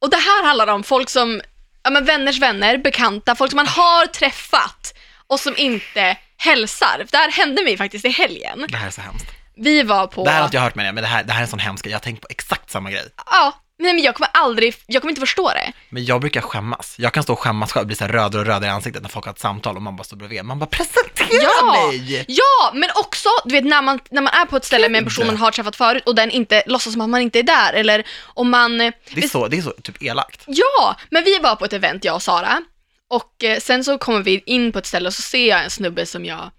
Och 0.00 0.10
det 0.10 0.16
här 0.16 0.44
handlar 0.44 0.66
om 0.66 0.82
folk 0.82 1.10
som, 1.10 1.40
ja 1.82 1.90
men 1.90 2.04
vänners 2.04 2.40
vänner, 2.40 2.78
bekanta, 2.78 3.34
folk 3.34 3.50
som 3.50 3.56
man 3.56 3.66
har 3.66 4.06
träffat 4.06 4.94
och 5.26 5.40
som 5.40 5.56
inte 5.56 6.16
hälsar. 6.36 7.06
Det 7.10 7.16
här 7.16 7.30
hände 7.30 7.64
mig 7.64 7.76
faktiskt 7.76 8.04
i 8.04 8.08
helgen. 8.08 8.66
Det 8.68 8.76
här 8.76 8.86
är 8.86 8.90
så 8.90 9.00
hemskt. 9.00 9.26
Vi 9.56 9.82
var 9.82 10.06
på... 10.06 10.24
Det 10.24 10.30
här 10.30 10.38
har 10.38 10.44
inte 10.44 10.56
jag 10.56 10.62
hört 10.62 10.74
med 10.74 10.86
det, 10.86 10.92
men 10.92 11.02
det 11.02 11.08
här, 11.08 11.24
det 11.24 11.32
här 11.32 11.40
är 11.40 11.42
en 11.42 11.48
sån 11.48 11.58
hemsk 11.58 11.84
grej. 11.84 11.92
Jag 11.92 11.98
har 11.98 12.02
tänkt 12.02 12.20
på 12.20 12.26
exakt 12.30 12.70
samma 12.70 12.90
grej. 12.90 13.08
Ja, 13.30 13.61
nej 13.82 13.94
men 13.94 14.02
jag 14.04 14.14
kommer 14.14 14.30
aldrig, 14.32 14.74
jag 14.86 15.02
kommer 15.02 15.10
inte 15.10 15.20
förstå 15.20 15.48
det. 15.48 15.72
Men 15.88 16.04
jag 16.04 16.20
brukar 16.20 16.40
skämmas. 16.40 16.94
Jag 16.98 17.12
kan 17.12 17.22
stå 17.22 17.32
och 17.32 17.38
skämmas 17.38 17.72
själv, 17.72 17.86
bli 17.86 17.96
så 17.96 18.04
här 18.04 18.12
rödare 18.12 18.40
och 18.40 18.46
rödare 18.46 18.66
i 18.66 18.68
ansiktet 18.68 19.02
när 19.02 19.08
folk 19.08 19.24
har 19.26 19.32
ett 19.32 19.38
samtal 19.38 19.76
och 19.76 19.82
man 19.82 19.96
bara 19.96 20.04
står 20.04 20.16
bredvid. 20.16 20.44
Man 20.44 20.58
bara 20.58 20.66
presentera 20.66 21.42
Ja! 21.60 21.86
mig! 21.90 22.24
Ja, 22.28 22.70
men 22.74 22.90
också 22.94 23.28
du 23.44 23.50
vet 23.54 23.64
när 23.64 23.82
man, 23.82 24.00
när 24.10 24.22
man 24.22 24.32
är 24.32 24.46
på 24.46 24.56
ett 24.56 24.64
ställe 24.64 24.88
med 24.88 24.98
en 24.98 25.04
person 25.04 25.26
man 25.26 25.36
har 25.36 25.50
träffat 25.50 25.76
förut 25.76 26.02
och 26.06 26.14
den 26.14 26.30
inte 26.30 26.62
låtsas 26.66 26.92
som 26.92 27.02
att 27.02 27.08
man 27.08 27.20
inte 27.20 27.38
är 27.38 27.42
där 27.42 27.72
eller 27.72 28.06
om 28.24 28.50
man... 28.50 28.78
Det 28.78 28.92
är 29.14 29.28
så, 29.28 29.48
det 29.48 29.56
är 29.58 29.62
så 29.62 29.70
typ 29.70 30.02
elakt. 30.02 30.44
Ja, 30.46 30.96
men 31.10 31.24
vi 31.24 31.38
var 31.38 31.56
på 31.56 31.64
ett 31.64 31.72
event 31.72 32.04
jag 32.04 32.14
och 32.14 32.22
Sara 32.22 32.62
och 33.10 33.44
eh, 33.44 33.58
sen 33.58 33.84
så 33.84 33.98
kommer 33.98 34.22
vi 34.22 34.42
in 34.46 34.72
på 34.72 34.78
ett 34.78 34.86
ställe 34.86 35.06
och 35.08 35.14
så 35.14 35.22
ser 35.22 35.48
jag 35.48 35.64
en 35.64 35.70
snubbe 35.70 36.06
som 36.06 36.24
jag 36.24 36.50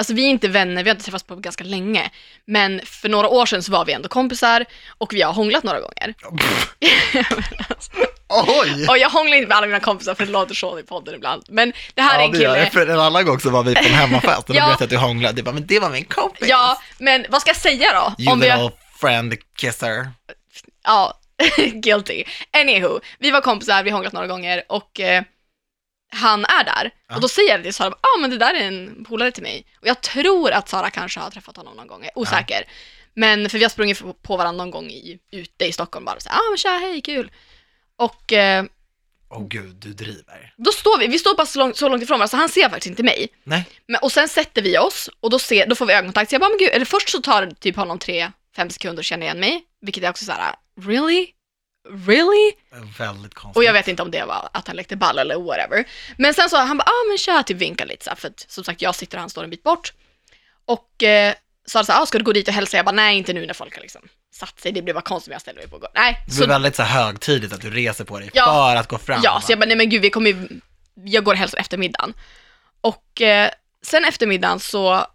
Alltså 0.00 0.14
vi 0.14 0.24
är 0.24 0.28
inte 0.28 0.48
vänner, 0.48 0.82
vi 0.82 0.90
har 0.90 0.94
inte 0.94 1.04
träffats 1.04 1.24
på 1.24 1.36
ganska 1.36 1.64
länge. 1.64 2.10
Men 2.44 2.80
för 2.84 3.08
några 3.08 3.28
år 3.28 3.46
sedan 3.46 3.62
så 3.62 3.72
var 3.72 3.84
vi 3.84 3.92
ändå 3.92 4.08
kompisar 4.08 4.64
och 4.98 5.14
vi 5.14 5.22
har 5.22 5.32
hånglat 5.32 5.64
några 5.64 5.80
gånger. 5.80 6.14
Oj! 8.28 8.86
Och 8.88 8.98
jag 8.98 9.10
hånglar 9.10 9.36
inte 9.36 9.48
med 9.48 9.56
alla 9.56 9.66
mina 9.66 9.80
kompisar 9.80 10.14
för 10.14 10.26
det 10.26 10.32
låter 10.32 10.54
så 10.54 10.78
i 10.78 10.82
podden 10.82 11.14
ibland. 11.14 11.42
Men 11.48 11.72
det 11.94 12.02
här 12.02 12.18
är 12.20 12.24
en 12.24 12.32
kille. 12.32 12.44
jag. 12.58 12.72
För 12.72 12.86
en 12.86 13.00
annan 13.00 13.24
gång 13.26 13.40
så 13.40 13.50
var 13.50 13.62
vi 13.62 13.74
på 13.74 13.84
en 13.84 13.94
hemmafest 13.94 14.48
och 14.48 14.54
då 14.54 14.54
Ja. 14.58 14.66
berättade 14.66 14.84
jag 14.84 14.84
att 14.84 14.90
du 14.90 14.96
hånglade. 14.96 15.34
Du 15.36 15.42
bara, 15.42 15.54
men 15.54 15.66
det 15.66 15.78
var 15.80 15.90
min 15.90 16.04
kompis. 16.04 16.48
Ja, 16.48 16.82
men 16.98 17.26
vad 17.28 17.40
ska 17.40 17.48
jag 17.50 17.56
säga 17.56 17.86
då? 17.92 18.22
You 18.24 18.32
Om 18.32 18.40
little 18.40 18.70
friend 19.00 19.34
kisser. 19.56 20.10
Ja, 20.84 21.18
guilty. 21.72 22.24
Anywho, 22.52 23.00
vi 23.18 23.30
var 23.30 23.40
kompisar, 23.40 23.82
vi 23.82 23.90
hånglat 23.90 24.12
några 24.12 24.26
gånger 24.26 24.62
och 24.68 25.00
eh, 25.00 25.22
han 26.10 26.44
är 26.44 26.64
där. 26.64 26.90
Ja. 27.08 27.14
Och 27.14 27.20
då 27.20 27.28
säger 27.28 27.50
jag 27.50 27.62
till 27.62 27.74
Sara, 27.74 27.88
ja 28.02 28.08
ah, 28.16 28.20
men 28.20 28.30
det 28.30 28.38
där 28.38 28.54
är 28.54 28.60
en 28.68 29.04
polare 29.08 29.30
till 29.30 29.42
mig. 29.42 29.66
Och 29.80 29.86
jag 29.86 30.00
tror 30.00 30.50
att 30.50 30.68
Sara 30.68 30.90
kanske 30.90 31.20
har 31.20 31.30
träffat 31.30 31.56
honom 31.56 31.76
någon 31.76 31.86
gång, 31.86 32.00
jag 32.02 32.08
är 32.16 32.18
osäker. 32.18 32.64
Men 33.14 33.50
för 33.50 33.58
vi 33.58 33.64
har 33.64 33.70
sprungit 33.70 34.22
på- 34.22 34.36
varandra 34.36 34.64
någon 34.64 34.70
gång 34.70 34.90
i, 34.90 35.18
ute 35.30 35.64
i 35.64 35.72
Stockholm 35.72 36.04
bara 36.04 36.20
så 36.20 36.28
ja 36.28 36.36
ah, 36.36 36.50
men 36.50 36.58
tja, 36.58 36.68
hej, 36.70 37.00
kul. 37.00 37.30
Och 37.96 38.32
eh, 38.32 38.64
Åh 39.30 39.46
gud, 39.48 39.74
du 39.76 39.92
driver. 39.92 40.54
då 40.56 40.72
står 40.72 40.98
vi, 40.98 41.06
vi 41.06 41.18
står 41.18 41.36
bara 41.36 41.46
så 41.46 41.58
långt, 41.58 41.76
så 41.76 41.88
långt 41.88 42.02
ifrån 42.02 42.18
varandra 42.18 42.28
så 42.28 42.36
han 42.36 42.48
ser 42.48 42.68
faktiskt 42.68 42.86
inte 42.86 43.02
mig. 43.02 43.28
Nej. 43.44 43.64
Men, 43.86 44.00
och 44.02 44.12
sen 44.12 44.28
sätter 44.28 44.62
vi 44.62 44.78
oss 44.78 45.10
och 45.20 45.30
då, 45.30 45.38
ser, 45.38 45.66
då 45.66 45.74
får 45.74 45.86
vi 45.86 45.92
ögonkontakt. 45.92 46.30
Så 46.30 46.34
jag 46.34 46.40
bara, 46.40 46.48
men 46.48 46.58
gud, 46.58 46.68
eller 46.68 46.84
först 46.84 47.08
så 47.08 47.20
tar 47.22 47.46
det 47.46 47.54
typ 47.54 47.76
honom 47.76 47.98
tre, 47.98 48.30
fem 48.56 48.70
sekunder 48.70 49.00
att 49.00 49.06
känna 49.06 49.24
igen 49.24 49.40
mig. 49.40 49.62
Vilket 49.80 50.04
är 50.04 50.10
också 50.10 50.24
så 50.24 50.32
här, 50.32 50.54
really? 50.80 51.26
Really? 51.88 52.52
Väldigt 52.98 53.34
konstigt. 53.34 53.56
Och 53.56 53.64
jag 53.64 53.72
vet 53.72 53.88
inte 53.88 54.02
om 54.02 54.10
det 54.10 54.24
var 54.24 54.48
att 54.52 54.66
han 54.66 54.76
lekte 54.76 54.96
ball 54.96 55.18
eller 55.18 55.36
whatever. 55.40 55.84
Men 56.18 56.34
sen 56.34 56.50
så 56.50 56.56
han 56.56 56.78
bara, 56.78 56.84
ah 56.84 57.08
men 57.08 57.18
tja, 57.18 57.42
typ 57.42 57.56
vinka 57.56 57.84
lite 57.84 58.04
så 58.04 58.10
här, 58.10 58.16
för 58.16 58.28
att 58.28 58.44
som 58.48 58.64
sagt 58.64 58.82
jag 58.82 58.94
sitter 58.94 59.16
och 59.16 59.20
han 59.20 59.30
står 59.30 59.44
en 59.44 59.50
bit 59.50 59.62
bort. 59.62 59.92
Och 60.64 61.02
eh, 61.02 61.34
sa 61.66 61.84
så 61.84 61.92
här, 61.92 62.02
ah, 62.02 62.06
ska 62.06 62.18
du 62.18 62.24
gå 62.24 62.32
dit 62.32 62.48
och 62.48 62.54
hälsa? 62.54 62.76
Jag 62.76 62.86
bara, 62.86 62.92
nej 62.92 63.16
inte 63.18 63.32
nu 63.32 63.46
när 63.46 63.54
folk 63.54 63.74
har 63.74 63.82
liksom 63.82 64.02
satt 64.32 64.60
sig, 64.60 64.72
det 64.72 64.82
blir 64.82 64.94
bara 64.94 65.00
konstigt 65.02 65.28
om 65.28 65.32
jag 65.32 65.40
ställer 65.40 65.56
mig 65.56 65.66
upp 65.66 65.72
och 65.72 65.80
går. 65.80 65.90
Nej, 65.94 66.16
Det 66.26 66.32
så, 66.32 66.42
är 66.42 66.48
väldigt 66.48 66.76
så 66.76 66.82
här 66.82 67.04
högtidligt 67.04 67.52
att 67.54 67.60
du 67.60 67.70
reser 67.70 68.04
på 68.04 68.18
dig 68.18 68.30
Ja. 68.32 68.44
för 68.44 68.76
att 68.80 68.88
gå 68.88 68.98
fram. 68.98 69.20
ja, 69.24 69.40
så 69.40 69.52
jag 69.52 69.58
bara, 69.58 69.66
nej 69.66 69.76
men 69.76 69.88
gud 69.88 70.02
vi 70.02 70.10
kommer 70.10 70.30
ju, 70.30 70.48
jag 71.04 71.24
går 71.24 71.32
och 71.32 71.38
hälsar 71.38 71.58
efter 71.58 71.78
middagen. 71.78 72.14
Och 72.80 73.20
eh, 73.22 73.50
sen 73.82 74.04
efter 74.04 74.26
middagen 74.26 74.60
så, 74.60 75.06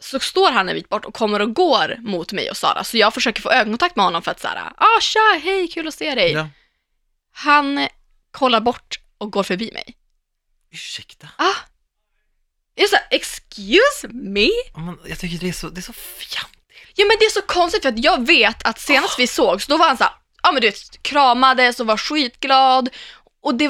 så 0.00 0.20
står 0.20 0.50
han 0.50 0.68
en 0.68 0.74
bit 0.74 0.88
bort 0.88 1.04
och 1.04 1.14
kommer 1.14 1.40
och 1.40 1.54
går 1.54 1.96
mot 1.98 2.32
mig 2.32 2.50
och 2.50 2.56
Sara. 2.56 2.84
Så 2.84 2.96
jag 2.96 3.14
försöker 3.14 3.42
få 3.42 3.50
ögonkontakt 3.50 3.96
med 3.96 4.04
honom 4.04 4.22
för 4.22 4.30
att 4.30 4.40
så 4.40 4.48
här, 4.48 4.72
ah 4.76 5.00
tja, 5.00 5.40
hej, 5.42 5.68
kul 5.68 5.88
att 5.88 5.94
se 5.94 6.14
dig. 6.14 6.32
Ja. 6.32 6.48
Han 7.32 7.88
kollar 8.30 8.60
bort 8.60 9.00
och 9.18 9.32
går 9.32 9.42
förbi 9.42 9.70
mig. 9.72 9.96
Ursäkta? 10.72 11.28
Ah. 11.36 11.54
Jag 12.74 12.88
såhär, 12.88 13.06
excuse 13.10 14.08
me? 14.08 14.48
Men 14.74 14.98
jag 15.06 15.18
tycker 15.18 15.38
det 15.38 15.48
är 15.48 15.52
så, 15.52 15.68
det 15.68 15.80
är 15.80 15.82
så 15.82 15.92
fjantigt. 15.92 16.56
Ja 16.94 17.04
men 17.06 17.16
det 17.20 17.24
är 17.24 17.30
så 17.30 17.42
konstigt 17.42 17.82
för 17.82 17.88
att 17.88 18.04
jag 18.04 18.26
vet 18.26 18.66
att 18.66 18.80
senast 18.80 19.18
vi 19.18 19.26
sågs, 19.26 19.66
då 19.66 19.76
var 19.76 19.86
han 19.88 19.96
såhär, 19.96 20.12
ja 20.42 20.52
men 20.52 20.62
du 20.62 20.68
vet, 20.68 21.02
kramades 21.02 21.80
och 21.80 21.86
var 21.86 21.96
skitglad. 21.96 22.88
Och 23.40 23.54
det... 23.54 23.68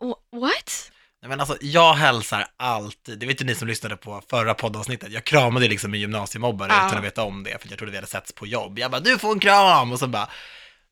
Wh- 0.00 0.40
What? 0.40 0.91
Nej, 1.22 1.28
men 1.28 1.40
alltså, 1.40 1.56
jag 1.60 1.94
hälsar 1.94 2.46
alltid, 2.56 3.18
det 3.18 3.26
vet 3.26 3.40
ju 3.40 3.44
ni 3.44 3.54
som 3.54 3.68
lyssnade 3.68 3.96
på 3.96 4.22
förra 4.30 4.54
poddavsnittet, 4.54 5.12
jag 5.12 5.24
kramade 5.24 5.68
liksom 5.68 5.94
en 5.94 6.00
gymnasiemobbare 6.00 6.72
Ja. 6.72 6.86
utan 6.86 6.98
att 6.98 7.04
veta 7.04 7.22
om 7.22 7.42
det, 7.44 7.62
för 7.62 7.68
jag 7.68 7.78
trodde 7.78 7.90
vi 7.90 7.96
hade 7.96 8.06
setts 8.06 8.32
på 8.32 8.46
jobb. 8.46 8.78
Jag 8.78 8.90
bara, 8.90 9.00
du 9.00 9.18
får 9.18 9.32
en 9.32 9.40
kram! 9.40 9.92
Och 9.92 9.98
så 9.98 10.06
bara, 10.06 10.28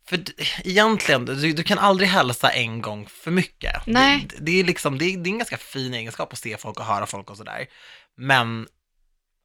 för 0.08 0.18
egentligen, 0.64 1.24
du, 1.24 1.52
du 1.52 1.62
kan 1.62 1.78
aldrig 1.78 2.08
hälsa 2.08 2.50
en 2.50 2.82
gång 2.82 3.06
för 3.06 3.30
mycket. 3.30 3.86
Nej. 3.86 4.26
Det, 4.28 4.36
det 4.40 4.60
är 4.60 4.64
liksom, 4.64 4.98
det 4.98 5.04
är, 5.04 5.16
det 5.18 5.28
är 5.28 5.32
en 5.32 5.38
ganska 5.38 5.56
fin 5.56 5.94
egenskap 5.94 6.32
att 6.32 6.38
se 6.38 6.56
folk 6.56 6.80
och 6.80 6.86
höra 6.86 7.06
folk 7.06 7.30
och 7.30 7.36
sådär. 7.36 7.66
Men, 8.16 8.66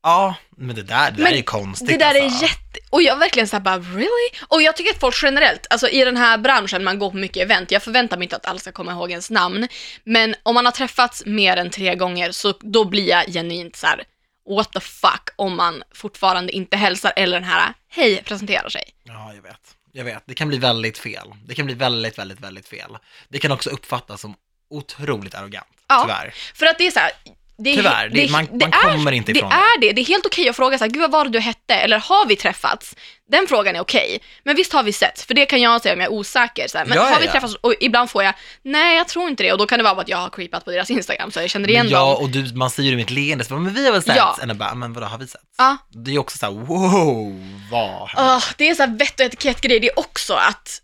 ja, 0.05 0.35
men 0.57 0.75
det 0.75 0.83
där, 0.83 1.11
det 1.11 1.17
där 1.17 1.23
Men 1.23 1.33
är 1.33 1.37
ju 1.37 1.43
konstigt 1.43 1.87
Det 1.87 1.97
där 1.97 2.21
alltså. 2.23 2.45
är 2.45 2.47
jätte... 2.47 2.79
Och 2.89 3.01
jag 3.01 3.17
verkligen 3.17 3.47
såhär 3.47 3.61
bara, 3.61 3.77
really? 3.79 4.29
Och 4.47 4.61
jag 4.61 4.75
tycker 4.75 4.91
att 4.91 4.99
folk 4.99 5.15
generellt, 5.23 5.67
alltså 5.69 5.87
i 5.89 6.05
den 6.05 6.17
här 6.17 6.37
branschen, 6.37 6.83
man 6.83 6.99
går 6.99 7.11
på 7.11 7.17
mycket 7.17 7.43
event, 7.43 7.71
jag 7.71 7.83
förväntar 7.83 8.17
mig 8.17 8.25
inte 8.25 8.35
att 8.35 8.45
alla 8.45 8.59
ska 8.59 8.71
komma 8.71 8.91
ihåg 8.91 9.09
ens 9.11 9.29
namn, 9.29 9.67
men 10.03 10.35
om 10.43 10.55
man 10.55 10.65
har 10.65 10.71
träffats 10.71 11.25
mer 11.25 11.57
än 11.57 11.69
tre 11.69 11.95
gånger 11.95 12.31
så 12.31 12.53
då 12.59 12.85
blir 12.85 13.09
jag 13.09 13.25
genuint 13.25 13.75
så 13.75 13.87
här: 13.87 14.03
what 14.49 14.71
the 14.71 14.79
fuck, 14.79 15.29
om 15.35 15.57
man 15.57 15.83
fortfarande 15.93 16.51
inte 16.53 16.77
hälsar 16.77 17.13
eller 17.15 17.39
den 17.39 17.49
här, 17.49 17.73
hej, 17.89 18.23
presenterar 18.23 18.69
sig. 18.69 18.83
Ja, 19.03 19.33
jag 19.33 19.41
vet. 19.41 19.75
Jag 19.91 20.03
vet. 20.05 20.23
Det 20.25 20.33
kan 20.33 20.47
bli 20.47 20.57
väldigt 20.57 20.97
fel. 20.97 21.33
Det 21.45 21.55
kan 21.55 21.65
bli 21.65 21.75
väldigt, 21.75 22.17
väldigt, 22.19 22.39
väldigt 22.39 22.67
fel. 22.67 22.97
Det 23.29 23.39
kan 23.39 23.51
också 23.51 23.69
uppfattas 23.69 24.21
som 24.21 24.35
otroligt 24.69 25.35
arrogant, 25.35 25.67
Ja. 25.87 26.01
tyvärr. 26.01 26.33
För 26.53 26.65
att 26.65 26.77
det 26.77 26.87
är 26.87 26.91
så 26.91 26.99
här, 26.99 27.11
det 27.57 27.69
är, 27.69 27.75
Tyvärr, 27.75 28.09
det- 28.09 28.31
man- 28.31 28.47
man 28.51 28.71
kommer 28.71 29.11
inte 29.11 29.31
ifrån 29.31 29.49
det. 29.49 29.55
det. 29.55 29.61
är 29.61 29.81
det. 29.81 29.93
Det 29.93 30.01
är 30.01 30.05
helt 30.05 30.25
okej 30.25 30.49
att 30.49 30.55
fråga 30.55 30.77
så 30.77 30.83
här, 30.83 30.91
gud 30.91 31.01
vad 31.01 31.11
var 31.11 31.23
det 31.25 31.29
du 31.31 31.39
hette? 31.39 31.73
Eller 31.75 31.99
har 31.99 32.25
vi 32.25 32.35
träffats? 32.35 32.95
Den 33.31 33.47
frågan 33.47 33.75
är 33.75 33.79
okej. 33.79 34.19
Men 34.43 34.55
visst 34.55 34.73
har 34.73 34.83
vi 34.83 34.91
sett, 34.93 35.21
för 35.21 35.33
det 35.33 35.45
kan 35.45 35.61
jag 35.61 35.81
säga 35.81 35.93
om 35.93 35.99
jag 35.99 36.07
är 36.11 36.13
osäker. 36.13 36.67
Så 36.67 36.77
här. 36.77 36.85
Men 36.85 36.97
Ja, 36.97 37.03
har 37.03 37.11
ja, 37.11 37.17
vi 37.19 37.25
ja. 37.25 37.31
träffats? 37.31 37.55
Och 37.55 37.73
ibland 37.79 38.09
får 38.09 38.23
jag, 38.23 38.33
nej 38.63 38.97
jag 38.97 39.07
tror 39.07 39.29
inte 39.29 39.43
det. 39.43 39.51
Och 39.51 39.57
då 39.57 39.65
kan 39.67 39.79
det 39.79 39.83
vara 39.83 40.01
att 40.01 40.09
jag 40.09 40.17
har 40.17 40.29
creepat 40.29 40.65
på 40.65 40.71
deras 40.71 40.89
Instagram 40.91 41.31
så 41.31 41.39
jag 41.41 41.49
känner 41.49 41.69
igen 41.69 41.87
ja, 41.89 41.99
dem. 42.13 42.23
och 42.23 42.29
du, 42.29 42.53
man 42.55 42.69
ser 42.69 42.83
ju 42.83 42.91
det 42.91 42.97
mitt 42.97 43.09
leende, 43.09 43.43
så 43.45 43.49
bara, 43.53 43.59
men 43.59 43.73
vi 43.73 43.85
har 43.85 43.91
väl 43.91 44.03
setts? 44.03 44.17
Ja. 44.17 44.37
Eller 44.43 44.53
bara, 44.53 44.75
men 44.75 44.93
vadå, 44.93 45.07
har 45.07 45.17
vi 45.17 45.27
setts? 45.27 45.43
Ja. 45.57 45.77
Det 45.89 46.11
är 46.11 46.19
också 46.19 46.37
så 46.37 46.45
här, 46.45 46.53
wow, 46.53 47.57
vad? 47.71 48.09
Ah, 48.15 48.41
det 48.57 48.69
är 48.69 48.75
så 48.75 48.83
här 48.83 48.97
vett 48.97 49.19
och 49.19 49.25
etikettgrej 49.25 49.79
det 49.79 49.87
är 49.87 49.99
också 49.99 50.33
att, 50.33 50.81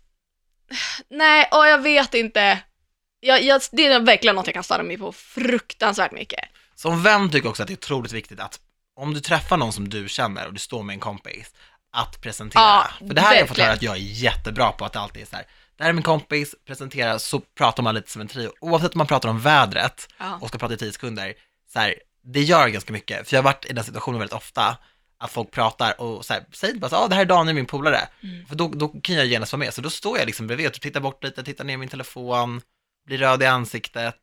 nej, 1.10 1.48
åh, 1.52 1.68
jag 1.68 1.78
vet 1.78 2.14
inte. 2.14 2.58
Jag, 3.24 3.42
jag, 3.42 3.60
det 3.72 3.86
är 3.86 4.00
verkligen 4.00 4.36
något 4.36 4.46
jag 4.46 4.54
kan 4.54 4.64
störa 4.64 4.82
mig 4.82 4.98
på 4.98 5.12
fruktansvärt 5.12 6.12
mycket. 6.12 6.40
Som 6.74 7.02
vän 7.02 7.30
tycker 7.30 7.46
jag 7.46 7.50
också 7.50 7.62
att 7.62 7.66
det 7.66 7.74
är 7.74 7.78
otroligt 7.78 8.12
viktigt 8.12 8.40
att 8.40 8.60
om 8.96 9.14
du 9.14 9.20
träffar 9.20 9.56
någon 9.56 9.72
som 9.72 9.88
du 9.88 10.08
känner 10.08 10.46
och 10.46 10.52
du 10.52 10.58
står 10.58 10.82
med 10.82 10.94
en 10.94 11.00
kompis, 11.00 11.50
att 11.92 12.20
presentera. 12.20 12.62
Ja, 12.62 12.86
För 12.98 13.14
det 13.14 13.20
här 13.20 13.28
har 13.28 13.36
jag 13.36 13.48
fått 13.48 13.58
höra 13.58 13.72
att 13.72 13.82
jag 13.82 13.94
är 13.94 14.00
jättebra 14.00 14.72
på, 14.72 14.84
att 14.84 14.92
det 14.92 15.00
alltid 15.00 15.22
är 15.22 15.26
så 15.26 15.36
här, 15.36 15.46
det 15.76 15.82
här 15.84 15.90
är 15.90 15.94
min 15.94 16.02
kompis, 16.02 16.54
presentera, 16.66 17.18
så 17.18 17.40
pratar 17.40 17.82
man 17.82 17.94
lite 17.94 18.10
som 18.10 18.20
en 18.20 18.28
trio. 18.28 18.52
Oavsett 18.60 18.94
om 18.94 18.98
man 18.98 19.06
pratar 19.06 19.28
om 19.28 19.40
vädret 19.40 20.08
Ja. 20.18 20.38
och 20.40 20.48
ska 20.48 20.58
prata 20.58 20.74
i 20.74 20.76
tio 20.76 20.92
sekunder, 20.92 21.34
så 21.72 21.78
här, 21.78 21.94
det 22.24 22.42
gör 22.42 22.68
ganska 22.68 22.92
mycket. 22.92 23.28
För 23.28 23.36
jag 23.36 23.42
har 23.42 23.44
varit 23.44 23.64
i 23.64 23.72
den 23.72 23.84
situationen 23.84 24.18
väldigt 24.18 24.36
ofta, 24.36 24.76
att 25.18 25.30
folk 25.30 25.50
pratar 25.50 26.00
och 26.00 26.24
så 26.24 26.32
här, 26.32 26.44
säger 26.52 26.74
bara 26.74 26.90
så 26.90 26.96
ah, 26.96 27.08
det 27.08 27.14
här 27.14 27.22
är 27.22 27.26
Daniel, 27.26 27.54
min 27.54 27.66
polare. 27.66 28.08
Mm. 28.22 28.46
För 28.46 28.54
då, 28.54 28.68
då 28.68 28.88
kan 28.88 29.14
jag 29.14 29.26
genast 29.26 29.52
vara 29.52 29.58
med, 29.58 29.74
så 29.74 29.80
då 29.80 29.90
står 29.90 30.18
jag 30.18 30.26
liksom 30.26 30.46
bredvid 30.46 30.66
och 30.66 30.72
tittar 30.72 31.00
bort 31.00 31.24
lite, 31.24 31.42
tittar 31.44 31.64
ner 31.64 31.76
min 31.76 31.88
telefon, 31.88 32.60
blir 33.06 33.18
röd 33.18 33.42
i 33.42 33.46
ansiktet. 33.46 34.16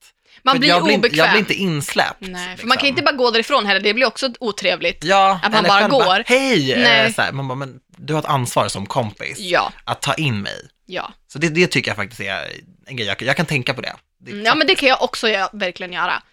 Man 0.44 0.54
För 0.54 0.60
blir 0.60 0.70
jag 0.70 0.84
blir, 0.84 0.98
obekväm. 0.98 1.18
Jag 1.18 1.30
blir 1.32 1.40
inte 1.40 1.54
insläppt. 1.54 2.22
Nej, 2.22 2.44
för 2.46 2.52
liksom. 2.52 2.68
man 2.70 2.78
kan 2.78 2.88
inte 2.88 3.02
bara 3.02 3.16
gå 3.16 3.32
därifrån 3.32 3.66
heller, 3.66 3.80
det 3.80 3.94
blir 3.94 4.06
också 4.06 4.30
otrevligt. 4.40 5.04
Ja, 5.04 5.40
Att 5.44 5.52
man 5.52 5.64
bara 5.64 5.88
går. 5.88 6.24
Hej! 6.26 6.74
eh, 6.74 6.80
Nej. 6.80 7.14
Så 7.14 7.22
här, 7.22 7.32
man 7.32 7.48
bara, 7.48 7.56
men 7.56 7.80
du 7.88 8.14
har 8.14 8.20
ett 8.20 8.26
ansvar 8.26 8.68
som 8.68 8.86
kompis 8.86 9.40
Ja, 9.40 9.72
att 9.84 10.02
ta 10.02 10.14
in 10.14 10.42
mig. 10.42 10.70
ja. 10.86 11.14
Så 11.28 11.40
det, 11.40 11.50
det 11.50 11.68
tycker 11.68 11.90
jag 11.92 11.96
faktiskt 11.96 12.22
är 12.22 12.52
en 12.86 12.96
grej, 12.96 13.08
jag, 13.08 13.22
jag 13.22 13.38
kan 13.38 13.46
tänka 13.46 13.74
på 13.74 13.82
det. 13.82 13.96
det 14.20 14.32
Mm, 14.32 14.46
Ja 14.46 14.56
men 14.56 14.68
det 14.68 14.76
kan 14.76 14.90
jag 14.90 15.02
också 15.04 15.30
göra, 15.30 15.50
verkligen 15.54 15.94
göra. 15.94 16.24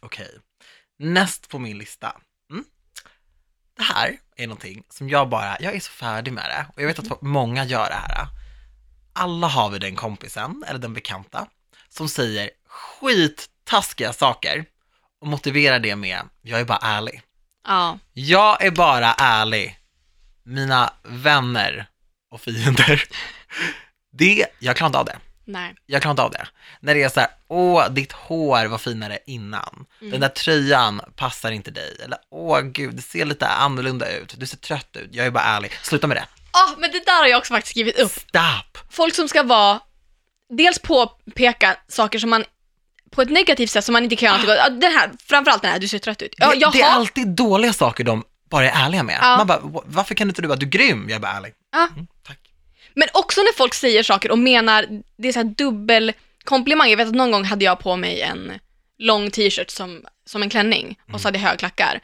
Okej. 0.00 0.28
Näst 0.98 1.48
på 1.48 1.58
min 1.58 1.78
lista. 1.78 2.16
Mm. 2.50 2.64
Det 3.76 3.82
här 3.82 4.16
är 4.36 4.46
någonting 4.46 4.82
som 4.90 5.08
jag 5.08 5.28
bara, 5.28 5.56
jag 5.60 5.74
är 5.74 5.80
så 5.80 5.90
färdig 5.90 6.32
med 6.32 6.44
det. 6.44 6.66
Och 6.76 6.82
jag 6.82 6.86
vet 6.86 6.98
att 6.98 7.22
många 7.22 7.64
gör 7.64 7.88
det 7.88 7.94
här. 7.94 8.26
Alla 9.12 9.46
har 9.46 9.70
vi 9.70 9.78
den 9.78 9.96
kompisen, 9.96 10.64
eller 10.68 10.78
den 10.78 10.94
bekanta, 10.94 11.46
som 11.96 12.08
säger 12.08 12.50
skittaskiga 12.68 14.12
saker 14.12 14.64
och 15.20 15.26
motiverar 15.26 15.78
det 15.78 15.96
med, 15.96 16.20
jag 16.42 16.60
är 16.60 16.64
bara 16.64 16.78
ärlig. 16.82 17.22
Ja. 17.66 17.98
Jag 18.12 18.64
är 18.64 18.70
bara 18.70 19.14
ärlig. 19.14 19.78
Mina 20.42 20.92
vänner 21.02 21.86
och 22.30 22.40
fiender. 22.40 23.04
Det, 24.16 24.46
jag 24.58 24.76
klarar 24.76 24.88
inte 24.88 24.98
av 24.98 25.04
det. 25.04 25.18
Nej. 25.44 25.74
Jag 25.86 26.02
klarar 26.02 26.12
inte 26.12 26.22
av 26.22 26.30
det. 26.30 26.46
När 26.80 26.94
det 26.94 27.02
är 27.02 27.08
så 27.08 27.20
här, 27.20 27.28
åh, 27.48 27.90
ditt 27.90 28.12
hår 28.12 28.66
var 28.66 28.78
finare 28.78 29.18
innan. 29.26 29.86
Mm. 30.00 30.10
Den 30.10 30.20
där 30.20 30.28
tröjan 30.28 31.00
passar 31.16 31.50
inte 31.50 31.70
dig. 31.70 31.96
Eller, 32.04 32.18
åh 32.30 32.60
gud, 32.60 32.94
det 32.94 33.02
ser 33.02 33.24
lite 33.24 33.46
annorlunda 33.46 34.16
ut. 34.16 34.34
Du 34.38 34.46
ser 34.46 34.56
trött 34.56 34.96
ut. 34.96 35.08
Jag 35.12 35.26
är 35.26 35.30
bara 35.30 35.44
ärlig. 35.44 35.72
Sluta 35.82 36.06
med 36.06 36.16
det. 36.16 36.26
Ah, 36.50 36.74
men 36.78 36.92
det 36.92 37.04
där 37.06 37.20
har 37.20 37.26
jag 37.26 37.38
också 37.38 37.54
faktiskt 37.54 37.70
skrivit 37.70 37.98
upp. 37.98 38.12
Stop! 38.12 38.78
Folk 38.90 39.14
som 39.14 39.28
ska 39.28 39.42
vara, 39.42 39.80
dels 40.52 40.78
påpeka 40.78 41.76
saker 41.88 42.18
som 42.18 42.30
man 42.30 42.44
på 43.10 43.22
ett 43.22 43.30
negativt 43.30 43.70
sätt 43.70 43.84
som 43.84 43.92
man 43.92 44.02
inte 44.04 44.16
kan 44.16 44.26
göra 44.26 44.36
någonting 44.38 44.74
åt. 44.74 44.80
Den 44.80 44.92
här, 44.92 45.10
framförallt 45.28 45.62
den 45.62 45.70
här, 45.72 45.78
du 45.78 45.88
ser 45.88 45.98
trött 45.98 46.22
ut. 46.22 46.34
Ja, 46.38 46.50
det, 46.50 46.58
det 46.72 46.80
är 46.80 46.84
har- 46.84 46.90
alltid 46.96 47.28
dåliga 47.28 47.72
saker 47.72 48.04
de 48.04 48.24
bara 48.50 48.70
är 48.70 48.84
ärliga 48.86 49.02
med. 49.02 49.18
Ja. 49.22 49.36
Man 49.36 49.46
bara, 49.46 49.58
"Va- 49.58 49.82
varför 49.86 50.14
kan 50.14 50.28
inte 50.28 50.42
du 50.42 50.48
bara, 50.48 50.56
du 50.56 50.66
är 50.66 50.70
grym? 50.70 51.06
Jag 51.08 51.16
är 51.16 51.20
bara 51.20 51.32
ärlig. 51.32 51.52
Ja. 51.72 51.88
Mm, 51.92 52.06
tack. 52.26 52.38
Men 52.94 53.08
också 53.12 53.40
när 53.40 53.52
folk 53.56 53.74
säger 53.74 54.02
saker 54.02 54.30
och 54.30 54.38
menar, 54.38 54.86
det 55.18 55.28
är 55.28 55.32
så 55.32 55.38
här 55.38 55.54
dubbel 55.58 56.12
komplimang. 56.44 56.90
Jag 56.90 56.96
vet 56.96 57.08
att 57.08 57.14
någon 57.14 57.30
gång 57.30 57.44
hade 57.44 57.64
jag 57.64 57.78
på 57.78 57.96
mig 57.96 58.20
en 58.20 58.52
lång 58.98 59.30
t-shirt 59.30 59.70
som, 59.70 60.04
som 60.26 60.42
en 60.42 60.50
klänning 60.50 60.98
och 61.12 61.20
så 61.20 61.28
hade 61.28 61.38
jag 61.38 61.48
högklackar. 61.48 62.00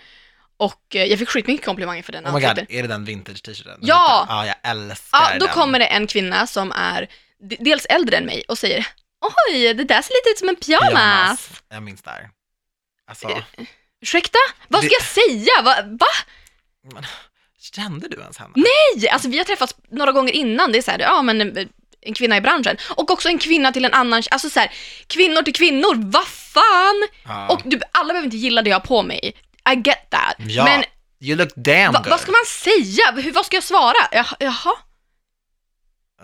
Och 0.56 0.96
eh, 0.96 1.04
jag 1.04 1.18
fick 1.18 1.28
skitmycket 1.28 1.64
komplimanger 1.66 2.02
för 2.02 2.12
den 2.12 2.26
Oh 2.26 2.34
my 2.34 2.40
god, 2.40 2.58
är 2.68 2.82
det 2.82 2.88
den 2.88 3.04
vintage 3.04 3.42
t-shirten? 3.42 3.78
Ja! 3.82 4.26
Ja, 4.28 4.46
jag 4.46 4.56
älskar 4.70 5.18
Ja, 5.18 5.38
då 5.38 5.46
den. 5.46 5.54
kommer 5.54 5.78
det 5.78 5.86
en 5.86 6.06
kvinna 6.06 6.46
som 6.46 6.72
är 6.72 7.08
dels 7.40 7.84
äldre 7.86 8.16
än 8.16 8.24
mig 8.24 8.42
och 8.48 8.58
säger 8.58 8.86
Oj, 9.50 9.74
det 9.74 9.84
där 9.84 10.02
ser 10.02 10.12
lite 10.20 10.30
ut 10.30 10.38
som 10.38 10.48
en 10.48 10.56
pyjamas. 10.56 11.48
Jag 11.68 11.82
minns 11.82 12.02
där. 12.02 12.30
Alltså, 13.08 13.28
Eh, 13.28 13.42
Ursäkta? 14.02 14.38
Vad 14.68 14.80
ska 14.84 14.88
Det- 14.88 14.94
jag 14.94 15.02
säga? 15.06 15.62
Va? 15.62 15.74
Va? 15.84 16.06
kände 17.74 18.08
du 18.08 18.20
ens 18.20 18.38
henne? 18.38 18.52
Nej! 18.56 19.08
Alltså 19.08 19.28
vi 19.28 19.38
har 19.38 19.44
träffats 19.44 19.74
några 19.90 20.12
gånger 20.12 20.32
innan. 20.32 20.72
Det 20.72 20.78
är 20.78 20.82
så 20.82 20.90
här, 20.90 20.98
ja 20.98 21.22
men 21.22 21.56
eh, 21.56 21.66
en 22.00 22.14
kvinna 22.14 22.36
i 22.36 22.40
branschen. 22.40 22.76
Och 22.96 23.10
också 23.10 23.28
en 23.28 23.38
kvinna 23.38 23.72
till 23.72 23.84
en 23.84 23.92
annan, 23.94 24.22
alltså 24.30 24.50
så 24.50 24.60
här, 24.60 24.72
kvinnor 25.06 25.42
till 25.42 25.54
kvinnor, 25.54 25.94
vad 26.10 26.26
fan? 26.26 27.08
Ja. 27.24 27.48
Och 27.48 27.60
du, 27.64 27.80
alla 27.92 28.08
behöver 28.12 28.24
inte 28.24 28.36
gilla 28.36 28.62
det 28.62 28.70
jag 28.70 28.78
har 28.80 28.86
på 28.86 29.02
mig. 29.02 29.34
I 29.72 29.74
get 29.84 30.10
that. 30.10 30.34
ja, 30.38 30.64
Men 30.64 30.84
you 31.20 31.36
look 31.38 31.52
damn 31.56 31.92
va, 31.92 31.98
good. 32.00 32.10
vad 32.10 32.20
ska 32.20 32.30
man 32.30 32.44
säga? 32.46 33.10
Hur, 33.22 33.32
vad 33.32 33.46
ska 33.46 33.56
jag 33.56 33.64
svara? 33.64 33.96
Jaha. 34.38 34.72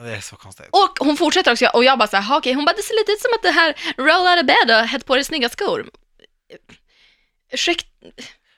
Det 0.04 0.16
är 0.16 0.20
så 0.20 0.36
konstigt. 0.36 0.66
Och 0.70 1.06
hon 1.06 1.16
fortsätter 1.16 1.52
också 1.52 1.66
och 1.66 1.84
jag 1.84 1.98
bara 1.98 2.08
så 2.08 2.16
här, 2.16 2.22
"Ha, 2.24 2.38
okej, 2.38 2.52
hon 2.52 2.64
bara, 2.64 2.76
det 2.76 2.82
ser 2.82 2.94
lite 3.00 3.12
ut 3.12 3.20
som 3.20 3.30
att 3.34 3.42
det 3.42 3.50
här 3.50 3.74
roll 3.96 4.26
out 4.26 4.40
of 4.40 4.46
bed 4.46 4.76
och 4.80 4.88
hett 4.88 5.06
på 5.06 5.14
dig 5.14 5.24
snygga 5.24 5.48
skor. 5.48 5.86
Ursäkta, 7.52 7.86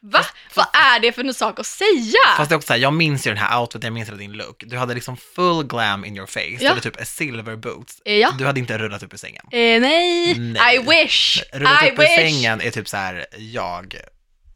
va? 0.01 0.21
Vad 0.55 0.67
är 0.73 1.01
det 1.01 1.13
för 1.13 1.25
en 1.25 1.35
sak 1.35 1.59
att 1.61 1.67
säga? 1.67 2.19
Fast 2.37 2.49
det 2.49 2.55
är 2.55 2.57
också 2.57 2.67
så 2.67 2.73
här, 2.73 2.81
jag 2.81 2.93
minns 2.93 3.27
ju 3.27 3.31
den 3.31 3.39
här 3.39 3.61
outfiten, 3.61 3.83
jag 3.87 3.93
minns 3.93 4.09
hela 4.09 4.19
din 4.19 4.33
look. 4.33 4.63
Du 4.67 4.77
hade 4.79 4.95
liksom 4.95 5.17
full 5.17 5.67
glam 5.67 6.05
in 6.05 6.17
your 6.17 6.27
face. 6.27 6.41
Du 6.59 6.65
Ja. 6.65 6.69
hade 6.69 6.81
typ 6.81 7.07
silver 7.07 7.57
boots. 7.57 8.03
Eh, 8.05 8.15
ja. 8.17 8.31
Du 8.39 8.47
hade 8.47 8.61
inte 8.61 8.79
rullat 8.79 9.03
upp 9.03 9.13
ur 9.15 9.19
sängen. 9.19 9.45
Eh, 9.53 9.81
nej. 9.81 10.35
Nej. 10.39 10.77
I 10.77 10.79
wish, 10.79 11.43
Rullat 11.53 11.85
I 11.87 11.91
upp 11.91 11.99
ur 11.99 12.03
wish. 12.03 12.15
sängen 12.17 12.61
är 12.61 12.71
typ 12.71 12.89
så 12.89 12.97
här, 12.97 13.27
jag 13.39 13.97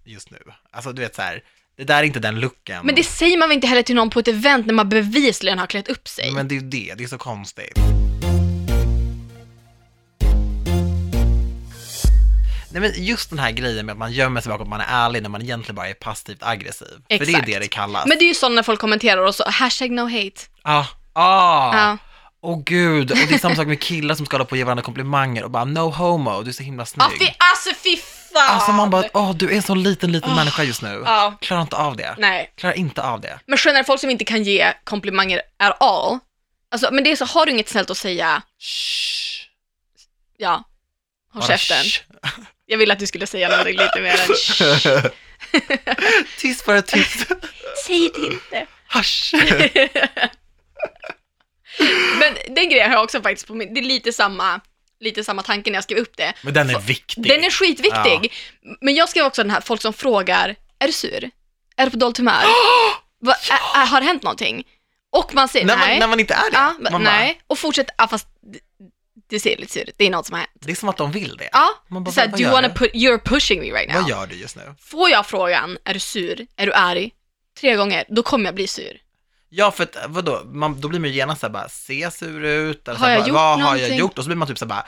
just 0.04 0.30
nu. 0.30 0.38
Alltså 0.70 0.92
du 0.92 1.02
vet 1.02 1.14
så 1.14 1.22
här, 1.22 1.42
det 1.82 1.92
där 1.94 1.98
är 1.98 2.02
inte 2.02 2.20
den 2.20 2.40
looken. 2.40 2.86
Men 2.86 2.94
det 2.94 3.04
säger 3.04 3.38
man 3.38 3.48
väl 3.48 3.54
inte 3.54 3.66
heller 3.66 3.82
till 3.82 3.94
någon 3.94 4.10
på 4.10 4.20
ett 4.20 4.28
event 4.28 4.66
när 4.66 4.74
man 4.74 4.88
bevisligen 4.88 5.58
har 5.58 5.66
klätt 5.66 5.88
upp 5.88 6.08
sig? 6.08 6.32
Men 6.32 6.48
det 6.48 6.54
är 6.54 6.56
ju 6.56 6.68
det, 6.68 6.94
det 6.98 7.04
är 7.04 7.08
så 7.08 7.18
konstigt. 7.18 7.78
Nej 12.70 12.80
men 12.80 13.04
just 13.04 13.30
den 13.30 13.38
här 13.38 13.50
grejen 13.50 13.86
med 13.86 13.92
att 13.92 13.98
man 13.98 14.12
gömmer 14.12 14.40
sig 14.40 14.50
bakom 14.50 14.62
att 14.62 14.70
man 14.70 14.80
är 14.80 15.06
ärlig 15.06 15.22
när 15.22 15.28
man 15.28 15.42
egentligen 15.42 15.74
bara 15.76 15.88
är 15.88 15.94
passivt 15.94 16.42
aggressiv. 16.42 16.86
För 16.86 17.02
det 17.08 17.14
är 17.14 17.22
Exakt. 17.22 17.46
det 17.46 17.58
det 17.58 17.68
kallas. 17.68 18.06
Men 18.06 18.18
det 18.18 18.24
är 18.24 18.28
ju 18.28 18.34
sånt 18.34 18.54
när 18.54 18.62
folk 18.62 18.80
kommenterar 18.80 19.26
och 19.26 19.34
så, 19.34 19.44
hashtag 19.50 19.90
no 19.90 20.00
hate. 20.00 20.40
Ah, 20.62 20.84
ah. 21.12 21.76
Ja. 21.76 21.98
Åh 22.42 22.62
gud, 22.64 23.10
och 23.10 23.16
det 23.16 23.34
är 23.34 23.38
samma 23.38 23.56
sak 23.56 23.66
med 23.66 23.80
killar 23.80 24.14
som 24.14 24.26
ska 24.26 24.36
hålla 24.36 24.44
på 24.44 24.50
och 24.50 24.56
ge 24.56 24.64
varandra 24.64 24.82
komplimanger 24.82 25.44
och 25.44 25.50
bara 25.50 25.64
no 25.64 25.90
homo, 25.90 26.42
du 26.42 26.48
är 26.48 26.52
så 26.52 26.62
himla 26.62 26.86
snygg. 26.86 27.04
Ja, 27.04 27.26
fy, 27.26 27.26
alltså 27.38 27.70
fy 27.84 27.96
fan! 28.32 28.54
Alltså 28.54 28.72
man 28.72 28.90
bara, 28.90 29.04
åh 29.14 29.34
du 29.36 29.50
är 29.50 29.56
en 29.56 29.62
sån 29.62 29.82
liten, 29.82 30.12
liten 30.12 30.34
människa 30.34 30.62
just 30.62 30.82
nu. 30.82 31.02
Ja. 31.06 31.38
Klarar 31.40 31.62
inte 31.62 31.76
av 31.76 31.96
det. 31.96 32.14
Nej. 32.18 32.52
Klarar 32.56 32.74
inte 32.74 33.02
av 33.02 33.20
det. 33.20 33.38
Men 33.46 33.58
generellt 33.64 33.86
folk 33.86 34.00
som 34.00 34.10
inte 34.10 34.24
kan 34.24 34.42
ge 34.42 34.72
komplimanger 34.84 35.42
at 35.58 35.82
all. 35.82 36.18
Alltså, 36.70 36.88
men 36.92 37.04
det 37.04 37.10
är 37.12 37.16
så, 37.16 37.24
har 37.24 37.46
du 37.46 37.52
inget 37.52 37.68
snällt 37.68 37.90
att 37.90 37.96
säga, 37.98 38.42
Shh. 38.58 39.46
ja, 40.36 40.64
håll 41.32 41.42
käften. 41.42 41.82
shh. 41.84 42.00
Jag 42.66 42.78
ville 42.78 42.92
att 42.92 42.98
du 42.98 43.06
skulle 43.06 43.26
säga 43.26 43.48
någonting 43.48 43.76
lite 43.76 44.00
mer 44.00 44.20
än 44.20 44.34
shh. 44.36 45.06
tyst 46.38 46.66
bara, 46.66 46.82
tyst. 46.82 47.26
Säg 47.86 48.10
det 48.14 48.26
inte. 48.26 48.66
Hush. 48.94 49.34
Men 52.18 52.34
den 52.54 52.68
grejen 52.68 52.90
har 52.90 52.96
jag 52.96 53.04
också 53.04 53.22
faktiskt 53.22 53.46
på 53.46 53.54
min, 53.54 53.74
det 53.74 53.80
är 53.80 53.84
lite 53.84 54.12
samma, 54.12 54.60
lite 55.02 55.24
samma 55.24 55.42
tanke 55.42 55.70
när 55.70 55.76
jag 55.76 55.84
skrev 55.84 55.98
upp 55.98 56.16
det. 56.16 56.32
Men 56.42 56.54
den 56.54 56.70
är 56.70 56.78
viktig. 56.80 57.22
Den 57.28 57.44
är 57.44 57.50
skitviktig. 57.50 58.32
Men 58.80 58.94
jag 58.94 59.08
skrev 59.08 59.24
också 59.24 59.42
den 59.42 59.50
här, 59.50 59.60
folk 59.60 59.82
som 59.82 59.92
frågar, 59.92 60.56
är 60.78 60.86
du 60.86 60.92
sur? 60.92 61.30
Är 61.76 61.84
du 61.84 61.90
på 61.90 61.96
dåligt 61.96 62.18
humör? 62.18 62.42
Va, 63.20 63.32
ä, 63.32 63.54
ä, 63.76 63.84
har 63.84 64.00
det 64.00 64.06
hänt 64.06 64.22
någonting? 64.22 64.64
Och 65.10 65.34
man 65.34 65.48
säger 65.48 65.66
när, 65.66 65.76
nej. 65.76 65.88
man, 65.88 65.98
när 65.98 66.06
man 66.06 66.20
inte 66.20 66.34
är 66.34 66.50
det. 66.50 66.56
ja, 66.56 66.64
man 66.64 66.76
men, 66.82 66.92
bara, 66.92 66.98
nej. 67.02 67.40
Och 67.46 67.58
fortsätter, 67.58 67.94
ja, 67.98 68.08
fast 68.08 68.28
det 69.30 69.40
ser 69.40 69.56
lite 69.56 69.72
sur 69.72 69.88
ut, 69.88 69.94
det 69.98 70.06
är 70.06 70.10
något 70.10 70.26
som 70.26 70.34
har 70.34 70.40
hänt. 70.40 70.50
Det 70.54 70.72
är 70.72 70.76
som 70.76 70.88
att 70.88 70.96
de 70.96 71.12
vill 71.12 71.36
det. 71.36 71.48
Ja, 71.52 71.68
Man 71.88 72.04
det 72.04 72.10
är 72.10 72.14
bara, 72.14 72.30
såhär, 72.30 72.40
you 72.40 72.50
wanna 72.52 72.68
du? 72.68 72.74
put, 72.74 72.92
you're 72.94 73.18
pushing 73.18 73.60
me 73.60 73.66
right 73.66 73.92
now. 73.92 74.00
Vad 74.00 74.10
gör 74.10 74.26
du 74.26 74.36
just 74.36 74.56
nu? 74.56 74.74
Får 74.80 75.10
jag 75.10 75.26
frågan, 75.26 75.78
är 75.84 75.94
du 75.94 76.00
sur? 76.00 76.46
Är 76.56 76.66
du 76.66 76.72
arg? 76.72 77.10
Tre 77.60 77.76
gånger, 77.76 78.04
då 78.08 78.22
kommer 78.22 78.44
jag 78.44 78.54
bli 78.54 78.66
sur. 78.66 79.00
Ja, 79.54 79.70
för 79.70 79.82
att, 79.84 79.96
vadå, 80.08 80.42
man, 80.44 80.80
då 80.80 80.88
blir 80.88 81.00
man 81.00 81.10
ju 81.10 81.16
genast 81.16 81.40
såhär 81.40 81.52
bara, 81.52 81.68
ser 81.68 82.10
sur 82.10 82.44
ut? 82.44 82.88
Eller 82.88 82.98
Har 82.98 83.10
jag 83.10 83.18
bara, 83.20 83.28
gjort 83.28 83.34
Vad 83.34 83.50
har 83.50 83.58
någonting? 83.58 83.88
jag 83.88 83.96
gjort? 83.98 84.18
Och 84.18 84.24
så 84.24 84.28
blir 84.28 84.36
man 84.36 84.48
typ 84.48 84.58
såhär 84.58 84.68
bara, 84.68 84.86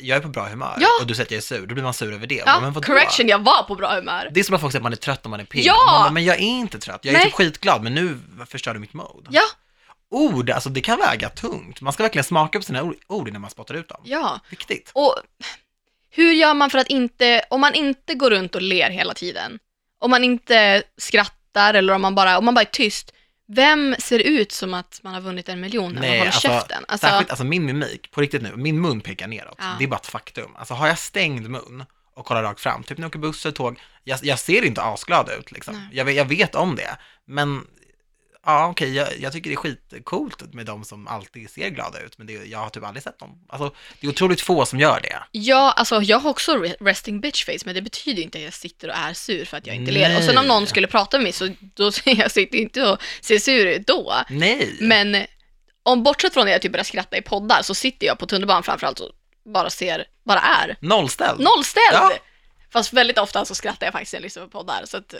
jag 0.00 0.16
är 0.16 0.20
på 0.22 0.28
bra 0.28 0.48
humör. 0.48 0.76
Ja. 0.80 0.88
Och 1.00 1.06
du 1.06 1.14
säger 1.14 1.26
att 1.26 1.30
jag 1.30 1.38
är 1.38 1.42
sur, 1.42 1.66
då 1.66 1.74
blir 1.74 1.84
man 1.84 1.94
sur 1.94 2.12
över 2.14 2.26
det. 2.26 2.42
Ja, 2.46 2.60
men 2.60 2.72
vadå? 2.72 2.86
correction, 2.86 3.28
jag 3.28 3.38
var 3.38 3.62
på 3.62 3.74
bra 3.74 3.94
humör. 3.94 4.28
Det 4.32 4.40
är 4.40 4.44
som 4.44 4.54
att 4.54 4.60
folk 4.60 4.72
säger 4.72 4.80
att 4.80 4.82
man 4.82 4.92
är 4.92 4.96
trött 4.96 5.24
om 5.26 5.30
man 5.30 5.40
är 5.40 5.44
pigg. 5.44 5.64
Ja! 5.66 5.76
Bara, 5.86 6.10
men 6.10 6.24
jag 6.24 6.36
är 6.36 6.40
inte 6.40 6.78
trött, 6.78 7.00
jag 7.02 7.14
är 7.14 7.18
Nej. 7.18 7.26
typ 7.26 7.34
skitglad, 7.34 7.82
men 7.82 7.94
nu 7.94 8.18
förstör 8.46 8.74
du 8.74 8.80
mitt 8.80 8.92
mode. 8.94 9.28
Ja, 9.30 9.42
Ord, 10.10 10.50
alltså 10.50 10.68
det 10.68 10.80
kan 10.80 10.98
väga 10.98 11.28
tungt. 11.28 11.80
Man 11.80 11.92
ska 11.92 12.02
verkligen 12.02 12.24
smaka 12.24 12.58
på 12.58 12.64
sina 12.64 12.82
ord- 12.82 12.96
ord 13.06 13.28
innan 13.28 13.40
man 13.40 13.50
spottar 13.50 13.74
ut 13.74 13.88
dem. 13.88 14.00
ja. 14.04 14.40
Viktigt. 14.50 14.90
Och 14.94 15.14
hur 16.10 16.32
gör 16.32 16.54
man 16.54 16.70
för 16.70 16.78
att 16.78 16.86
inte, 16.88 17.44
om 17.50 17.60
man 17.60 17.74
inte 17.74 18.14
går 18.14 18.30
runt 18.30 18.54
och 18.54 18.62
ler 18.62 18.90
hela 18.90 19.14
tiden, 19.14 19.58
om 19.98 20.10
man 20.10 20.24
inte 20.24 20.82
skrattar 20.98 21.74
eller 21.74 21.94
om 21.94 22.02
man 22.02 22.14
bara, 22.14 22.38
om 22.38 22.44
man 22.44 22.54
bara 22.54 22.60
är 22.60 22.64
tyst, 22.72 23.12
vem 23.54 23.94
ser 23.98 24.18
ut 24.18 24.52
som 24.52 24.74
att 24.74 25.00
man 25.02 25.14
har 25.14 25.20
vunnit 25.20 25.48
en 25.48 25.60
miljon 25.60 25.92
när 25.92 26.00
man 26.00 26.18
håller 26.18 26.30
käften? 26.30 26.84
Alltså, 26.88 27.06
särskilt, 27.06 27.30
alltså 27.30 27.44
min 27.44 27.66
mimik, 27.66 28.10
på 28.10 28.20
riktigt 28.20 28.42
nu, 28.42 28.52
min 28.56 28.80
mun 28.80 29.00
pekar 29.00 29.26
neråt. 29.26 29.56
Ja. 29.58 29.74
Det 29.78 29.84
är 29.84 29.88
bara 29.88 29.96
ett 29.96 30.06
faktum. 30.06 30.56
Alltså 30.56 30.74
har 30.74 30.86
jag 30.86 30.98
stängd 30.98 31.50
mun 31.50 31.84
och 32.14 32.26
kollar 32.26 32.42
rakt 32.42 32.60
fram, 32.60 32.82
typ 32.82 32.98
när 32.98 33.02
jag 33.04 33.10
åker 33.10 33.18
buss 33.18 33.46
eller 33.46 33.54
tåg, 33.54 33.80
jag, 34.04 34.18
jag 34.22 34.38
ser 34.38 34.64
inte 34.64 34.82
asglad 34.82 35.30
ut 35.38 35.52
liksom. 35.52 35.74
Nej. 35.74 35.88
Jag, 35.92 36.12
jag 36.12 36.24
vet 36.24 36.54
om 36.54 36.76
det, 36.76 36.96
men 37.26 37.66
ja 38.46 38.66
okej, 38.68 38.94
jag, 38.94 39.08
jag 39.18 39.32
tycker 39.32 39.50
det 39.50 39.54
är 39.54 39.56
skitcoolt 39.56 40.54
med 40.54 40.66
de 40.66 40.84
som 40.84 41.08
alltid 41.08 41.50
ser 41.50 41.68
glada 41.68 42.00
ut, 42.00 42.18
men 42.18 42.26
det, 42.26 42.32
jag 42.32 42.58
har 42.58 42.70
typ 42.70 42.84
aldrig 42.84 43.02
sett 43.02 43.18
dem. 43.18 43.44
Alltså 43.48 43.74
det 44.00 44.06
är 44.06 44.10
otroligt 44.10 44.40
få 44.40 44.66
som 44.66 44.80
gör 44.80 45.00
det. 45.00 45.18
ja, 45.32 45.72
alltså 45.76 46.02
jag 46.02 46.18
har 46.18 46.30
också 46.30 46.52
re- 46.56 46.76
resting 46.80 47.20
bitch 47.20 47.44
face, 47.44 47.58
men 47.64 47.74
det 47.74 47.82
betyder 47.82 48.22
inte 48.22 48.38
att 48.38 48.44
jag 48.44 48.52
sitter 48.54 48.88
och 48.88 48.94
är 48.94 49.12
sur 49.14 49.44
för 49.44 49.56
att 49.56 49.66
jag 49.66 49.76
inte 49.76 49.92
ler. 49.92 50.16
Och 50.16 50.24
sen 50.24 50.38
om 50.38 50.46
någon 50.46 50.62
Nej. 50.62 50.68
skulle 50.70 50.86
prata 50.86 51.16
med 51.16 51.22
mig 51.22 51.32
så 51.32 51.48
då 51.60 51.90
jag 52.04 52.30
sitter 52.30 52.58
inte 52.58 52.82
och 52.90 53.02
ser 53.20 53.38
sur 53.38 53.66
ut 53.66 53.86
då. 53.86 54.14
Nej. 54.30 54.76
Men 54.80 55.26
om 55.82 56.02
bortsett 56.02 56.32
från 56.34 56.44
att 56.44 56.50
jag 56.52 56.62
typ 56.62 56.72
börjar 56.72 56.84
skratta 56.84 57.16
i 57.16 57.22
poddar 57.22 57.62
så 57.62 57.74
sitter 57.74 58.06
jag 58.06 58.18
på 58.18 58.26
tunnelbanan 58.26 58.62
framförallt 58.62 59.00
och 59.00 59.10
bara 59.44 59.70
ser, 59.70 60.04
bara 60.24 60.40
är. 60.40 60.76
Nollställd. 60.80 61.40
Nollställd! 61.40 61.92
Ja. 61.92 62.12
Fast 62.72 62.92
väldigt 62.92 63.18
ofta 63.18 63.44
så 63.44 63.54
skrattar 63.54 63.86
jag 63.86 63.92
faktiskt 63.92 64.12
när 64.12 64.20
jag 64.20 64.22
lyssnar 64.22 64.42
på 64.44 64.50
poddar. 64.50 64.82
Så 64.84 64.96
att 64.96 65.14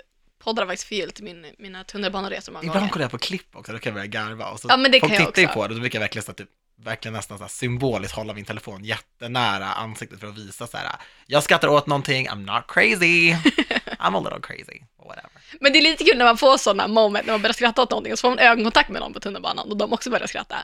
poddar 0.44 0.62
har 0.62 0.68
faktiskt 0.68 0.88
förgyllt 0.88 1.20
min, 1.20 1.46
mina 1.58 1.84
tunnelbaneresor 1.84 2.52
många 2.52 2.64
Ibland 2.64 2.90
kollar 2.90 3.04
jag 3.04 3.10
på 3.10 3.18
klipp 3.18 3.56
också, 3.56 3.72
då 3.72 3.78
kan 3.78 3.90
jag 3.90 3.94
börja 3.94 4.06
garva. 4.06 4.46
Och 4.46 4.60
så 4.60 4.68
Ja, 4.70 4.76
men 4.76 4.90
det 4.90 5.00
folk 5.00 5.12
kan 5.12 5.22
jag 5.22 5.28
tittar 5.28 5.42
ju 5.42 5.48
också. 5.48 5.58
på 5.58 5.66
det, 5.68 5.74
då 5.74 5.80
brukar 5.80 5.98
jag 5.98 6.00
verkligen, 6.00 6.24
så 6.24 6.32
typ, 6.32 6.48
verkligen 6.84 7.12
nästan 7.12 7.38
så 7.38 7.44
här, 7.44 7.48
symboliskt 7.48 8.16
hålla 8.16 8.34
min 8.34 8.44
telefon 8.44 8.84
jättenära 8.84 9.66
ansiktet 9.66 10.20
för 10.20 10.26
att 10.26 10.38
visa 10.38 10.66
så 10.66 10.76
här, 10.76 10.86
jag 11.26 11.42
skrattar 11.42 11.68
åt 11.68 11.86
någonting, 11.86 12.28
I'm 12.28 12.54
not 12.54 12.64
crazy, 12.68 13.32
I'm 13.98 14.16
a 14.16 14.20
little 14.20 14.40
crazy, 14.42 14.80
whatever. 14.98 15.30
Men 15.60 15.72
det 15.72 15.78
är 15.78 15.82
lite 15.82 16.04
kul 16.04 16.18
när 16.18 16.24
man 16.24 16.36
får 16.38 16.56
sådana 16.58 16.88
moment 16.88 17.26
när 17.26 17.34
man 17.34 17.42
börjar 17.42 17.54
skratta 17.54 17.82
åt 17.82 17.90
någonting 17.90 18.12
och 18.12 18.18
så 18.18 18.22
får 18.22 18.30
man 18.30 18.38
ögonkontakt 18.38 18.90
med 18.90 19.00
någon 19.00 19.12
på 19.12 19.20
tunnelbanan 19.20 19.70
och 19.70 19.76
de 19.76 19.92
också 19.92 20.10
börjar 20.10 20.26
skratta. 20.26 20.56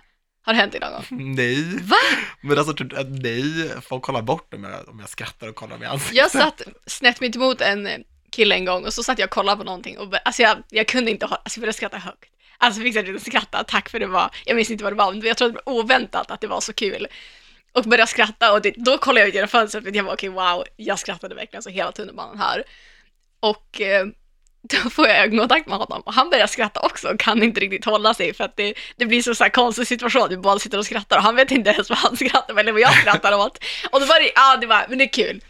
Har 0.42 0.52
det 0.52 0.60
hänt 0.60 0.72
dig 0.72 0.80
någon 0.80 0.92
gång? 0.92 1.34
Nej, 1.34 1.78
Va? 1.82 1.96
men 2.40 2.58
alltså 2.58 2.70
att 2.70 3.08
nej, 3.08 3.70
folk 3.82 4.02
kollar 4.02 4.22
bort 4.22 4.54
om 4.54 4.64
jag, 4.64 4.88
om 4.88 5.00
jag 5.00 5.08
skrattar 5.08 5.48
och 5.48 5.54
kollar 5.54 5.78
mig 5.78 5.88
i 5.88 5.90
ansiktet. 5.90 6.16
Jag 6.16 6.30
satt 6.30 6.62
snett 6.86 7.20
mitt 7.20 7.36
emot 7.36 7.60
en 7.60 7.88
kille 8.38 8.54
en 8.54 8.64
gång 8.64 8.84
och 8.84 8.94
så 8.94 9.02
satt 9.02 9.18
jag 9.18 9.26
och 9.26 9.30
kollade 9.30 9.56
på 9.56 9.64
någonting 9.64 9.98
och 9.98 10.14
alltså 10.24 10.42
jag, 10.42 10.56
jag 10.70 10.86
kunde 10.86 11.10
inte 11.10 11.26
hålla, 11.26 11.40
alltså 11.44 11.58
jag 11.58 11.62
började 11.62 11.76
skratta 11.76 11.98
högt. 11.98 12.30
Alltså 12.58 12.80
fick 12.80 12.96
jag 12.96 13.06
liten 13.06 13.20
skratta, 13.20 13.64
tack 13.64 13.88
för 13.88 14.00
det 14.00 14.06
var, 14.06 14.30
jag 14.44 14.56
minns 14.56 14.70
inte 14.70 14.84
vad 14.84 14.92
det 14.92 14.96
var, 14.96 15.12
men 15.12 15.22
jag 15.22 15.36
tror 15.36 15.48
att 15.48 15.54
det 15.54 15.60
var 15.66 15.74
oväntat 15.74 16.30
att 16.30 16.40
det 16.40 16.46
var 16.46 16.60
så 16.60 16.72
kul. 16.72 17.06
Och 17.72 17.84
började 17.84 18.10
skratta 18.10 18.52
och 18.52 18.62
det, 18.62 18.74
då 18.76 18.98
kollade 18.98 19.20
jag 19.20 19.28
ut 19.28 19.34
genom 19.34 19.48
fönstret 19.48 19.86
och 19.86 19.96
jag 19.96 20.04
var 20.04 20.12
okej 20.12 20.28
wow, 20.28 20.64
jag 20.76 20.98
skrattade 20.98 21.34
verkligen 21.34 21.62
så 21.62 21.70
hela 21.70 21.92
tunnelbanan 21.92 22.38
här. 22.38 22.64
Och 23.40 23.80
eh, 23.80 24.06
då 24.62 24.90
får 24.90 25.08
jag 25.08 25.18
ögonkontakt 25.18 25.66
med 25.66 25.78
honom 25.78 26.00
och 26.00 26.12
han 26.14 26.30
börjar 26.30 26.46
skratta 26.46 26.80
också 26.80 27.08
och 27.08 27.20
kan 27.20 27.42
inte 27.42 27.60
riktigt 27.60 27.84
hålla 27.84 28.14
sig 28.14 28.34
för 28.34 28.44
att 28.44 28.56
det, 28.56 28.74
det 28.96 29.06
blir 29.06 29.22
så, 29.22 29.34
så 29.34 29.44
här 29.44 29.50
konstig 29.50 29.86
situation, 29.86 30.28
vi 30.28 30.36
båda 30.36 30.58
sitter 30.58 30.78
och 30.78 30.86
skrattar 30.86 31.16
och 31.16 31.22
han 31.22 31.36
vet 31.36 31.50
inte 31.50 31.70
ens 31.70 31.90
vad 31.90 31.98
han 31.98 32.16
skrattar 32.16 32.58
eller 32.58 32.72
vad 32.72 32.80
jag 32.80 32.94
skrattar 32.94 33.38
åt. 33.38 33.64
Och 33.90 34.00
då 34.00 34.06
var 34.06 34.20
det, 34.20 34.32
ja 34.34 34.56
det 34.60 34.66
var, 34.66 34.86
men 34.88 34.98
det 34.98 35.04
är 35.04 35.12
kul. 35.12 35.40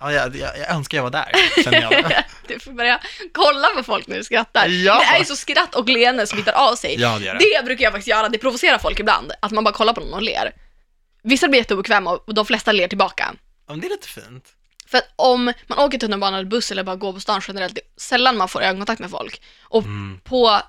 Ja, 0.00 0.12
jag, 0.12 0.36
jag, 0.36 0.58
jag 0.58 0.70
önskar 0.70 0.98
jag 0.98 1.02
var 1.02 1.10
där, 1.10 1.32
känner 1.64 1.80
jag. 1.82 2.24
Du 2.48 2.60
får 2.60 2.72
börja 2.72 3.00
kolla 3.32 3.68
på 3.68 3.82
folk 3.82 4.06
när 4.06 4.16
du 4.16 4.24
skrattar. 4.24 4.68
Ja. 4.68 4.98
Det 4.98 5.14
är 5.14 5.18
ju 5.18 5.24
så 5.24 5.36
skratt 5.36 5.74
och 5.74 5.88
leende 5.88 6.26
som 6.26 6.36
smittar 6.36 6.52
av 6.52 6.74
sig. 6.74 7.00
Ja, 7.00 7.18
det 7.18 7.24
det. 7.24 7.38
Det 7.38 7.64
brukar 7.64 7.84
jag 7.84 7.92
faktiskt 7.92 8.08
göra, 8.08 8.28
det 8.28 8.38
provocerar 8.38 8.78
folk 8.78 9.00
ibland, 9.00 9.32
att 9.42 9.50
man 9.52 9.64
bara 9.64 9.74
kollar 9.74 9.92
på 9.92 10.00
någon 10.00 10.14
och 10.14 10.22
ler. 10.22 10.52
Vissa 11.22 11.48
blir 11.48 11.60
jätteobekväma 11.60 12.10
och 12.26 12.34
de 12.34 12.46
flesta 12.46 12.72
ler 12.72 12.88
tillbaka. 12.88 13.34
Ja, 13.66 13.72
men 13.72 13.80
det 13.80 13.86
är 13.86 13.90
lite 13.90 14.08
fint. 14.08 14.44
För 14.86 14.98
att 14.98 15.12
om 15.16 15.52
man 15.66 15.78
åker 15.78 15.98
tunnelbana 15.98 16.38
eller 16.38 16.48
buss 16.50 16.70
eller 16.72 16.82
bara 16.84 16.96
går 16.96 17.12
på 17.12 17.20
stan 17.20 17.40
generellt, 17.48 17.74
det 17.74 17.80
är 17.80 18.00
sällan 18.00 18.36
man 18.36 18.48
får 18.48 18.62
ögonkontakt 18.62 19.00
med 19.00 19.10
folk. 19.10 19.42
Och 19.62 19.82
Mm. 19.84 20.20
på, 20.24 20.60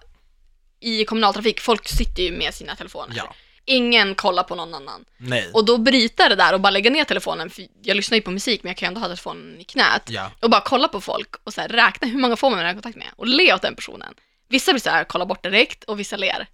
i 0.79 1.05
kommunaltrafik, 1.05 1.59
folk 1.61 1.87
sitter 1.87 2.23
ju 2.23 2.31
med 2.31 2.53
sina 2.53 2.75
telefoner. 2.75 3.15
Ja. 3.17 3.33
Ingen 3.65 4.15
kollar 4.15 4.43
på 4.43 4.55
någon 4.55 4.73
annan. 4.73 5.05
Nej. 5.17 5.49
Och 5.53 5.65
då 5.65 5.77
bryta 5.77 6.29
det 6.29 6.35
där 6.35 6.53
och 6.53 6.61
bara 6.61 6.69
lägga 6.69 6.89
ner 6.89 7.03
telefonen, 7.03 7.49
för 7.49 7.67
jag 7.83 7.95
lyssnar 7.97 8.15
ju 8.15 8.21
på 8.21 8.31
musik 8.31 8.63
men 8.63 8.69
jag 8.69 8.77
kan 8.77 8.85
ju 8.85 8.87
ändå 8.87 8.99
ha 8.99 9.07
telefonen 9.07 9.59
i 9.59 9.63
knät. 9.63 10.01
Ja. 10.07 10.31
Och 10.39 10.49
bara 10.49 10.61
kolla 10.61 10.87
på 10.87 11.01
folk 11.01 11.35
och 11.43 11.53
så 11.53 11.61
här, 11.61 11.67
räkna 11.69 12.07
hur 12.07 12.19
många 12.19 12.35
får 12.35 12.49
man 12.49 12.59
ögonkontakt 12.59 12.95
med 12.97 13.07
och 13.15 13.27
le 13.27 13.53
åt 13.53 13.61
den 13.61 13.75
personen. 13.75 14.13
Vissa 14.49 14.73
blir 14.73 14.81
så 14.81 14.89
här, 14.89 15.03
kolla 15.03 15.25
bort 15.25 15.43
direkt 15.43 15.83
och 15.83 15.99
vissa 15.99 16.17
ler. 16.17 16.47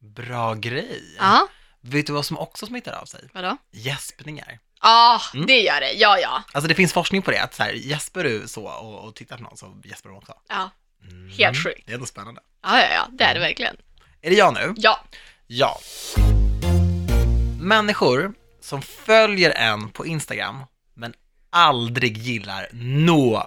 Bra 0.00 0.54
grej. 0.54 1.02
Ja, 1.18 1.48
Vet 1.84 2.06
du 2.06 2.12
vad 2.12 2.26
som 2.26 2.38
också 2.38 2.66
smittar 2.66 2.92
av 2.92 3.04
sig? 3.04 3.20
vadå? 3.34 3.56
Gäspningar. 3.72 4.58
Ja, 4.82 5.20
Mm. 5.34 5.46
det 5.46 5.60
gör 5.60 5.80
det. 5.80 5.92
Ja, 5.92 6.18
ja. 6.18 6.42
Alltså 6.52 6.68
det 6.68 6.74
finns 6.74 6.92
forskning 6.92 7.22
på 7.22 7.30
det, 7.30 7.42
att 7.42 7.54
så 7.54 7.62
här, 7.62 7.72
gäspar 7.72 8.24
du 8.24 8.48
så 8.48 8.64
och, 8.66 9.04
och 9.08 9.14
tittar 9.14 9.36
på 9.36 9.42
någon 9.42 9.56
så 9.56 9.80
gäspar 9.84 10.10
de 10.10 10.18
också. 10.18 10.34
Ja, 10.48 10.70
Mm. 11.10 11.30
Helt 11.38 11.64
sjukt. 11.64 11.82
Det 11.86 11.92
är 11.92 11.94
ändå 11.94 12.06
spännande. 12.06 12.40
ja, 12.62 12.78
ja, 12.80 12.86
ja. 12.94 13.06
det 13.10 13.24
är 13.24 13.34
det 13.34 13.40
verkligen. 13.40 13.76
Är 14.20 14.30
det 14.30 14.36
jag 14.36 14.54
nu? 14.54 14.74
Ja. 14.76 15.00
Ja. 15.46 15.80
Människor 17.62 18.34
som 18.60 18.82
följer 18.82 19.50
en 19.50 19.88
på 19.90 20.06
Instagram, 20.06 20.64
men 20.94 21.14
aldrig 21.50 22.18
gillar 22.18 22.68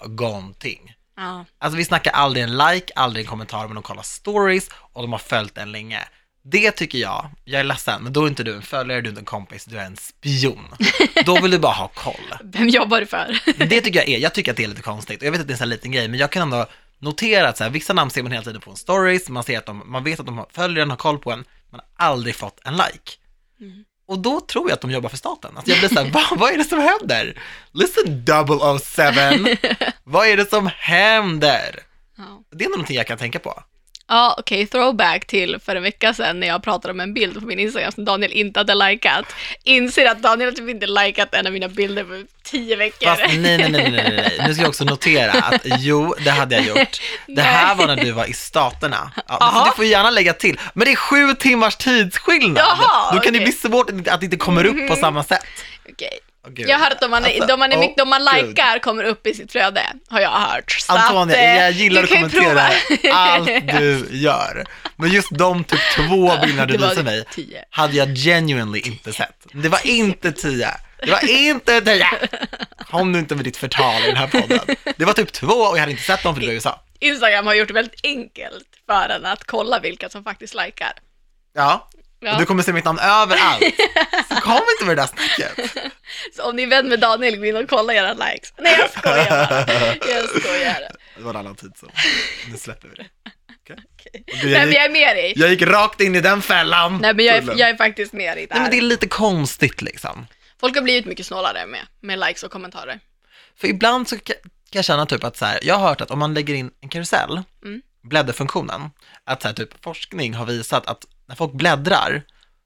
någonting. 0.05 0.95
ja. 1.18 1.45
Alltså 1.57 1.78
vi 1.78 1.86
snackar 1.86 2.11
aldrig 2.11 2.43
en 2.43 2.57
like, 2.57 2.93
aldrig 2.95 3.26
en 3.26 3.30
kommentar, 3.30 3.66
men 3.68 3.76
de 3.76 3.84
kollar 3.84 4.03
stories 4.03 4.70
och 4.74 5.01
de 5.01 5.11
har 5.11 5.20
följt 5.20 5.57
en 5.57 5.72
länge. 5.72 5.99
Det 6.43 6.72
tycker 6.72 6.97
jag, 6.97 7.30
jag 7.43 7.59
är 7.59 7.63
ledsen, 7.63 8.03
men 8.03 8.13
då 8.13 8.24
är 8.24 8.28
inte 8.28 8.43
du 8.43 8.55
en 8.55 8.61
följare, 8.61 9.01
du 9.01 9.07
är 9.07 9.11
inte 9.11 9.22
en 9.22 9.26
kompis, 9.26 9.66
du 9.66 9.78
är 9.78 9.86
en 9.86 9.97
spion. 9.97 10.66
Då 11.26 11.41
vill 11.41 11.51
du 11.51 11.59
bara 11.59 11.74
ha 11.74 11.88
koll. 11.88 12.34
Vem 12.43 12.70
jobbar 12.70 12.99
du 12.99 13.05
för? 13.05 13.41
Det 13.57 13.82
tycker 13.82 13.99
jag 13.99 14.09
är, 14.09 14.18
jag 14.18 14.34
tycker 14.34 14.51
att 14.51 14.57
det 14.57 14.63
är 14.63 14.68
lite 14.68 14.82
konstigt. 14.82 15.22
Och 15.22 15.28
jag 15.28 15.32
vet 15.32 15.41
att 15.41 15.47
det 15.47 15.51
är 15.51 15.55
en 15.55 15.57
sån 15.57 15.68
här 15.68 15.76
liten 15.76 15.91
grej, 15.91 16.07
men 16.07 16.20
jag 16.20 16.32
kan 16.32 16.41
ändå 16.41 16.66
notera 16.99 17.49
att 17.49 17.57
så 17.57 17.63
här, 17.63 17.72
vissa 17.72 17.93
namn 17.93 18.11
ser 18.11 18.24
man 18.24 18.32
hela 18.32 18.43
tiden 18.43 18.61
på 18.61 18.72
en 18.72 18.78
stories, 18.78 19.30
man 19.30 19.43
ser 19.43 19.57
att 19.57 19.66
de, 19.66 19.84
man 19.86 20.03
vet 20.03 20.20
att 20.20 20.26
de 20.26 20.45
följer 20.51 20.84
en, 20.84 20.89
har 20.89 20.97
koll 20.97 21.18
på 21.20 21.32
en, 21.32 21.43
man 21.70 21.82
har 21.95 22.05
aldrig 22.05 22.36
fått 22.36 22.59
en 22.63 22.74
like. 22.74 23.11
Mm. 23.59 23.86
Och 24.08 24.20
då 24.20 24.41
tror 24.41 24.70
jag 24.70 24.74
att 24.76 24.82
de 24.82 24.91
jobbar 24.91 25.10
för 25.10 25.18
staten. 25.18 25.51
Alltså 25.58 25.72
jag 25.72 25.80
blir 25.80 25.89
såhär, 25.89 26.12
Va, 26.12 26.22
vad 26.32 26.53
är 26.53 26.58
det 26.58 26.64
som 26.64 26.80
händer? 26.80 27.41
Listen 27.74 28.26
007, 28.26 29.58
vad 30.03 30.28
är 30.28 30.38
det 30.38 30.49
som 30.49 30.70
händer? 30.78 31.80
Ja, 32.18 32.24
Det 32.51 32.66
är 32.66 32.70
någonting 32.70 32.97
jag 32.97 33.08
kan 33.08 33.18
tänka 33.18 33.39
på. 33.39 33.64
Ja 34.10 34.36
okej, 34.39 34.68
throwback 34.68 35.26
till 35.28 35.58
för 35.66 35.76
en 35.76 35.84
vecka 35.84 36.14
sedan 36.14 36.39
när 36.39 36.47
jag 36.47 36.64
pratade 36.64 36.91
om 36.91 36.99
en 36.99 37.14
bild 37.14 37.39
på 37.39 37.45
min 37.45 37.60
Instagram 37.60 37.91
som 37.91 38.06
Daniel 38.06 38.32
inte 38.32 38.60
hade 38.60 38.76
likat. 38.76 39.26
Inser 39.64 40.06
att 40.06 40.22
Daniel 40.22 40.56
typ 40.56 40.70
inte 40.70 40.88
likat 40.88 41.34
en 41.36 41.47
av 41.47 41.53
mina 41.53 41.68
bilder 41.68 42.03
på 42.03 42.24
tio 42.43 42.76
veckor. 42.76 43.06
Fast 43.08 43.22
nej, 43.22 43.38
nej, 43.38 43.58
nej, 43.58 43.91
nej, 43.91 43.91
nej, 43.91 44.47
nu 44.47 44.53
ska 44.53 44.62
jag 44.64 44.70
också 44.70 44.84
notera 44.84 45.32
att 45.32 45.62
jo, 45.66 46.16
det 46.24 46.32
hade 46.32 46.56
jag 46.56 46.66
gjort. 46.66 47.01
Det 47.28 47.41
här 47.41 47.76
var 47.76 47.88
när 47.88 47.95
du 47.95 48.12
var 48.12 48.26
i 48.26 48.34
Staterna. 48.34 49.12
Ja, 49.28 49.51
så 49.53 49.70
du 49.70 49.76
får 49.76 49.86
gärna 49.86 50.10
lägga 50.10 50.34
till. 50.34 50.60
Men 50.74 50.86
det 50.86 50.91
är 50.91 50.95
sju 50.95 51.34
timmars 51.34 51.76
tidsskillnad. 51.76 52.58
Jaha, 52.58 53.14
Då 53.14 53.20
kan 53.20 53.34
det 53.34 53.39
okej. 53.39 53.43
bli 53.43 53.51
svårt 53.51 53.89
att 54.08 54.20
det 54.20 54.26
inte 54.26 54.38
kommer 54.38 54.66
upp 54.66 54.88
på 54.88 54.95
samma 54.95 55.24
sätt. 55.24 55.45
Okej. 55.91 56.10
Åh, 56.10 56.34
gud. 56.50 56.70
Jag 56.70 56.78
har 56.78 56.84
hört 56.84 56.93
att 56.93 57.04
om 57.04 57.12
man, 57.12 57.26
Alltså, 57.26 57.46
de 57.48 57.60
man, 57.60 57.70
mycket, 57.70 57.98
de 57.98 58.10
man 58.10 58.26
likar 58.26 58.80
kommer 58.80 59.04
upp 59.04 59.28
i 59.28 59.34
sitt 59.34 59.52
flöde, 59.52 59.82
har 60.08 60.20
jag 60.20 60.30
hört. 60.30 60.72
Så 60.72 60.93
Antonija, 60.93 61.38
att, 61.38 61.43
eh, 61.43 61.56
jag 61.64 61.72
gillar 61.72 62.02
du 62.02 62.08
att 62.08 62.14
kommentera 62.14 62.70
allt 63.14 63.48
du 63.80 64.08
gör. 64.12 64.66
Men 64.96 65.10
just 65.10 65.30
de 65.32 65.64
typ 65.64 65.80
två 65.96 66.38
bilderna 66.41 66.66
du 66.66 66.74
visade 66.78 67.04
mig 67.04 67.24
tio. 67.32 67.64
hade 67.70 67.96
jag 67.96 68.16
genuinely 68.16 68.80
inte 68.80 69.14
sett. 69.14 69.46
Det 69.54 69.70
var 69.70 69.88
inte 69.88 70.32
tio. 70.32 70.70
Det 71.00 71.12
var 71.12 71.30
inte 71.30 71.82
tio. 71.82 72.08
Kom 72.89 73.12
nu 73.12 73.20
inte 73.20 73.36
med 73.36 73.43
ditt 73.43 73.58
förtal 73.58 74.04
i 74.04 74.08
den 74.08 74.18
här 74.18 74.28
podden. 74.28 74.60
Det 74.98 75.06
var 75.06 75.14
typ 75.14 75.32
två 75.32 75.54
och 75.54 75.76
jag 75.76 75.80
hade 75.80 75.91
inte 75.91 76.04
sett 76.04 76.24
dem 76.24 76.34
för 76.36 76.41
det 76.41 76.48
var 76.48 76.54
i 76.54 76.56
USA. 76.56 76.82
Instagram 77.00 77.48
har 77.48 77.54
gjort 77.54 77.68
det 77.68 77.74
väldigt 77.74 78.00
enkelt 78.04 78.68
för 78.86 79.10
en 79.10 79.26
att 79.26 79.43
kolla 79.43 79.80
vilka 79.80 80.10
som 80.10 80.24
faktiskt 80.24 80.56
likar. 80.56 80.91
Ja, 81.56 81.89
Ja. 82.20 82.34
och 82.34 82.39
du 82.39 82.45
kommer 82.45 82.63
se 82.63 82.74
mitt 82.74 82.86
namn 82.86 82.99
överallt. 82.99 83.63
Så 84.30 84.36
kom 84.36 84.61
inte 84.74 84.86
med 84.86 84.97
det 84.97 85.01
där 85.01 85.07
snacket. 85.07 85.72
Så 86.36 86.49
om 86.49 86.55
ni 86.55 86.63
är 86.63 86.68
vän 86.68 86.88
med 86.89 86.99
Daniel, 86.99 87.36
gå 87.38 87.45
in 87.45 87.55
och 87.55 87.70
kolla 87.70 87.93
era 87.93 88.13
likes. 88.13 88.53
Nej, 88.57 88.78
jag 88.80 88.89
skojar 88.91 89.26
bara. 89.30 89.95
Jag 90.11 90.30
skojar. 90.30 90.78
Det 91.18 91.24
var 91.24 91.30
en 91.30 91.36
annan 91.39 91.55
tid 91.55 91.72
så 91.80 91.88
nu 92.51 92.57
släpper 92.57 92.88
vi 92.88 92.95
det. 92.95 93.05
Och 93.74 94.43
Nej, 94.43 94.51
jag, 94.51 94.59
men 94.59 94.68
gick, 94.68 94.78
jag 94.78 94.86
är 94.86 94.89
med 94.89 95.16
dig. 95.16 95.34
jag 95.36 95.49
gick 95.49 95.61
rakt 95.61 96.01
in 96.01 96.16
i 96.16 96.22
den 96.22 96.41
fällan. 96.41 96.97
Nej, 97.01 97.13
men 97.13 97.26
jag 97.26 97.36
är, 97.36 97.43
jag 97.57 97.70
är 97.70 97.76
faktiskt 97.78 98.13
med 98.13 98.38
dig 98.38 98.47
där. 98.47 98.55
Nej 98.55 98.61
men 98.61 98.72
det 98.72 98.78
är 98.78 98.82
lite 98.82 99.07
konstigt 99.07 99.82
liksom. 99.82 100.28
Folk 100.59 100.76
har 100.76 100.82
blivit 100.82 101.05
mycket 101.05 101.26
snålare 101.26 101.66
med, 101.66 101.82
med 102.01 102.20
likes 102.20 102.43
och 102.43 102.51
kommentarer. 102.51 102.99
För 103.59 103.68
ibland 103.68 104.09
så 104.09 104.18
kan 104.20 104.36
kan 104.72 104.80
jag 104.80 104.86
känna 104.86 105.05
typ 105.05 105.24
att 105.24 105.38
så 105.38 105.45
här, 105.45 105.59
jag 105.61 105.76
har 105.76 105.88
hört 105.89 106.01
att 106.01 106.11
om 106.11 106.20
man 106.20 106.34
lägger 106.34 106.53
in 106.53 106.72
en 106.82 106.89
karusell, 106.89 107.41
Mm. 107.66 107.82
blädderfunktionen, 108.03 108.89
att 109.24 109.41
så 109.41 109.47
här, 109.47 109.55
typ 109.55 109.84
forskning 109.84 110.34
har 110.34 110.45
visat 110.45 110.88
att 110.88 111.05
när 111.26 111.36
folk 111.36 111.53
bläddrar 111.53 112.23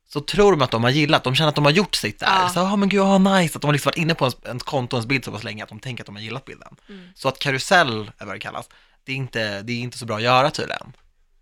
så 0.08 0.22
tror 0.22 0.52
de 0.52 0.62
att 0.62 0.72
de 0.72 0.84
har 0.84 0.90
gillat, 0.92 1.24
de 1.24 1.36
känner 1.36 1.50
att 1.50 1.56
de 1.56 1.66
har 1.66 1.72
gjort 1.72 1.96
sitt 1.96 2.20
där. 2.20 2.28
Ja. 2.28 2.50
Så, 2.50 2.60
ja 2.60 2.76
men 2.76 2.90
gud, 2.90 3.02
vad 3.02 3.22
nice, 3.22 3.56
att 3.56 3.62
de 3.62 3.68
har 3.68 3.74
liksom 3.74 3.90
varit 3.90 3.98
inne 3.98 4.16
på 4.16 4.26
ens, 4.26 4.38
ens 4.46 4.64
konto, 4.64 4.96
ens 4.96 5.06
bild 5.06 5.26
så 5.26 5.32
pass 5.32 5.44
länge 5.44 5.64
att 5.64 5.70
de 5.70 5.80
tänker 5.80 6.04
att 6.04 6.06
de 6.06 6.16
har 6.16 6.24
gillat 6.24 6.46
bilden. 6.46 6.76
Mm. 6.90 7.10
Så 7.16 7.28
att 7.30 7.40
karusell, 7.40 8.12
är 8.18 8.26
vad 8.26 8.36
det 8.36 8.40
kallas, 8.40 8.70
det 9.04 9.12
är 9.12 9.16
inte, 9.16 9.62
det 9.62 9.74
är 9.74 9.80
inte 9.80 9.98
så 9.98 10.06
bra 10.06 10.16
att 10.16 10.22
göra 10.24 10.52
tydligen. 10.52 10.94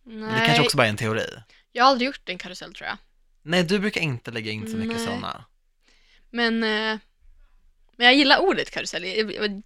Men 0.03 0.19
det 0.19 0.27
Nej, 0.27 0.45
kanske 0.45 0.63
också 0.63 0.77
bara 0.77 0.85
är 0.85 0.89
en 0.89 0.97
teori. 0.97 1.27
jag 1.71 1.83
har 1.83 1.91
aldrig 1.91 2.05
gjort 2.05 2.29
en 2.29 2.37
karusell 2.37 2.73
tror 2.73 2.87
jag. 2.87 2.97
Nej, 3.41 3.63
du 3.63 3.79
brukar 3.79 4.01
inte 4.01 4.31
lägga 4.31 4.51
in 4.51 4.71
så 4.71 4.77
mycket 4.77 4.97
Nej. 4.97 5.05
sådana. 5.05 5.45
Men, 6.29 6.63
eh, 6.63 6.99
men 7.97 8.05
jag 8.05 8.15
gillar 8.15 8.37
ordet 8.37 8.71
karusell. 8.71 9.03
Jag- 9.03 9.61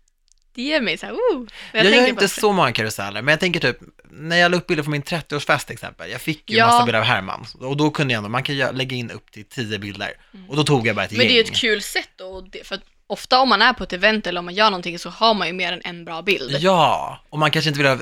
Det 0.53 0.61
ger 0.61 0.81
mig 0.81 0.97
så 0.97 1.05
här, 1.05 1.13
oh. 1.13 1.47
när 1.73 1.83
Jag, 1.83 1.95
gör 1.95 2.07
inte 2.07 2.27
så 2.27 2.51
många 2.51 2.71
karuseller, 2.71 3.21
men 3.21 3.31
jag 3.31 3.39
tänker 3.39 3.59
typ, 3.59 3.77
när 4.09 4.37
jag 4.37 4.51
la 4.51 4.57
upp 4.57 4.67
bilder 4.67 4.83
på 4.83 4.89
min 4.89 5.03
30-årsfest 5.03 5.65
till 5.65 5.73
exempel, 5.73 6.11
jag 6.11 6.21
fick 6.21 6.49
ju 6.51 6.57
Ja. 6.57 6.65
massa 6.65 6.85
bilder 6.85 6.99
av 6.99 7.05
Herman, 7.05 7.45
och 7.59 7.77
då 7.77 7.91
kunde 7.91 8.13
jag 8.13 8.17
ändå, 8.17 8.29
man 8.29 8.43
kan 8.43 8.57
lägga 8.57 8.95
in 8.97 9.11
upp 9.11 9.31
till 9.31 9.45
10 9.45 9.79
bilder, 9.79 10.11
och 10.49 10.55
då 10.55 10.63
tog 10.63 10.87
jag 10.87 10.95
bara 10.95 11.05
ett 11.05 11.11
Mm. 11.11 11.17
Men 11.17 11.27
det 11.27 11.33
är 11.33 11.35
gäng. 11.37 11.45
ju 11.45 11.51
ett 11.51 11.59
kul 11.59 11.81
sätt 11.81 12.09
det, 12.51 12.67
för 12.67 12.75
att 12.75 12.81
ofta 13.07 13.39
om 13.39 13.49
man 13.49 13.61
är 13.61 13.73
på 13.73 13.83
ett 13.83 13.93
event 13.93 14.27
eller 14.27 14.39
om 14.39 14.45
man 14.45 14.53
gör 14.53 14.69
någonting 14.69 14.99
så 14.99 15.09
har 15.09 15.33
man 15.33 15.47
ju 15.47 15.53
mer 15.53 15.73
än 15.73 15.81
en 15.83 16.05
bra 16.05 16.21
bild. 16.21 16.57
Ja, 16.59 17.19
och 17.29 17.39
man 17.39 17.51
kanske 17.51 17.69
inte 17.69 17.77
vill 17.77 17.87
ha 17.87 17.97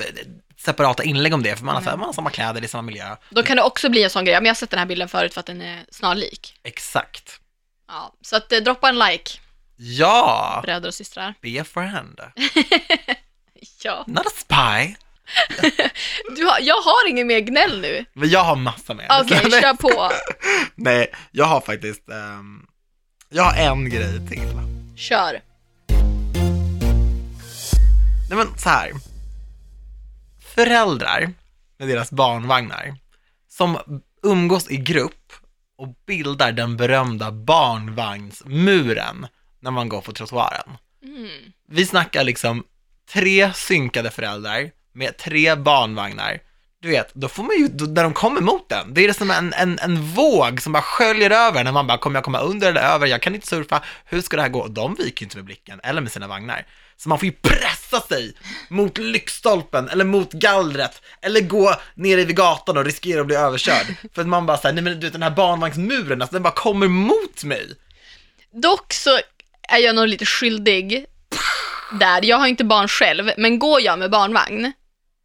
separata 0.56 1.02
inlägg 1.04 1.34
om 1.34 1.42
det, 1.42 1.56
för 1.56 1.64
man 1.64 1.74
har, 1.74 1.82
här, 1.82 1.96
man 1.96 2.06
har 2.06 2.12
samma 2.12 2.30
kläder, 2.30 2.62
är 2.62 2.66
samma 2.66 2.82
miljö. 2.82 3.16
Då 3.30 3.42
kan 3.42 3.56
det 3.56 3.62
också 3.62 3.88
bli 3.88 4.02
en 4.02 4.10
sån 4.10 4.24
grej, 4.24 4.34
men 4.34 4.44
jag 4.44 4.50
har 4.50 4.54
sett 4.56 4.70
den 4.70 4.78
här 4.78 4.86
bilden 4.86 5.08
förut 5.08 5.34
för 5.34 5.40
att 5.40 5.46
den 5.46 5.62
är 5.62 5.84
snarlik. 5.90 6.54
Exakt. 6.62 7.40
Ja, 7.88 8.14
så 8.22 8.36
att 8.36 8.52
eh, 8.52 8.58
droppa 8.58 8.88
en 8.88 8.98
like, 8.98 9.30
Ja, 9.82 10.60
bröder 10.62 10.88
och 10.88 10.94
systrar. 10.94 11.34
be 11.42 11.60
a 11.60 11.64
friend. 11.64 12.20
Ja. 13.82 14.04
Not 14.06 14.26
a 14.26 14.30
spy. 14.36 14.94
Du 16.36 16.44
har, 16.44 16.58
jag 16.60 16.74
har 16.74 17.08
ingen 17.08 17.26
mer 17.26 17.40
gnäll 17.40 17.80
nu. 17.80 18.04
Men 18.12 18.28
jag 18.28 18.44
har 18.44 18.56
massa 18.56 18.94
mer. 18.94 19.06
Okej, 19.20 19.40
Nej, 19.50 19.60
kör 19.62 19.74
på. 19.74 20.10
Nej, 20.74 21.12
jag 21.30 21.44
har 21.44 21.60
faktiskt, 21.60 22.08
ehm, 22.08 22.66
jag 23.28 23.42
har 23.42 23.54
en 23.56 23.90
grej 23.90 24.28
till. 24.28 24.52
Kör. 24.96 25.40
Nej 28.28 28.38
men 28.38 28.58
så 28.58 28.68
här. 28.68 28.92
Föräldrar 30.54 31.32
med 31.78 31.88
deras 31.88 32.10
barnvagnar 32.10 32.94
som 33.48 33.78
umgås 34.22 34.70
i 34.70 34.76
grupp 34.76 35.32
och 35.78 35.88
bildar 36.06 36.52
den 36.52 36.76
berömda 36.76 37.30
barnvagnsmuren 37.32 39.26
när 39.60 39.70
man 39.70 39.88
går 39.88 40.00
på 40.00 40.12
trottoaren. 40.12 40.70
Mm. 41.04 41.52
Vi 41.68 41.86
snackar 41.86 42.24
liksom 42.24 42.64
tre 43.12 43.52
synkade 43.54 44.10
föräldrar 44.10 44.70
med 44.92 45.16
tre 45.16 45.54
barnvagnar. 45.54 46.38
Du 46.82 46.88
vet, 46.88 47.14
då 47.14 47.28
får 47.28 47.42
man 47.42 47.56
ju, 47.56 47.68
då, 47.68 47.84
när 47.84 48.02
de 48.02 48.12
kommer 48.12 48.40
mot 48.40 48.68
den, 48.68 48.94
det 48.94 49.04
är 49.04 49.12
som 49.12 49.30
en, 49.30 49.52
en, 49.52 49.78
en 49.78 50.02
våg 50.02 50.62
som 50.62 50.72
bara 50.72 50.82
sköljer 50.82 51.30
över 51.30 51.64
när 51.64 51.72
man 51.72 51.86
bara, 51.86 51.98
kommer 51.98 52.16
jag 52.16 52.24
komma 52.24 52.40
under 52.40 52.68
eller 52.68 52.80
över, 52.80 53.06
jag 53.06 53.22
kan 53.22 53.34
inte 53.34 53.46
surfa, 53.46 53.82
hur 54.04 54.20
ska 54.20 54.36
det 54.36 54.42
här 54.42 54.48
gå? 54.48 54.66
De 54.66 54.94
viker 54.94 55.22
ju 55.22 55.24
inte 55.24 55.36
med 55.36 55.44
blicken, 55.44 55.80
eller 55.82 56.00
med 56.00 56.12
sina 56.12 56.26
vagnar. 56.26 56.66
Så 56.96 57.08
man 57.08 57.18
får 57.18 57.26
ju 57.26 57.32
pressa 57.32 58.00
sig 58.00 58.34
mot 58.68 58.98
lyktstolpen, 58.98 59.88
eller 59.88 60.04
mot 60.04 60.32
gallret, 60.32 61.02
eller 61.22 61.40
gå 61.40 61.74
nere 61.94 62.24
vid 62.24 62.36
gatan 62.36 62.76
och 62.76 62.84
riskera 62.84 63.20
att 63.20 63.26
bli 63.26 63.36
överkörd. 63.36 63.86
För 64.14 64.22
att 64.22 64.28
man 64.28 64.46
bara 64.46 64.58
säger 64.58 64.74
nej 64.74 64.84
men 64.84 65.00
du 65.00 65.06
vet 65.06 65.12
den 65.12 65.22
här 65.22 65.30
barnvagnsmuren, 65.30 66.22
alltså 66.22 66.34
den 66.34 66.42
bara 66.42 66.54
kommer 66.54 66.88
mot 66.88 67.44
mig. 67.44 67.66
Dock 68.52 68.92
så 68.92 69.18
är 69.70 69.78
jag 69.78 69.94
nog 69.94 70.08
lite 70.08 70.26
skyldig 70.26 71.06
där. 71.92 72.24
Jag 72.24 72.36
har 72.36 72.46
inte 72.46 72.64
barn 72.64 72.88
själv, 72.88 73.30
men 73.36 73.58
går 73.58 73.80
jag 73.80 73.98
med 73.98 74.10
barnvagn, 74.10 74.72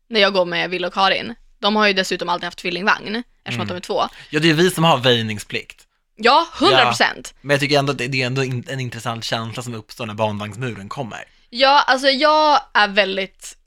när 0.09 0.19
jag 0.19 0.33
går 0.33 0.45
med 0.45 0.69
Wille 0.69 0.87
och 0.87 0.93
Karin. 0.93 1.35
De 1.59 1.75
har 1.75 1.87
ju 1.87 1.93
dessutom 1.93 2.29
alltid 2.29 2.45
haft 2.45 2.57
tvillingvagn, 2.57 3.23
eftersom 3.43 3.61
att 3.61 3.67
de 3.67 3.77
är 3.77 3.81
två. 3.81 4.03
Ja, 4.29 4.39
det 4.39 4.49
är 4.49 4.53
vi 4.53 4.71
som 4.71 4.83
har 4.83 4.97
väjningsplikt. 4.97 5.81
Ja, 6.15 6.47
100 6.61 6.85
procent. 6.85 7.33
Men 7.41 7.53
jag 7.53 7.59
tycker 7.59 7.79
ändå 7.79 7.91
att 7.91 7.97
det 7.97 8.21
är 8.21 8.25
ändå 8.25 8.41
en 8.41 8.79
intressant 8.79 9.23
känsla 9.23 9.63
som 9.63 9.73
uppstår 9.75 10.05
när 10.05 10.13
barnvagnsmuren 10.13 10.89
kommer. 10.89 11.23
Ja, 11.49 11.81
alltså 11.87 12.07
jag 12.07 12.59
är 12.73 12.87
väldigt... 12.87 13.57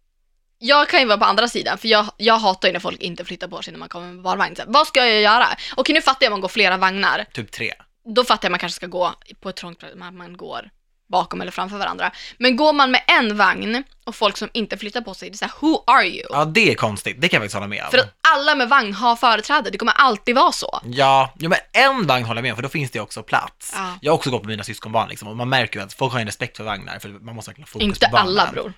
Jag 0.58 0.88
kan 0.88 1.00
ju 1.00 1.06
vara 1.06 1.18
på 1.18 1.24
andra 1.24 1.48
sidan, 1.48 1.78
för 1.78 1.88
jag, 1.88 2.06
jag 2.16 2.38
hatar 2.38 2.68
ju 2.68 2.72
när 2.72 2.80
folk 2.80 3.00
inte 3.00 3.24
flyttar 3.24 3.48
på 3.48 3.62
sig 3.62 3.72
när 3.72 3.78
man 3.78 3.88
kommer 3.88 4.06
med 4.12 4.22
barnvagn. 4.22 4.56
Så 4.56 4.62
Vad 4.66 4.86
ska 4.86 5.06
jag 5.06 5.20
göra? 5.20 5.46
Okej, 5.76 5.94
nu 5.94 6.02
fattar 6.02 6.26
jag 6.26 6.30
om 6.30 6.32
man 6.32 6.40
går 6.40 6.48
flera 6.48 6.76
vagnar. 6.76 7.26
Typ 7.32 7.50
tre. 7.52 7.74
Då 8.14 8.24
fattar 8.24 8.44
jag 8.44 8.48
att 8.48 8.52
man 8.52 8.58
kanske 8.58 8.76
ska 8.76 8.86
gå 8.86 9.14
på 9.40 9.48
ett 9.48 9.56
trångt 9.56 9.78
plats, 9.78 9.94
man, 9.96 10.16
man 10.16 10.36
går 10.36 10.70
bakom 11.08 11.40
eller 11.40 11.52
framför 11.52 11.78
varandra. 11.78 12.12
Men 12.38 12.56
går 12.56 12.72
man 12.72 12.90
med 12.90 13.02
en 13.06 13.36
vagn 13.36 13.84
och 14.04 14.14
folk 14.14 14.36
som 14.36 14.48
inte 14.52 14.78
flyttar 14.78 15.00
på 15.00 15.14
sig, 15.14 15.30
det 15.30 15.34
är 15.34 15.36
såhär, 15.36 15.52
who 15.60 15.84
are 15.86 16.06
you? 16.06 16.26
Ja, 16.30 16.44
det 16.44 16.70
är 16.70 16.74
konstigt. 16.74 17.20
Det 17.20 17.28
kan 17.28 17.36
jag 17.36 17.42
faktiskt 17.42 17.54
hålla 17.54 17.66
med 17.66 17.84
om. 17.84 17.90
För 17.90 17.98
att 17.98 18.18
alla 18.34 18.54
med 18.54 18.68
vagn 18.68 18.94
har 18.94 19.16
företräde, 19.16 19.70
det 19.70 19.78
kommer 19.78 19.92
alltid 19.92 20.34
vara 20.34 20.52
så. 20.52 20.80
Ja, 20.84 21.32
ja, 21.38 21.48
men 21.48 21.58
en 21.72 22.06
vagn 22.06 22.24
håller 22.24 22.38
jag 22.38 22.42
med 22.42 22.52
om, 22.52 22.56
för 22.56 22.62
då 22.62 22.68
finns 22.68 22.90
det 22.90 23.00
också 23.00 23.22
plats. 23.22 23.72
Ja. 23.76 23.98
Jag 24.00 24.12
har 24.12 24.16
också 24.16 24.30
gått 24.30 24.42
med 24.42 24.48
mina 24.48 24.64
syskonbarn 24.64 25.08
liksom, 25.08 25.28
och 25.28 25.36
man 25.36 25.48
märker 25.48 25.80
ju 25.80 25.84
att 25.86 25.92
folk 25.92 26.12
har 26.12 26.20
en 26.20 26.26
respekt 26.26 26.56
för 26.56 26.64
vagnar, 26.64 26.98
för 26.98 27.08
man 27.08 27.34
måste 27.34 27.50
verkligen 27.50 27.64
ha 27.64 27.70
fokus 27.70 27.84
Inte 27.86 28.06
på 28.06 28.12
barnen. 28.12 28.28
alla 28.28 28.52
bror. 28.52 28.72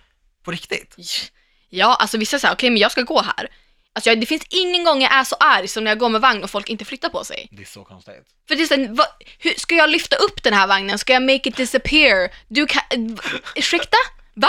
På 0.44 0.50
riktigt? 0.50 0.96
Ja, 1.68 1.94
alltså 2.00 2.18
vissa 2.18 2.38
säger, 2.38 2.54
okej 2.54 2.70
men 2.70 2.78
jag 2.78 2.92
ska 2.92 3.02
gå 3.02 3.22
här. 3.22 3.48
Alltså 3.92 4.10
jag, 4.10 4.20
det 4.20 4.26
finns 4.26 4.42
ingen 4.48 4.84
gång 4.84 5.02
jag 5.02 5.12
är 5.12 5.24
så 5.24 5.36
arg 5.40 5.68
som 5.68 5.84
när 5.84 5.90
jag 5.90 5.98
går 5.98 6.08
med 6.08 6.20
vagn 6.20 6.44
och 6.44 6.50
folk 6.50 6.68
inte 6.68 6.84
flyttar 6.84 7.08
på 7.08 7.24
sig. 7.24 7.48
Det 7.50 7.62
är 7.62 7.66
så 7.66 7.84
konstigt. 7.84 8.14
För 8.48 8.54
det 8.56 8.62
är 8.62 8.66
så, 8.66 8.74
här, 8.74 8.88
vad, 8.90 9.06
hur, 9.38 9.54
ska 9.56 9.74
jag 9.74 9.90
lyfta 9.90 10.16
upp 10.16 10.42
den 10.42 10.54
här 10.54 10.66
vagnen? 10.66 10.98
Ska 10.98 11.12
jag 11.12 11.22
make 11.22 11.48
it 11.48 11.56
disappear? 11.56 12.30
Du 12.48 12.66
kan, 12.66 13.18
ursäkta? 13.56 13.96
Va? 14.34 14.48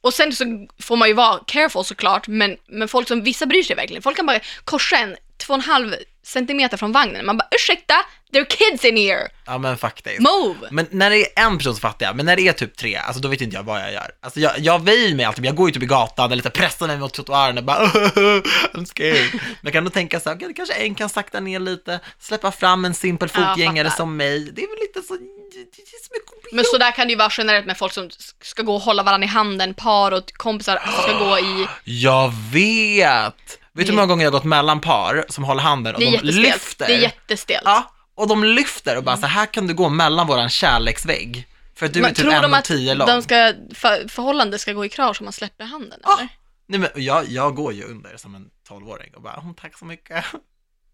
Och 0.00 0.14
sen 0.14 0.32
så 0.32 0.44
får 0.78 0.96
man 0.96 1.08
ju 1.08 1.14
vara 1.14 1.40
careful 1.46 1.84
såklart, 1.84 2.28
men, 2.28 2.56
men 2.66 2.88
folk 2.88 3.08
som, 3.08 3.22
vissa 3.22 3.46
bryr 3.46 3.62
sig 3.62 3.76
verkligen. 3.76 4.02
Folk 4.02 4.16
kan 4.16 4.26
bara 4.26 4.40
korsa 4.64 4.96
en 4.96 5.16
två 5.36 5.52
och 5.52 5.58
en 5.58 5.64
halv 5.64 5.94
centimeter 6.24 6.76
från 6.76 6.92
vagnen. 6.92 7.26
Man 7.26 7.36
bara 7.36 7.48
ursäkta, 7.50 7.94
there 8.32 8.40
are 8.42 8.48
kids 8.50 8.84
in 8.84 8.96
here, 8.96 9.28
Ja, 9.46 9.58
men 9.58 9.76
faktiskt. 9.78 10.20
move! 10.20 10.68
Men 10.70 10.86
när 10.90 11.10
det 11.10 11.38
är 11.38 11.46
en 11.46 11.58
person 11.58 11.74
så 11.74 11.80
fattar 11.80 12.06
jag, 12.06 12.16
men 12.16 12.26
när 12.26 12.36
det 12.36 12.42
är 12.42 12.52
typ 12.52 12.76
tre, 12.76 12.96
alltså 12.96 13.22
då 13.22 13.28
vet 13.28 13.40
inte 13.40 13.56
jag 13.56 13.62
vad 13.62 13.80
jag 13.80 13.92
gör. 13.92 14.10
Alltså 14.22 14.40
jag, 14.40 14.52
jag 14.58 14.84
väjer 14.84 15.14
mig 15.14 15.24
alltid, 15.24 15.46
jag 15.46 15.54
går 15.56 15.68
ju 15.68 15.72
typ 15.72 15.82
i 15.82 15.86
gatan 15.86 16.26
eller 16.26 16.36
lite 16.36 16.50
pressar 16.50 16.86
mig 16.86 16.98
mot 16.98 17.14
trottoaren 17.14 17.58
och 17.58 17.64
bara 17.64 17.86
I'm 17.86 18.84
scared. 18.84 19.30
Men 19.32 19.40
jag 19.62 19.72
kan 19.72 19.84
nog 19.84 19.92
tänka 19.92 20.20
så 20.20 20.28
här, 20.30 20.54
kanske 20.56 20.74
en 20.74 20.94
kan 20.94 21.08
sakta 21.08 21.40
ner 21.40 21.58
lite, 21.60 22.00
släppa 22.20 22.52
fram 22.52 22.84
en 22.84 22.94
simpel 22.94 23.28
Ja, 23.34 23.40
fotgängare 23.46 23.84
fattar. 23.88 23.96
som 23.96 24.16
mig. 24.16 24.38
Det 24.52 24.62
är 24.62 24.68
väl 24.68 24.78
lite 24.80 25.00
så, 25.02 25.14
så 25.14 26.10
Men 26.52 26.64
så 26.64 26.78
där 26.78 26.90
kan 26.92 27.06
det 27.06 27.10
ju 27.12 27.18
vara 27.18 27.32
generellt 27.36 27.66
med 27.66 27.78
folk 27.78 27.92
som 27.92 28.10
ska 28.42 28.62
gå 28.62 28.74
och 28.74 28.80
hålla 28.82 29.02
varandra 29.02 29.26
i 29.26 29.28
handen, 29.28 29.74
par 29.74 30.12
och 30.12 30.32
kompisar 30.32 30.80
som 30.84 31.02
ska 31.02 31.24
gå 31.24 31.38
i... 31.38 31.66
Jag 31.84 32.32
vet! 32.52 33.58
Vet 33.74 33.86
du 33.86 33.92
hur 33.92 33.96
många 33.96 34.06
gånger 34.06 34.24
jag 34.24 34.30
har 34.32 34.38
gått 34.38 34.44
mellan 34.44 34.80
par 34.80 35.24
som 35.28 35.44
håller 35.44 35.62
handen 35.62 35.94
och 35.94 36.00
Det 36.00 36.06
är 36.06 36.10
de 36.10 36.16
jättestelt. 36.16 36.54
lyfter? 36.54 36.86
Det 36.86 36.94
är 36.94 36.98
jättestelt. 36.98 37.62
Ja, 37.64 37.90
och 38.14 38.28
de 38.28 38.44
lyfter 38.44 38.96
och 38.96 39.04
bara 39.04 39.16
så 39.16 39.26
här 39.26 39.46
kan 39.46 39.66
du 39.66 39.74
gå 39.74 39.88
mellan 39.88 40.26
våran 40.26 40.48
kärleksvägg. 40.50 41.46
För 41.76 41.86
att 41.86 41.92
du 41.92 41.98
är 41.98 42.02
Men 42.02 42.14
typ 42.14 42.24
tror 42.24 42.32
en 42.34 42.42
de 42.42 42.54
att 42.54 42.64
tio 42.64 42.94
lång. 42.94 43.06
de 43.08 43.22
ska, 43.22 43.52
för, 43.74 44.08
förhållandet 44.08 44.60
ska 44.60 44.72
gå 44.72 44.84
i 44.84 44.88
krasch 44.88 45.20
om 45.20 45.24
man 45.24 45.32
släpper 45.32 45.64
handen 45.64 46.00
Ja. 46.02 46.16
eller? 46.18 46.28
Nej 46.66 46.78
men 46.80 47.04
jag, 47.04 47.28
jag 47.28 47.54
går 47.54 47.72
ju 47.72 47.84
under 47.84 48.16
som 48.16 48.34
en 48.34 48.46
tolvåring 48.68 49.14
och 49.14 49.22
bara, 49.22 49.40
"Hon, 49.42 49.54
tack 49.54 49.78
så 49.78 49.84
mycket. 49.84 50.24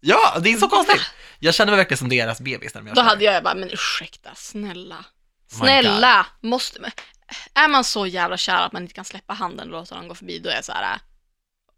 Ja, 0.03 0.39
det 0.39 0.49
är 0.53 0.57
så 0.57 0.67
konstigt. 0.67 1.01
Jag 1.39 1.53
känner 1.53 1.71
mig 1.71 1.77
verkligen 1.77 1.97
som 1.97 2.09
deras 2.09 2.41
bebis 2.41 2.73
när 2.73 2.81
gör 2.81 2.95
Då 2.95 3.01
hade 3.01 3.23
jag 3.25 3.43
bara, 3.43 3.55
men 3.55 3.71
ursäkta, 3.71 4.29
snälla. 4.35 4.95
Oh 4.95 5.57
Snälla, 5.59 6.25
måste 6.41 6.81
man... 6.81 6.91
Är 7.53 7.67
man 7.67 7.83
så 7.83 8.05
jävla 8.07 8.37
kär 8.37 8.55
att 8.65 8.71
man 8.73 8.81
inte 8.81 8.93
kan 8.93 9.05
släppa 9.05 9.33
handen 9.33 9.67
och 9.67 9.71
låta 9.79 9.95
dem 9.95 10.07
gå 10.07 10.15
förbi, 10.15 10.39
då 10.39 10.49
är 10.49 10.55
jag 10.55 10.65
så 10.65 10.71
här. 10.71 10.99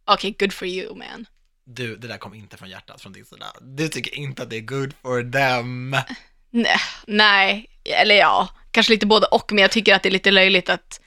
Okej, 0.06 0.36
good 0.40 0.54
for 0.54 0.68
you 0.68 0.96
man. 0.96 1.26
Du, 1.66 1.96
det 1.96 2.08
där 2.08 2.18
kom 2.18 2.34
inte 2.34 2.58
från 2.58 2.70
hjärtat 2.70 3.02
från 3.02 3.14
din 3.14 3.26
sida. 3.26 3.46
Du 3.62 3.88
tycker 3.88 4.16
inte 4.16 4.44
att 4.44 4.50
det 4.50 4.56
är 4.56 4.62
good 4.62 4.94
for 5.02 5.32
them. 5.32 5.92
Nej, 6.52 6.80
nej, 7.08 7.70
eller 7.84 8.16
ja, 8.16 8.50
kanske 8.72 8.94
lite 8.94 9.06
både 9.06 9.28
och, 9.28 9.52
men 9.52 9.62
jag 9.62 9.72
tycker 9.72 9.96
att 9.96 10.04
det 10.04 10.10
är 10.10 10.12
lite 10.12 10.32
löjligt 10.32 10.70
att, 10.70 11.02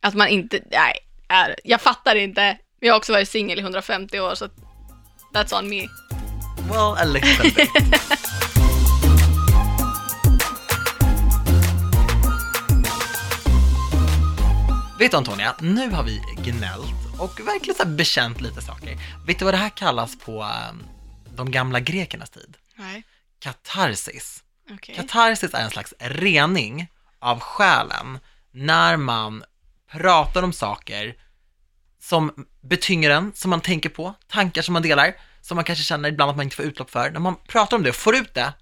att 0.00 0.14
man 0.14 0.28
inte, 0.28 0.60
nej, 0.70 0.98
är, 1.28 1.56
jag 1.64 1.80
fattar 1.80 2.16
inte. 2.16 2.58
Jag 2.80 2.92
har 2.92 2.98
också 2.98 3.12
varit 3.12 3.28
singel 3.28 3.58
i 3.58 3.62
150 3.62 4.20
år, 4.20 4.34
så 4.34 4.48
that's 5.34 5.58
on 5.58 5.68
me. 5.68 5.88
Well, 6.68 6.96
a 6.96 7.04
little 7.04 7.42
bit. 7.42 7.56
Vet 14.98 15.10
du 15.10 15.16
Antonia, 15.16 15.54
nu 15.60 15.90
har 15.90 16.02
vi 16.02 16.22
gnällt 16.44 17.01
och 17.18 17.40
verkligen 17.40 17.76
så 17.76 17.82
här 17.84 17.90
bekänt 17.90 18.40
lite 18.40 18.62
saker. 18.62 18.98
Vet 19.26 19.38
du 19.38 19.44
vad 19.44 19.54
det 19.54 19.58
här 19.58 19.68
kallas 19.68 20.18
på 20.18 20.42
ehm, 20.42 20.82
de 21.36 21.50
gamla 21.50 21.80
grekernas 21.80 22.30
tid? 22.30 22.56
Nej, 22.76 23.02
Katarsis. 23.38 24.42
okej. 24.70 24.94
Katarsis 24.94 25.54
är 25.54 25.64
en 25.64 25.70
slags 25.70 25.94
rening 25.98 26.88
av 27.18 27.40
själen 27.40 28.18
när 28.50 28.96
man 28.96 29.44
pratar 29.90 30.42
om 30.42 30.52
saker 30.52 31.14
som 32.00 32.46
betynger 32.60 33.10
en, 33.10 33.32
som 33.34 33.50
man 33.50 33.60
tänker 33.60 33.88
på, 33.88 34.14
tankar 34.28 34.62
som 34.62 34.72
man 34.72 34.82
delar, 34.82 35.14
som 35.40 35.54
man 35.56 35.64
kanske 35.64 35.84
känner 35.84 36.08
ibland 36.08 36.30
att 36.30 36.36
man 36.36 36.44
inte 36.44 36.56
får 36.56 36.64
utlopp 36.64 36.90
för. 36.90 37.10
När 37.10 37.20
man 37.20 37.36
pratar 37.36 37.76
om 37.76 37.82
det 37.82 37.90
och 37.90 37.96
får 37.96 38.16
ut 38.16 38.34
det, 38.34 38.52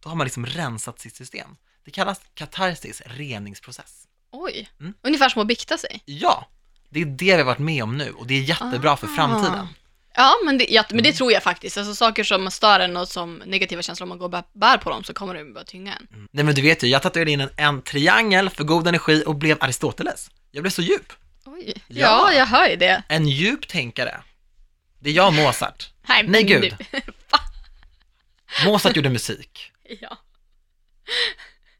då 0.00 0.08
har 0.08 0.16
man 0.16 0.24
liksom 0.24 0.46
rensat 0.46 1.00
sitt 1.00 1.16
system. 1.16 1.56
Det 1.84 1.90
kallas 1.90 2.20
katarsis, 2.34 3.02
reningsprocess. 3.06 4.04
Oj, 4.30 4.68
Mm. 4.80 4.94
ungefär 5.02 5.28
som 5.28 5.42
att 5.42 5.48
bikta 5.48 5.78
sig. 5.78 6.02
Ja, 6.04 6.48
det 6.94 7.00
är 7.00 7.04
det 7.06 7.24
vi 7.24 7.30
har 7.30 7.44
varit 7.44 7.58
med 7.58 7.82
om 7.82 7.96
nu 7.98 8.10
och 8.10 8.26
det 8.26 8.34
är 8.34 8.40
jättebra 8.42 8.96
för 8.96 9.06
Ah. 9.06 9.10
framtiden. 9.16 9.68
Ja, 10.16 10.34
men 10.44 10.58
det, 10.58 10.66
ja, 10.70 10.84
men 10.90 11.02
det 11.02 11.08
Mm. 11.08 11.16
tror 11.16 11.32
jag 11.32 11.42
faktiskt. 11.42 11.76
Alltså 11.78 11.94
saker 11.94 12.24
som 12.24 12.50
stör 12.50 12.80
en 12.80 12.96
och 12.96 13.08
som 13.08 13.42
negativa 13.46 13.82
känslor, 13.82 14.04
om 14.04 14.08
man 14.08 14.18
går 14.18 14.24
och 14.26 14.30
bär, 14.30 14.44
bär 14.52 14.78
på 14.78 14.90
dem 14.90 15.04
så 15.04 15.14
kommer 15.14 15.34
det 15.34 15.44
bara 15.44 15.64
tynga 15.64 15.92
en. 15.94 16.06
Mm. 16.16 16.28
Nej 16.32 16.44
men 16.44 16.54
du 16.54 16.62
vet 16.62 16.82
ju, 16.82 16.86
jag 16.88 17.02
tatuerade 17.02 17.30
in 17.30 17.40
en, 17.40 17.50
en 17.56 17.82
triangel 17.82 18.50
för 18.50 18.64
god 18.64 18.88
energi 18.88 19.22
och 19.26 19.34
blev 19.34 19.56
Aristoteles. 19.60 20.30
Jag 20.50 20.62
blev 20.62 20.70
så 20.70 20.82
djup. 20.82 21.12
Oj. 21.44 21.74
Ja. 21.88 21.98
Ja, 22.28 22.32
jag 22.32 22.46
hör 22.46 22.68
ju 22.68 22.76
det. 22.76 23.02
En 23.08 23.28
djup 23.28 23.68
tänkare. 23.68 24.20
Det 24.98 25.10
är 25.10 25.14
jag 25.14 25.26
och 25.26 25.34
Mozart. 25.34 25.90
Nej, 26.08 26.22
Nej, 26.28 26.44
men 26.44 26.60
gud. 26.62 26.76
Mozart 28.64 28.96
gjorde 28.96 29.08
musik. 29.10 29.70
Ja. 30.00 30.18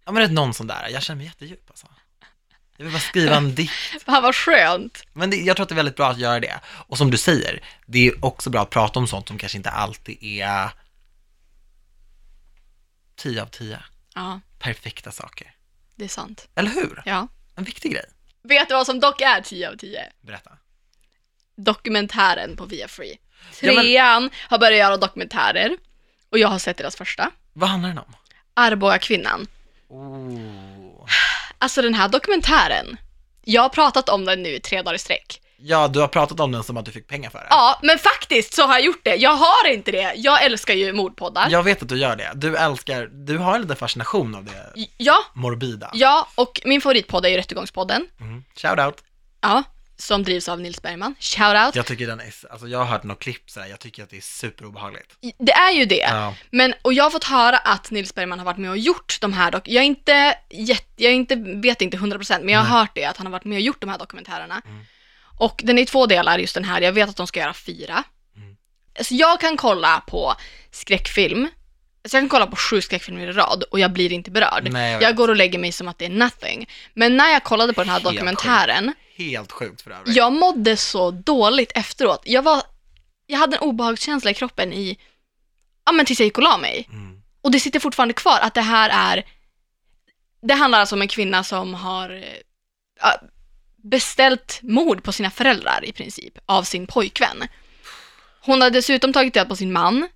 Ja 0.05 0.13
men 0.13 0.15
det 0.15 0.23
är 0.29 0.29
någon 0.33 0.55
sån 0.55 0.67
där, 0.67 0.89
jag 0.93 1.03
känner 1.03 1.17
mig 1.17 1.27
jättedjup 1.27 1.71
alltså. 1.71 1.87
Jag 2.77 2.85
vill 2.85 2.93
bara 2.93 3.01
skriva 3.01 3.37
en 3.37 3.55
dikt. 3.55 3.73
Fan 4.05 4.23
vad 4.23 4.35
skönt. 4.35 5.03
Men 5.13 5.31
det, 5.31 5.37
jag 5.37 5.57
tror 5.57 5.63
att 5.63 5.69
det 5.69 5.73
är 5.73 5.77
väldigt 5.77 5.97
bra 5.97 6.11
att 6.11 6.19
göra 6.19 6.41
det. 6.41 6.61
Och 6.67 6.99
som 6.99 7.11
du 7.11 7.19
säger, 7.19 7.63
det 7.87 8.07
är 8.09 8.25
också 8.25 8.51
bra 8.51 8.63
att 8.63 8.71
prata 8.71 8.99
om 8.99 9.07
sånt 9.09 9.29
som 9.29 9.39
kanske 9.39 9.59
inte 9.59 9.71
alltid 9.71 10.19
är 10.23 10.71
10 13.17 13.43
av 13.43 13.47
10. 13.47 13.79
Ja, 14.15 14.41
Perfekta 14.59 15.13
saker. 15.13 15.55
det 15.95 16.05
är 16.05 16.09
sant. 16.09 16.49
Eller 16.55 16.71
hur? 16.71 17.03
Ja. 17.07 17.29
En 17.57 17.65
viktig 17.65 17.93
grej. 17.93 18.05
Vet 18.43 18.69
du 18.69 18.75
vad 18.75 18.87
som 18.87 19.01
dock 19.01 19.21
är 19.21 19.41
10 19.41 19.71
av 19.71 19.77
10? 19.77 20.13
Berätta. 20.21 20.51
Dokumentären 21.57 22.57
på 22.57 22.65
Via 22.67 22.89
Free. 22.89 23.19
Ja, 23.61 23.73
men- 23.73 23.85
Trean 23.85 24.31
har 24.49 24.59
börjat 24.59 24.79
göra 24.79 24.97
dokumentärer 24.97 25.77
och 26.31 26.39
jag 26.39 26.49
har 26.49 26.59
sett 26.59 26.77
deras 26.77 26.97
första. 26.97 27.31
Vad 27.53 27.69
handlar 27.69 27.89
den 27.89 27.99
om? 27.99 28.17
Arboga 28.55 28.99
kvinnan. 28.99 29.47
Alltså 31.65 31.83
den 31.83 31.95
här 31.95 32.09
dokumentären, 32.09 32.97
jag 33.45 33.63
har 33.63 33.69
pratat 33.69 34.09
om 34.09 34.25
den 34.25 34.43
nu 34.43 34.49
i 34.49 34.61
tre 34.61 34.83
dagar 34.83 34.95
i 34.95 34.99
sträck. 34.99 35.41
Ja, 35.59 35.89
du 35.89 36.01
har 36.01 36.09
pratat 36.09 36.41
om 36.41 36.53
den 36.53 36.63
som 36.65 36.77
att 36.77 36.85
du 36.85 36.93
fick 36.93 37.09
pengar 37.09 37.31
för 37.31 37.39
det. 37.39 37.47
Ja, 37.51 37.79
men 37.83 37.99
faktiskt 37.99 38.55
så 38.55 38.63
har 38.67 38.75
jag 38.75 38.83
gjort 38.85 39.01
det. 39.05 39.15
Jag 39.15 39.31
har 39.37 39.69
inte 39.73 39.91
det. 39.93 40.13
Jag 40.17 40.45
älskar 40.45 40.75
ju 40.75 40.93
mordpoddar. 40.93 41.49
Jag 41.51 41.63
vet 41.63 41.83
att 41.83 41.89
du 41.89 41.99
gör 41.99 42.17
det. 42.17 42.33
Du 42.35 42.57
älskar, 42.57 43.07
du 43.07 43.39
har 43.39 43.55
en 43.55 43.61
liten 43.63 43.77
fascination 43.77 44.35
av 44.35 44.45
det 44.45 44.73
Ja, 44.97 45.17
morbida. 45.35 45.91
ja, 45.95 46.29
och 46.35 46.61
min 46.65 46.81
favoritpodd 46.81 47.25
är 47.27 47.29
ju 47.29 47.37
Rättegångspodden. 47.37 48.07
Mm. 48.21 48.45
Shout 48.57 48.79
out. 48.87 48.95
Ja, 49.41 49.63
som 49.97 50.23
drivs 50.23 50.49
av 50.49 50.61
Nils 50.61 50.83
Bergman. 50.83 51.15
Shout 51.21 51.57
out. 51.67 51.75
Jag 51.77 51.87
tycker 51.87 52.07
den 52.07 52.21
är, 52.21 52.35
alltså 52.51 52.67
jag 52.69 52.79
har 52.79 52.85
hört 52.85 53.03
några 53.03 53.19
klipp 53.19 53.51
sådär, 53.51 53.67
jag 53.67 53.81
tycker 53.81 54.03
att 54.03 54.11
det 54.11 54.17
är 54.17 54.21
superobehagligt. 54.21 55.15
Det 55.39 55.53
är 55.53 55.73
ju 55.73 55.85
det. 55.85 55.97
Ja. 55.97 56.35
Men, 56.51 56.75
och 56.83 56.93
jag 56.93 57.05
har 57.05 57.11
fått 57.11 57.25
höra 57.25 57.57
att 57.57 57.91
Nils 57.91 58.15
Bergman 58.15 58.39
har 58.39 58.47
varit 58.47 58.59
med 58.59 58.71
och 58.71 58.79
gjort 58.79 59.19
de 59.21 59.33
här 59.33 59.51
dok- 59.51 59.63
Jag 59.69 59.83
är 59.83 59.87
inte, 59.87 60.39
jätte, 60.51 61.03
jag 61.03 61.11
är 61.13 61.17
inte, 61.17 61.35
vet 61.37 61.83
inte 61.83 61.97
100% 61.97 62.39
men 62.43 62.49
jag 62.55 62.61
har 62.61 62.69
Nej. 62.69 62.79
hört 62.81 62.91
det, 62.95 63.05
att 63.05 63.17
han 63.17 63.27
har 63.27 63.33
varit 63.33 63.45
med 63.45 63.57
och 63.57 63.61
gjort 63.63 63.81
de 63.81 63.91
här 63.91 63.99
dokumentärerna. 63.99 64.63
Mm. 64.67 64.85
Och 65.39 65.61
den 65.65 65.79
är 65.79 65.83
i 65.83 65.87
två 65.87 66.07
delar 66.07 66.39
just 66.39 66.55
den 66.55 66.65
här, 66.65 66.81
jag 66.81 66.93
vet 66.93 67.09
att 67.09 67.17
de 67.17 67.27
ska 67.27 67.41
göra 67.41 67.55
fyra. 67.55 68.05
Mm. 68.37 68.57
Så 69.01 69.15
jag 69.15 69.41
kan 69.41 69.57
kolla 69.57 70.01
på 70.07 70.35
skräckfilm, 70.71 71.49
så 72.09 72.17
jag 72.17 72.23
kan 72.23 72.29
kolla 72.29 72.47
på 72.47 72.57
sju 72.57 72.81
skräckfilmer 72.81 73.27
i 73.27 73.33
rad 73.33 73.63
och 73.63 73.81
jag 73.81 73.93
blir 73.93 74.13
inte 74.13 74.31
berörd. 74.31 74.69
Nej, 74.73 74.93
jag 74.93 75.03
jag 75.03 75.17
går 75.17 75.29
och 75.29 75.37
lägger 75.37 75.59
mig 75.59 75.73
som 75.73 75.89
att 75.89 75.99
det 75.99 76.05
är 76.05 76.11
nothing. 76.11 76.69
Men 76.95 77.17
när 77.17 77.31
jag 77.31 77.45
kollade 77.45 77.73
på 77.73 77.81
den 77.81 77.89
här 77.89 78.01
Helt 78.01 78.15
dokumentären, 78.15 78.95
Helt 79.17 79.53
sjukt 79.53 79.83
för 79.83 79.91
övrigt. 79.91 80.17
jag 80.17 80.33
mådde 80.33 80.77
så 80.77 81.11
dåligt 81.11 81.73
efteråt. 81.75 82.23
Jag 82.25 82.43
var, 82.43 82.63
jag 83.27 83.39
hade 83.39 83.57
en 83.57 83.63
obehagskänsla 83.63 84.31
i 84.31 84.35
kroppen 84.35 84.73
i, 84.73 84.99
ja 85.87 85.93
men 85.93 86.07
tills 86.07 86.21
jag 86.21 86.25
gick 86.25 86.39
och 86.39 86.45
la 86.45 86.59
mig. 86.59 86.89
Mm. 86.93 87.23
Och 87.43 87.51
det 87.51 87.61
sitter 87.61 87.81
fortfarande 87.81 88.15
kvar 88.15 88.39
att 88.43 88.55
det 88.55 88.61
här 88.61 88.91
är, 89.15 89.25
det 90.43 90.55
handlar 90.55 90.81
alltså 90.81 90.95
om 90.95 91.03
en 91.03 91.09
kvinna 91.09 91.45
som 91.45 91.75
har 91.75 92.25
ja, 93.01 93.21
beställt 93.77 94.61
mord 94.63 95.03
på 95.03 95.13
sina 95.13 95.31
föräldrar 95.31 95.85
i 95.85 95.93
princip 95.93 96.39
av 96.47 96.63
sin 96.63 96.87
pojkvän. 96.87 97.45
Hon 98.41 98.61
har 98.61 98.71
dessutom 98.71 99.13
tagit 99.13 99.35
död 99.35 99.49
på 99.49 99.57
sin 99.57 99.73
man 99.73 100.09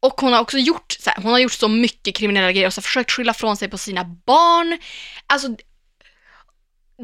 och 0.00 0.20
hon 0.20 0.32
har 0.32 0.40
också 0.40 0.58
gjort 0.58 0.96
så 1.00 1.10
här, 1.10 1.22
hon 1.22 1.32
har 1.32 1.38
gjort 1.38 1.52
så 1.52 1.68
mycket 1.68 2.14
kriminella 2.14 2.52
grejer 2.52 2.66
och 2.66 2.74
så 2.74 2.82
försökt 2.82 3.10
skylla 3.10 3.34
från 3.34 3.56
sig 3.56 3.68
på 3.68 3.78
sina 3.78 4.04
barn. 4.04 4.78
Alltså, 5.26 5.48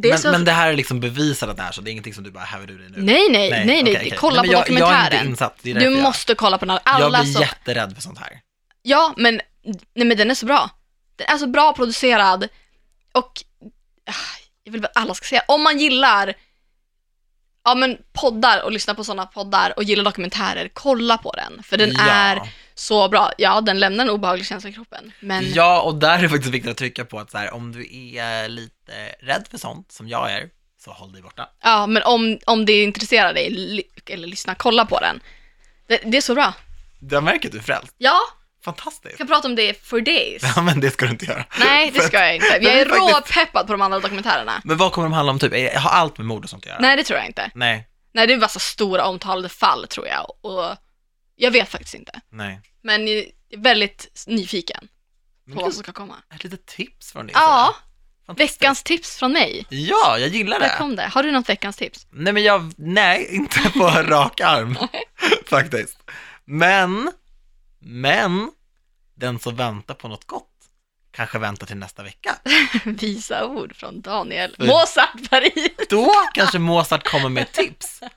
det 0.01 0.09
Men, 0.09 0.19
så... 0.19 0.31
men 0.31 0.45
det 0.45 0.53
här 0.53 0.69
är 0.69 0.77
liksom 0.77 1.01
bevisat 1.01 1.49
att 1.49 1.57
det 1.57 1.63
är 1.63 1.73
så, 1.73 1.81
det 1.81 1.91
är 1.91 1.93
ingenting 1.93 2.15
som 2.15 2.25
du 2.25 2.31
bara 2.31 2.45
häver 2.45 2.71
ur 2.71 2.79
dig 2.79 2.89
nu? 2.91 3.03
nej, 3.03 3.29
nej, 3.31 3.51
nej, 3.51 3.67
nej, 3.67 3.83
okej, 3.83 3.97
okej. 3.97 4.15
kolla 4.19 4.43
Nej, 4.43 4.49
på 4.51 4.55
jag, 4.55 4.61
Jag 4.61 4.69
är 4.69 4.73
dokumentären. 4.81 5.19
inte 5.21 5.31
insatt, 5.31 5.59
det 5.63 5.71
är 5.71 5.75
du 5.75 5.85
jag- 5.85 6.03
måste 6.03 6.35
kolla 6.35 6.59
på 6.59 6.65
den. 6.65 6.79
Alla 6.83 7.01
Jag 7.17 7.23
blir 7.23 7.33
som... 7.33 7.43
jätterädd 7.43 7.95
för 7.95 8.03
sånt 8.03 8.19
här. 8.19 8.41
Ja, 8.83 9.15
men, 9.17 9.41
nej, 9.95 10.07
men 10.07 10.17
den 10.17 10.31
är 10.31 10.35
så 10.35 10.47
bra. 10.47 10.71
Den 11.17 11.27
är 11.29 11.39
så 11.39 11.47
bra 11.47 11.73
producerad 11.73 12.49
och 13.13 13.33
ah, 14.11 14.13
jag 14.65 14.73
vill 14.73 14.85
att 14.85 14.97
alla 14.97 15.15
ska 15.15 15.25
se. 15.27 15.41
Om 15.49 15.63
man 15.63 15.79
gillar 15.79 16.35
ja, 17.69 17.75
men 17.75 17.99
poddar 18.13 18.65
och 18.65 18.73
lyssnar 18.73 18.95
på 18.95 19.05
sådana 19.05 19.27
poddar 19.27 19.73
och 19.77 19.85
gillar 19.85 20.05
dokumentärer, 20.05 20.71
kolla 20.73 21.19
på 21.19 21.33
den. 21.33 21.63
För 21.63 21.77
den 21.77 21.93
ja. 21.93 22.11
är 22.11 22.41
så 22.75 23.09
bra. 23.09 23.33
Ja, 23.39 23.61
den 23.61 23.81
lämnar 23.81 24.05
en 24.05 24.11
obehaglig 24.11 24.47
känsla 24.47 24.71
i 24.71 24.73
kroppen. 24.73 25.13
Men 25.21 25.53
Ja, 25.53 25.81
och 25.83 25.95
där 25.95 26.19
är 26.19 26.23
det 26.23 26.29
faktiskt 26.29 26.55
viktigt 26.55 26.71
att 26.71 26.77
trycka 26.77 27.05
på 27.05 27.19
att 27.19 27.31
så 27.31 27.39
här, 27.39 27.55
om 27.55 27.73
du 27.73 28.15
är 28.17 28.49
lite 28.49 28.93
rädd 29.21 29.47
för 29.51 29.59
sånt, 29.59 29.93
som 29.93 30.09
jag 30.09 30.33
är, 30.33 30.49
så 30.85 30.91
håll 30.91 31.13
dig 31.13 31.23
borta. 31.23 31.49
Ja, 31.63 31.87
men 31.87 32.03
om, 32.03 32.39
om 32.47 32.65
det 32.65 32.83
intresserar 32.83 33.35
dig, 33.35 33.47
eller 34.07 34.27
lyssna, 34.29 34.55
kolla 34.55 34.87
på 34.87 35.01
den. 35.01 35.21
Det, 35.87 36.01
det 36.05 36.17
är 36.17 36.21
så 36.21 36.35
bra. 36.35 36.55
Jag 37.11 37.25
märker 37.25 37.49
att 37.49 37.53
du 37.53 37.59
är 37.59 37.63
frälst. 37.63 37.95
Ja, 37.99 38.19
Fantastiskt. 38.75 39.05
jag 39.11 39.19
kan 39.19 39.27
prata 39.27 39.49
om 39.49 39.55
det 39.55 39.87
for 39.87 40.01
days. 40.01 40.43
Ja, 40.57 40.63
men 40.63 40.81
det 40.81 40.91
ska 40.91 41.05
du 41.07 41.11
inte 41.13 41.25
göra. 41.27 41.45
Nej, 41.61 41.91
det 41.91 42.01
ska 42.01 42.19
jag 42.19 42.35
inte. 42.35 42.47
Jag 42.61 42.73
är 42.73 42.85
råpeppad 42.85 43.67
på 43.67 43.73
de 43.73 43.83
andra 43.83 43.99
dokumentärerna. 44.01 44.61
Men 44.65 44.77
vad 44.77 44.93
kommer 44.93 45.09
de 45.09 45.13
handla 45.13 45.33
om 45.33 45.39
typ? 45.39 45.75
Har 45.77 45.91
allt 45.91 46.19
med 46.19 46.27
mord 46.27 46.45
och 46.45 46.51
sånt 46.51 46.65
att 46.65 46.69
göra? 46.69 46.79
Nej, 46.81 46.97
det 46.97 47.05
tror 47.05 47.19
jag 47.19 47.27
inte. 47.27 47.51
Nej, 47.55 47.89
Nej, 48.13 48.27
det 48.27 48.33
är 48.35 48.39
bara 48.39 48.49
så 48.49 48.61
stora 48.61 49.05
omtalade 49.05 49.49
fall 49.49 49.87
tror 49.89 50.07
jag. 50.07 50.31
Och 50.45 50.77
jag 51.37 51.51
vet 51.51 51.69
faktiskt 51.69 51.95
inte. 51.95 52.21
nej. 52.33 52.61
Men 52.83 53.09
jag 53.09 53.17
är 53.19 53.59
väldigt 53.59 54.25
nyfiken 54.27 54.89
på 55.55 55.61
vad 55.63 55.75
som 55.75 55.83
ska 55.83 55.93
komma. 55.93 56.15
Ett 56.35 56.45
litet 56.45 56.67
tips 56.67 57.13
från 57.13 57.27
din 57.27 57.37
Ja, 57.39 57.75
veckans 58.37 58.83
tips 58.83 59.17
från 59.19 59.33
mig. 59.33 59.67
Ja, 59.71 60.19
jag 60.19 60.29
gillar 60.29 60.61
Där 60.61 60.69
det. 60.69 60.75
kom 60.79 60.97
det. 60.97 61.03
Har 61.13 61.23
du 61.23 61.31
något 61.33 61.49
veckans 61.49 61.77
tips? 61.77 62.07
Nej, 62.11 62.33
men 62.33 62.43
jag, 62.43 62.73
nej, 62.77 63.29
inte 63.35 63.71
på 63.71 63.87
rak 64.09 64.41
arm, 64.41 64.77
faktiskt. 65.47 65.99
Men, 66.45 67.13
men, 67.81 68.51
den 69.19 69.39
som 69.39 69.57
väntar 69.57 69.95
på 69.95 70.09
något 70.09 70.27
gott 70.27 70.45
kanske 71.11 71.39
väntar 71.39 71.67
till 71.67 71.77
nästa 71.77 72.03
vecka. 72.03 72.37
Visa 72.85 73.47
ord 73.47 73.77
från 73.77 74.01
Daniel 74.01 74.57
Oj. 74.59 74.67
Mozart 74.67 75.31
Paris. 75.31 75.71
Då 75.91 76.13
kanske 76.35 76.59
Mozart 76.59 77.09
kommer 77.09 77.29
med 77.29 77.53
tips. 77.53 78.01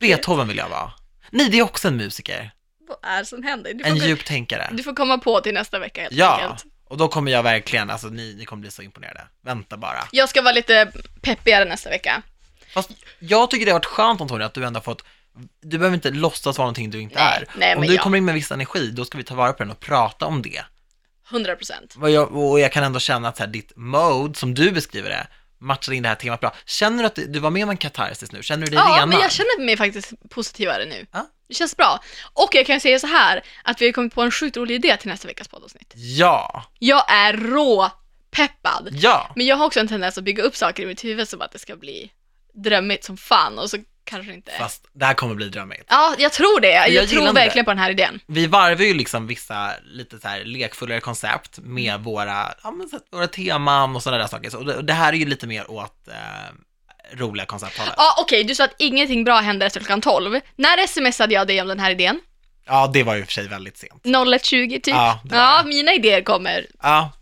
Beethoven 0.00 0.48
vill 0.48 0.56
jag 0.56 0.68
vara. 0.68 0.92
Nej, 1.30 1.48
det 1.48 1.58
är 1.58 1.62
också 1.62 1.88
en 1.88 1.96
musiker. 1.96 2.50
Vad 2.88 2.98
är 3.12 3.18
det 3.18 3.26
som 3.26 3.42
händer? 3.42 3.74
Du 3.74 3.84
En 3.84 3.96
djup 3.96 4.24
tänkare. 4.24 4.68
du 4.72 4.82
får 4.82 4.94
komma 4.94 5.18
på 5.18 5.40
till 5.40 5.54
nästa 5.54 5.78
vecka 5.78 6.00
helt 6.02 6.12
Ja, 6.14 6.40
enkelt. 6.42 6.64
och 6.88 6.96
då 6.96 7.08
kommer 7.08 7.32
jag 7.32 7.42
verkligen, 7.42 7.90
alltså 7.90 8.06
ni, 8.08 8.34
ni 8.38 8.44
kommer 8.44 8.60
bli 8.60 8.70
så 8.70 8.82
imponerade. 8.82 9.26
Vänta 9.44 9.76
bara. 9.76 10.08
Jag 10.12 10.28
ska 10.28 10.42
vara 10.42 10.52
lite 10.54 10.92
peppigare 11.22 11.64
nästa 11.64 11.90
vecka. 11.90 12.22
Fast 12.74 12.90
jag 13.18 13.50
tycker 13.50 13.66
det 13.66 13.72
har 13.72 13.78
varit 13.78 13.86
skönt 13.86 14.20
Antonija 14.20 14.46
att 14.46 14.54
du 14.54 14.64
ändå 14.64 14.78
har 14.78 14.84
fått, 14.84 15.04
du 15.62 15.78
behöver 15.78 15.94
inte 15.94 16.10
låtsas 16.10 16.58
vara 16.58 16.66
någonting 16.66 16.90
du 16.90 17.00
inte 17.00 17.14
Nej, 17.14 17.38
är. 17.54 17.58
nej, 17.58 17.76
Om 17.76 17.82
du 17.82 17.94
ja. 17.94 18.02
kommer 18.02 18.18
in 18.18 18.24
med 18.24 18.34
viss 18.34 18.50
energi, 18.52 18.90
då 18.90 19.04
ska 19.04 19.18
vi 19.18 19.24
ta 19.24 19.34
vara 19.34 19.52
på 19.52 19.62
den 19.62 19.70
och 19.70 19.80
prata 19.80 20.26
om 20.26 20.42
det. 20.42 20.62
100 21.30 21.56
procent. 21.56 21.94
Jag, 22.02 22.36
och 22.36 22.60
jag 22.60 22.72
kan 22.72 22.84
ändå 22.84 23.00
känna 23.00 23.28
att 23.28 23.36
så 23.36 23.42
här, 23.42 23.50
ditt 23.50 23.72
mode, 23.76 24.38
som 24.38 24.54
du 24.54 24.70
beskriver 24.72 25.10
det, 25.10 25.26
matchar 25.58 25.92
in 25.92 26.02
det 26.02 26.08
här 26.08 26.16
temat 26.16 26.40
bra. 26.40 26.54
Känner 26.66 26.98
du 26.98 27.06
att 27.06 27.18
du 27.32 27.38
var 27.38 27.50
med 27.50 27.64
om 27.64 27.70
en 27.70 27.76
katarsis 27.76 28.32
nu? 28.32 28.42
Känner 28.42 28.66
du 28.66 28.70
dig 28.70 28.78
Ja, 28.78 28.94
renad? 28.94 29.08
men 29.08 29.20
jag 29.20 29.32
känner 29.32 29.64
mig 29.64 29.76
faktiskt 29.76 30.12
positivare 30.30 30.84
nu. 30.86 31.06
Ja. 31.12 31.26
Det 31.48 31.54
känns 31.54 31.76
bra. 31.76 32.00
Och 32.32 32.48
jag 32.52 32.66
kan 32.66 32.80
säga 32.80 32.98
så 32.98 33.06
här, 33.06 33.42
att 33.64 33.80
vi 33.82 33.86
har 33.86 33.92
kommit 33.92 34.14
på 34.14 34.22
en 34.22 34.30
sjukt 34.30 34.56
rolig 34.56 34.74
idé 34.74 34.96
till 34.96 35.08
nästa 35.08 35.28
veckas 35.28 35.48
poddavsnitt. 35.48 35.92
Ja, 35.96 36.64
Jag 36.78 37.04
är 37.12 37.32
rå 37.32 37.90
peppad. 38.30 38.88
ja. 38.92 39.32
Men 39.36 39.46
jag 39.46 39.56
har 39.56 39.66
också 39.66 39.80
en 39.80 39.88
tendens 39.88 40.18
att 40.18 40.24
bygga 40.24 40.42
upp 40.42 40.56
saker 40.56 40.82
i 40.82 40.86
mitt 40.86 41.04
huvud 41.04 41.28
som 41.28 41.40
att 41.40 41.52
det 41.52 41.58
ska 41.58 41.76
bli 41.76 42.10
drömmigt 42.54 43.04
som 43.04 43.16
fan 43.16 43.58
och 43.58 43.70
så 43.70 43.76
kanske 44.04 44.32
inte. 44.34 44.52
Fast 44.58 44.86
det 44.92 45.04
här 45.04 45.14
kommer 45.14 45.34
bli 45.34 45.48
drömmigt. 45.48 45.84
Ja, 45.88 46.14
jag 46.18 46.32
tror 46.32 46.60
det. 46.60 46.70
Jag, 46.70 46.90
jag 46.90 47.08
tror 47.08 47.32
verkligen 47.32 47.50
det. 47.56 47.64
på 47.64 47.70
den 47.70 47.78
här 47.78 47.90
idén. 47.90 48.20
Vi 48.26 48.46
varvar 48.46 48.84
ju 48.84 48.94
liksom 48.94 49.26
vissa 49.26 49.70
lite 49.84 50.18
så 50.18 50.28
här 50.28 50.44
lekfullare 50.44 51.00
koncept 51.00 51.58
med 51.58 51.94
Mm. 51.94 52.02
våra, 52.02 52.54
ja, 52.62 52.70
men 52.70 52.90
våra 53.12 53.26
teman 53.26 53.96
och 53.96 54.02
sådana 54.02 54.22
där 54.22 54.28
saker. 54.28 54.50
Så, 54.50 54.58
och 54.58 54.64
det, 54.66 54.82
det 54.82 54.92
här 54.92 55.12
är 55.12 55.16
ju 55.16 55.26
lite 55.26 55.46
mer 55.46 55.70
åt 55.70 56.08
eh, 56.08 57.16
roliga 57.18 57.46
koncepthållet. 57.46 57.94
Ja, 57.96 58.16
okej, 58.20 58.44
du 58.44 58.54
sa 58.54 58.64
att 58.64 58.74
ingenting 58.78 59.24
bra 59.24 59.40
händer 59.40 59.66
efter 59.66 59.80
klockan 59.80 60.00
12. 60.00 60.40
När 60.56 60.86
smsade 60.86 61.34
jag 61.34 61.46
dig 61.46 61.60
om 61.62 61.68
den 61.68 61.80
här 61.80 61.90
idén? 61.90 62.20
Ja, 62.66 62.90
det 62.94 63.02
var 63.02 63.14
ju 63.14 63.24
för 63.24 63.32
sig 63.32 63.48
väldigt 63.48 63.76
sent. 63.78 64.02
01.20 64.04 64.68
typ? 64.70 64.86
Ja, 64.86 65.20
ja 65.30 65.62
mina 65.66 65.92
idéer 65.94 66.22
kommer. 66.22 66.66
Ja, 66.82 67.12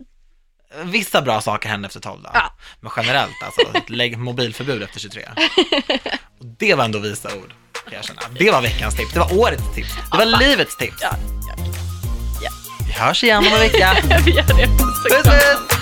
vissa 0.83 1.23
bra 1.23 1.41
saker 1.41 1.69
händer 1.69 1.87
efter 1.87 2.01
12 2.01 2.23
då. 2.23 2.31
Ja. 2.35 2.55
Men 2.81 2.93
generellt 2.97 3.43
alltså, 3.43 3.61
lägg 3.89 4.19
mobilförbud 4.19 4.83
efter 4.83 5.01
23. 5.01 5.23
Och 6.39 6.47
det 6.59 6.75
var 6.75 6.85
ändå 6.85 6.99
visa 6.99 7.29
ord, 7.29 7.55
kan 7.85 7.95
jag 7.95 8.05
känna. 8.05 8.21
Det 8.39 8.51
var 8.51 8.63
veckans 8.63 8.97
tips, 8.97 9.13
det 9.13 9.19
var 9.19 9.39
årets 9.39 9.75
tips, 9.75 9.95
det 10.13 10.19
var 10.19 10.39
livets 10.41 10.77
tips. 10.77 10.97
Ja, 11.01 11.17
ja. 11.49 11.65
Vi 12.87 12.93
hörs 12.93 13.25
igen 13.25 13.39
om 13.39 13.53
en 13.53 13.59
vecka. 13.59 13.97
Vi 14.25 14.31
gör 14.31 14.43
det. 14.43 14.67
Puss 14.67 15.23
puss! 15.25 15.82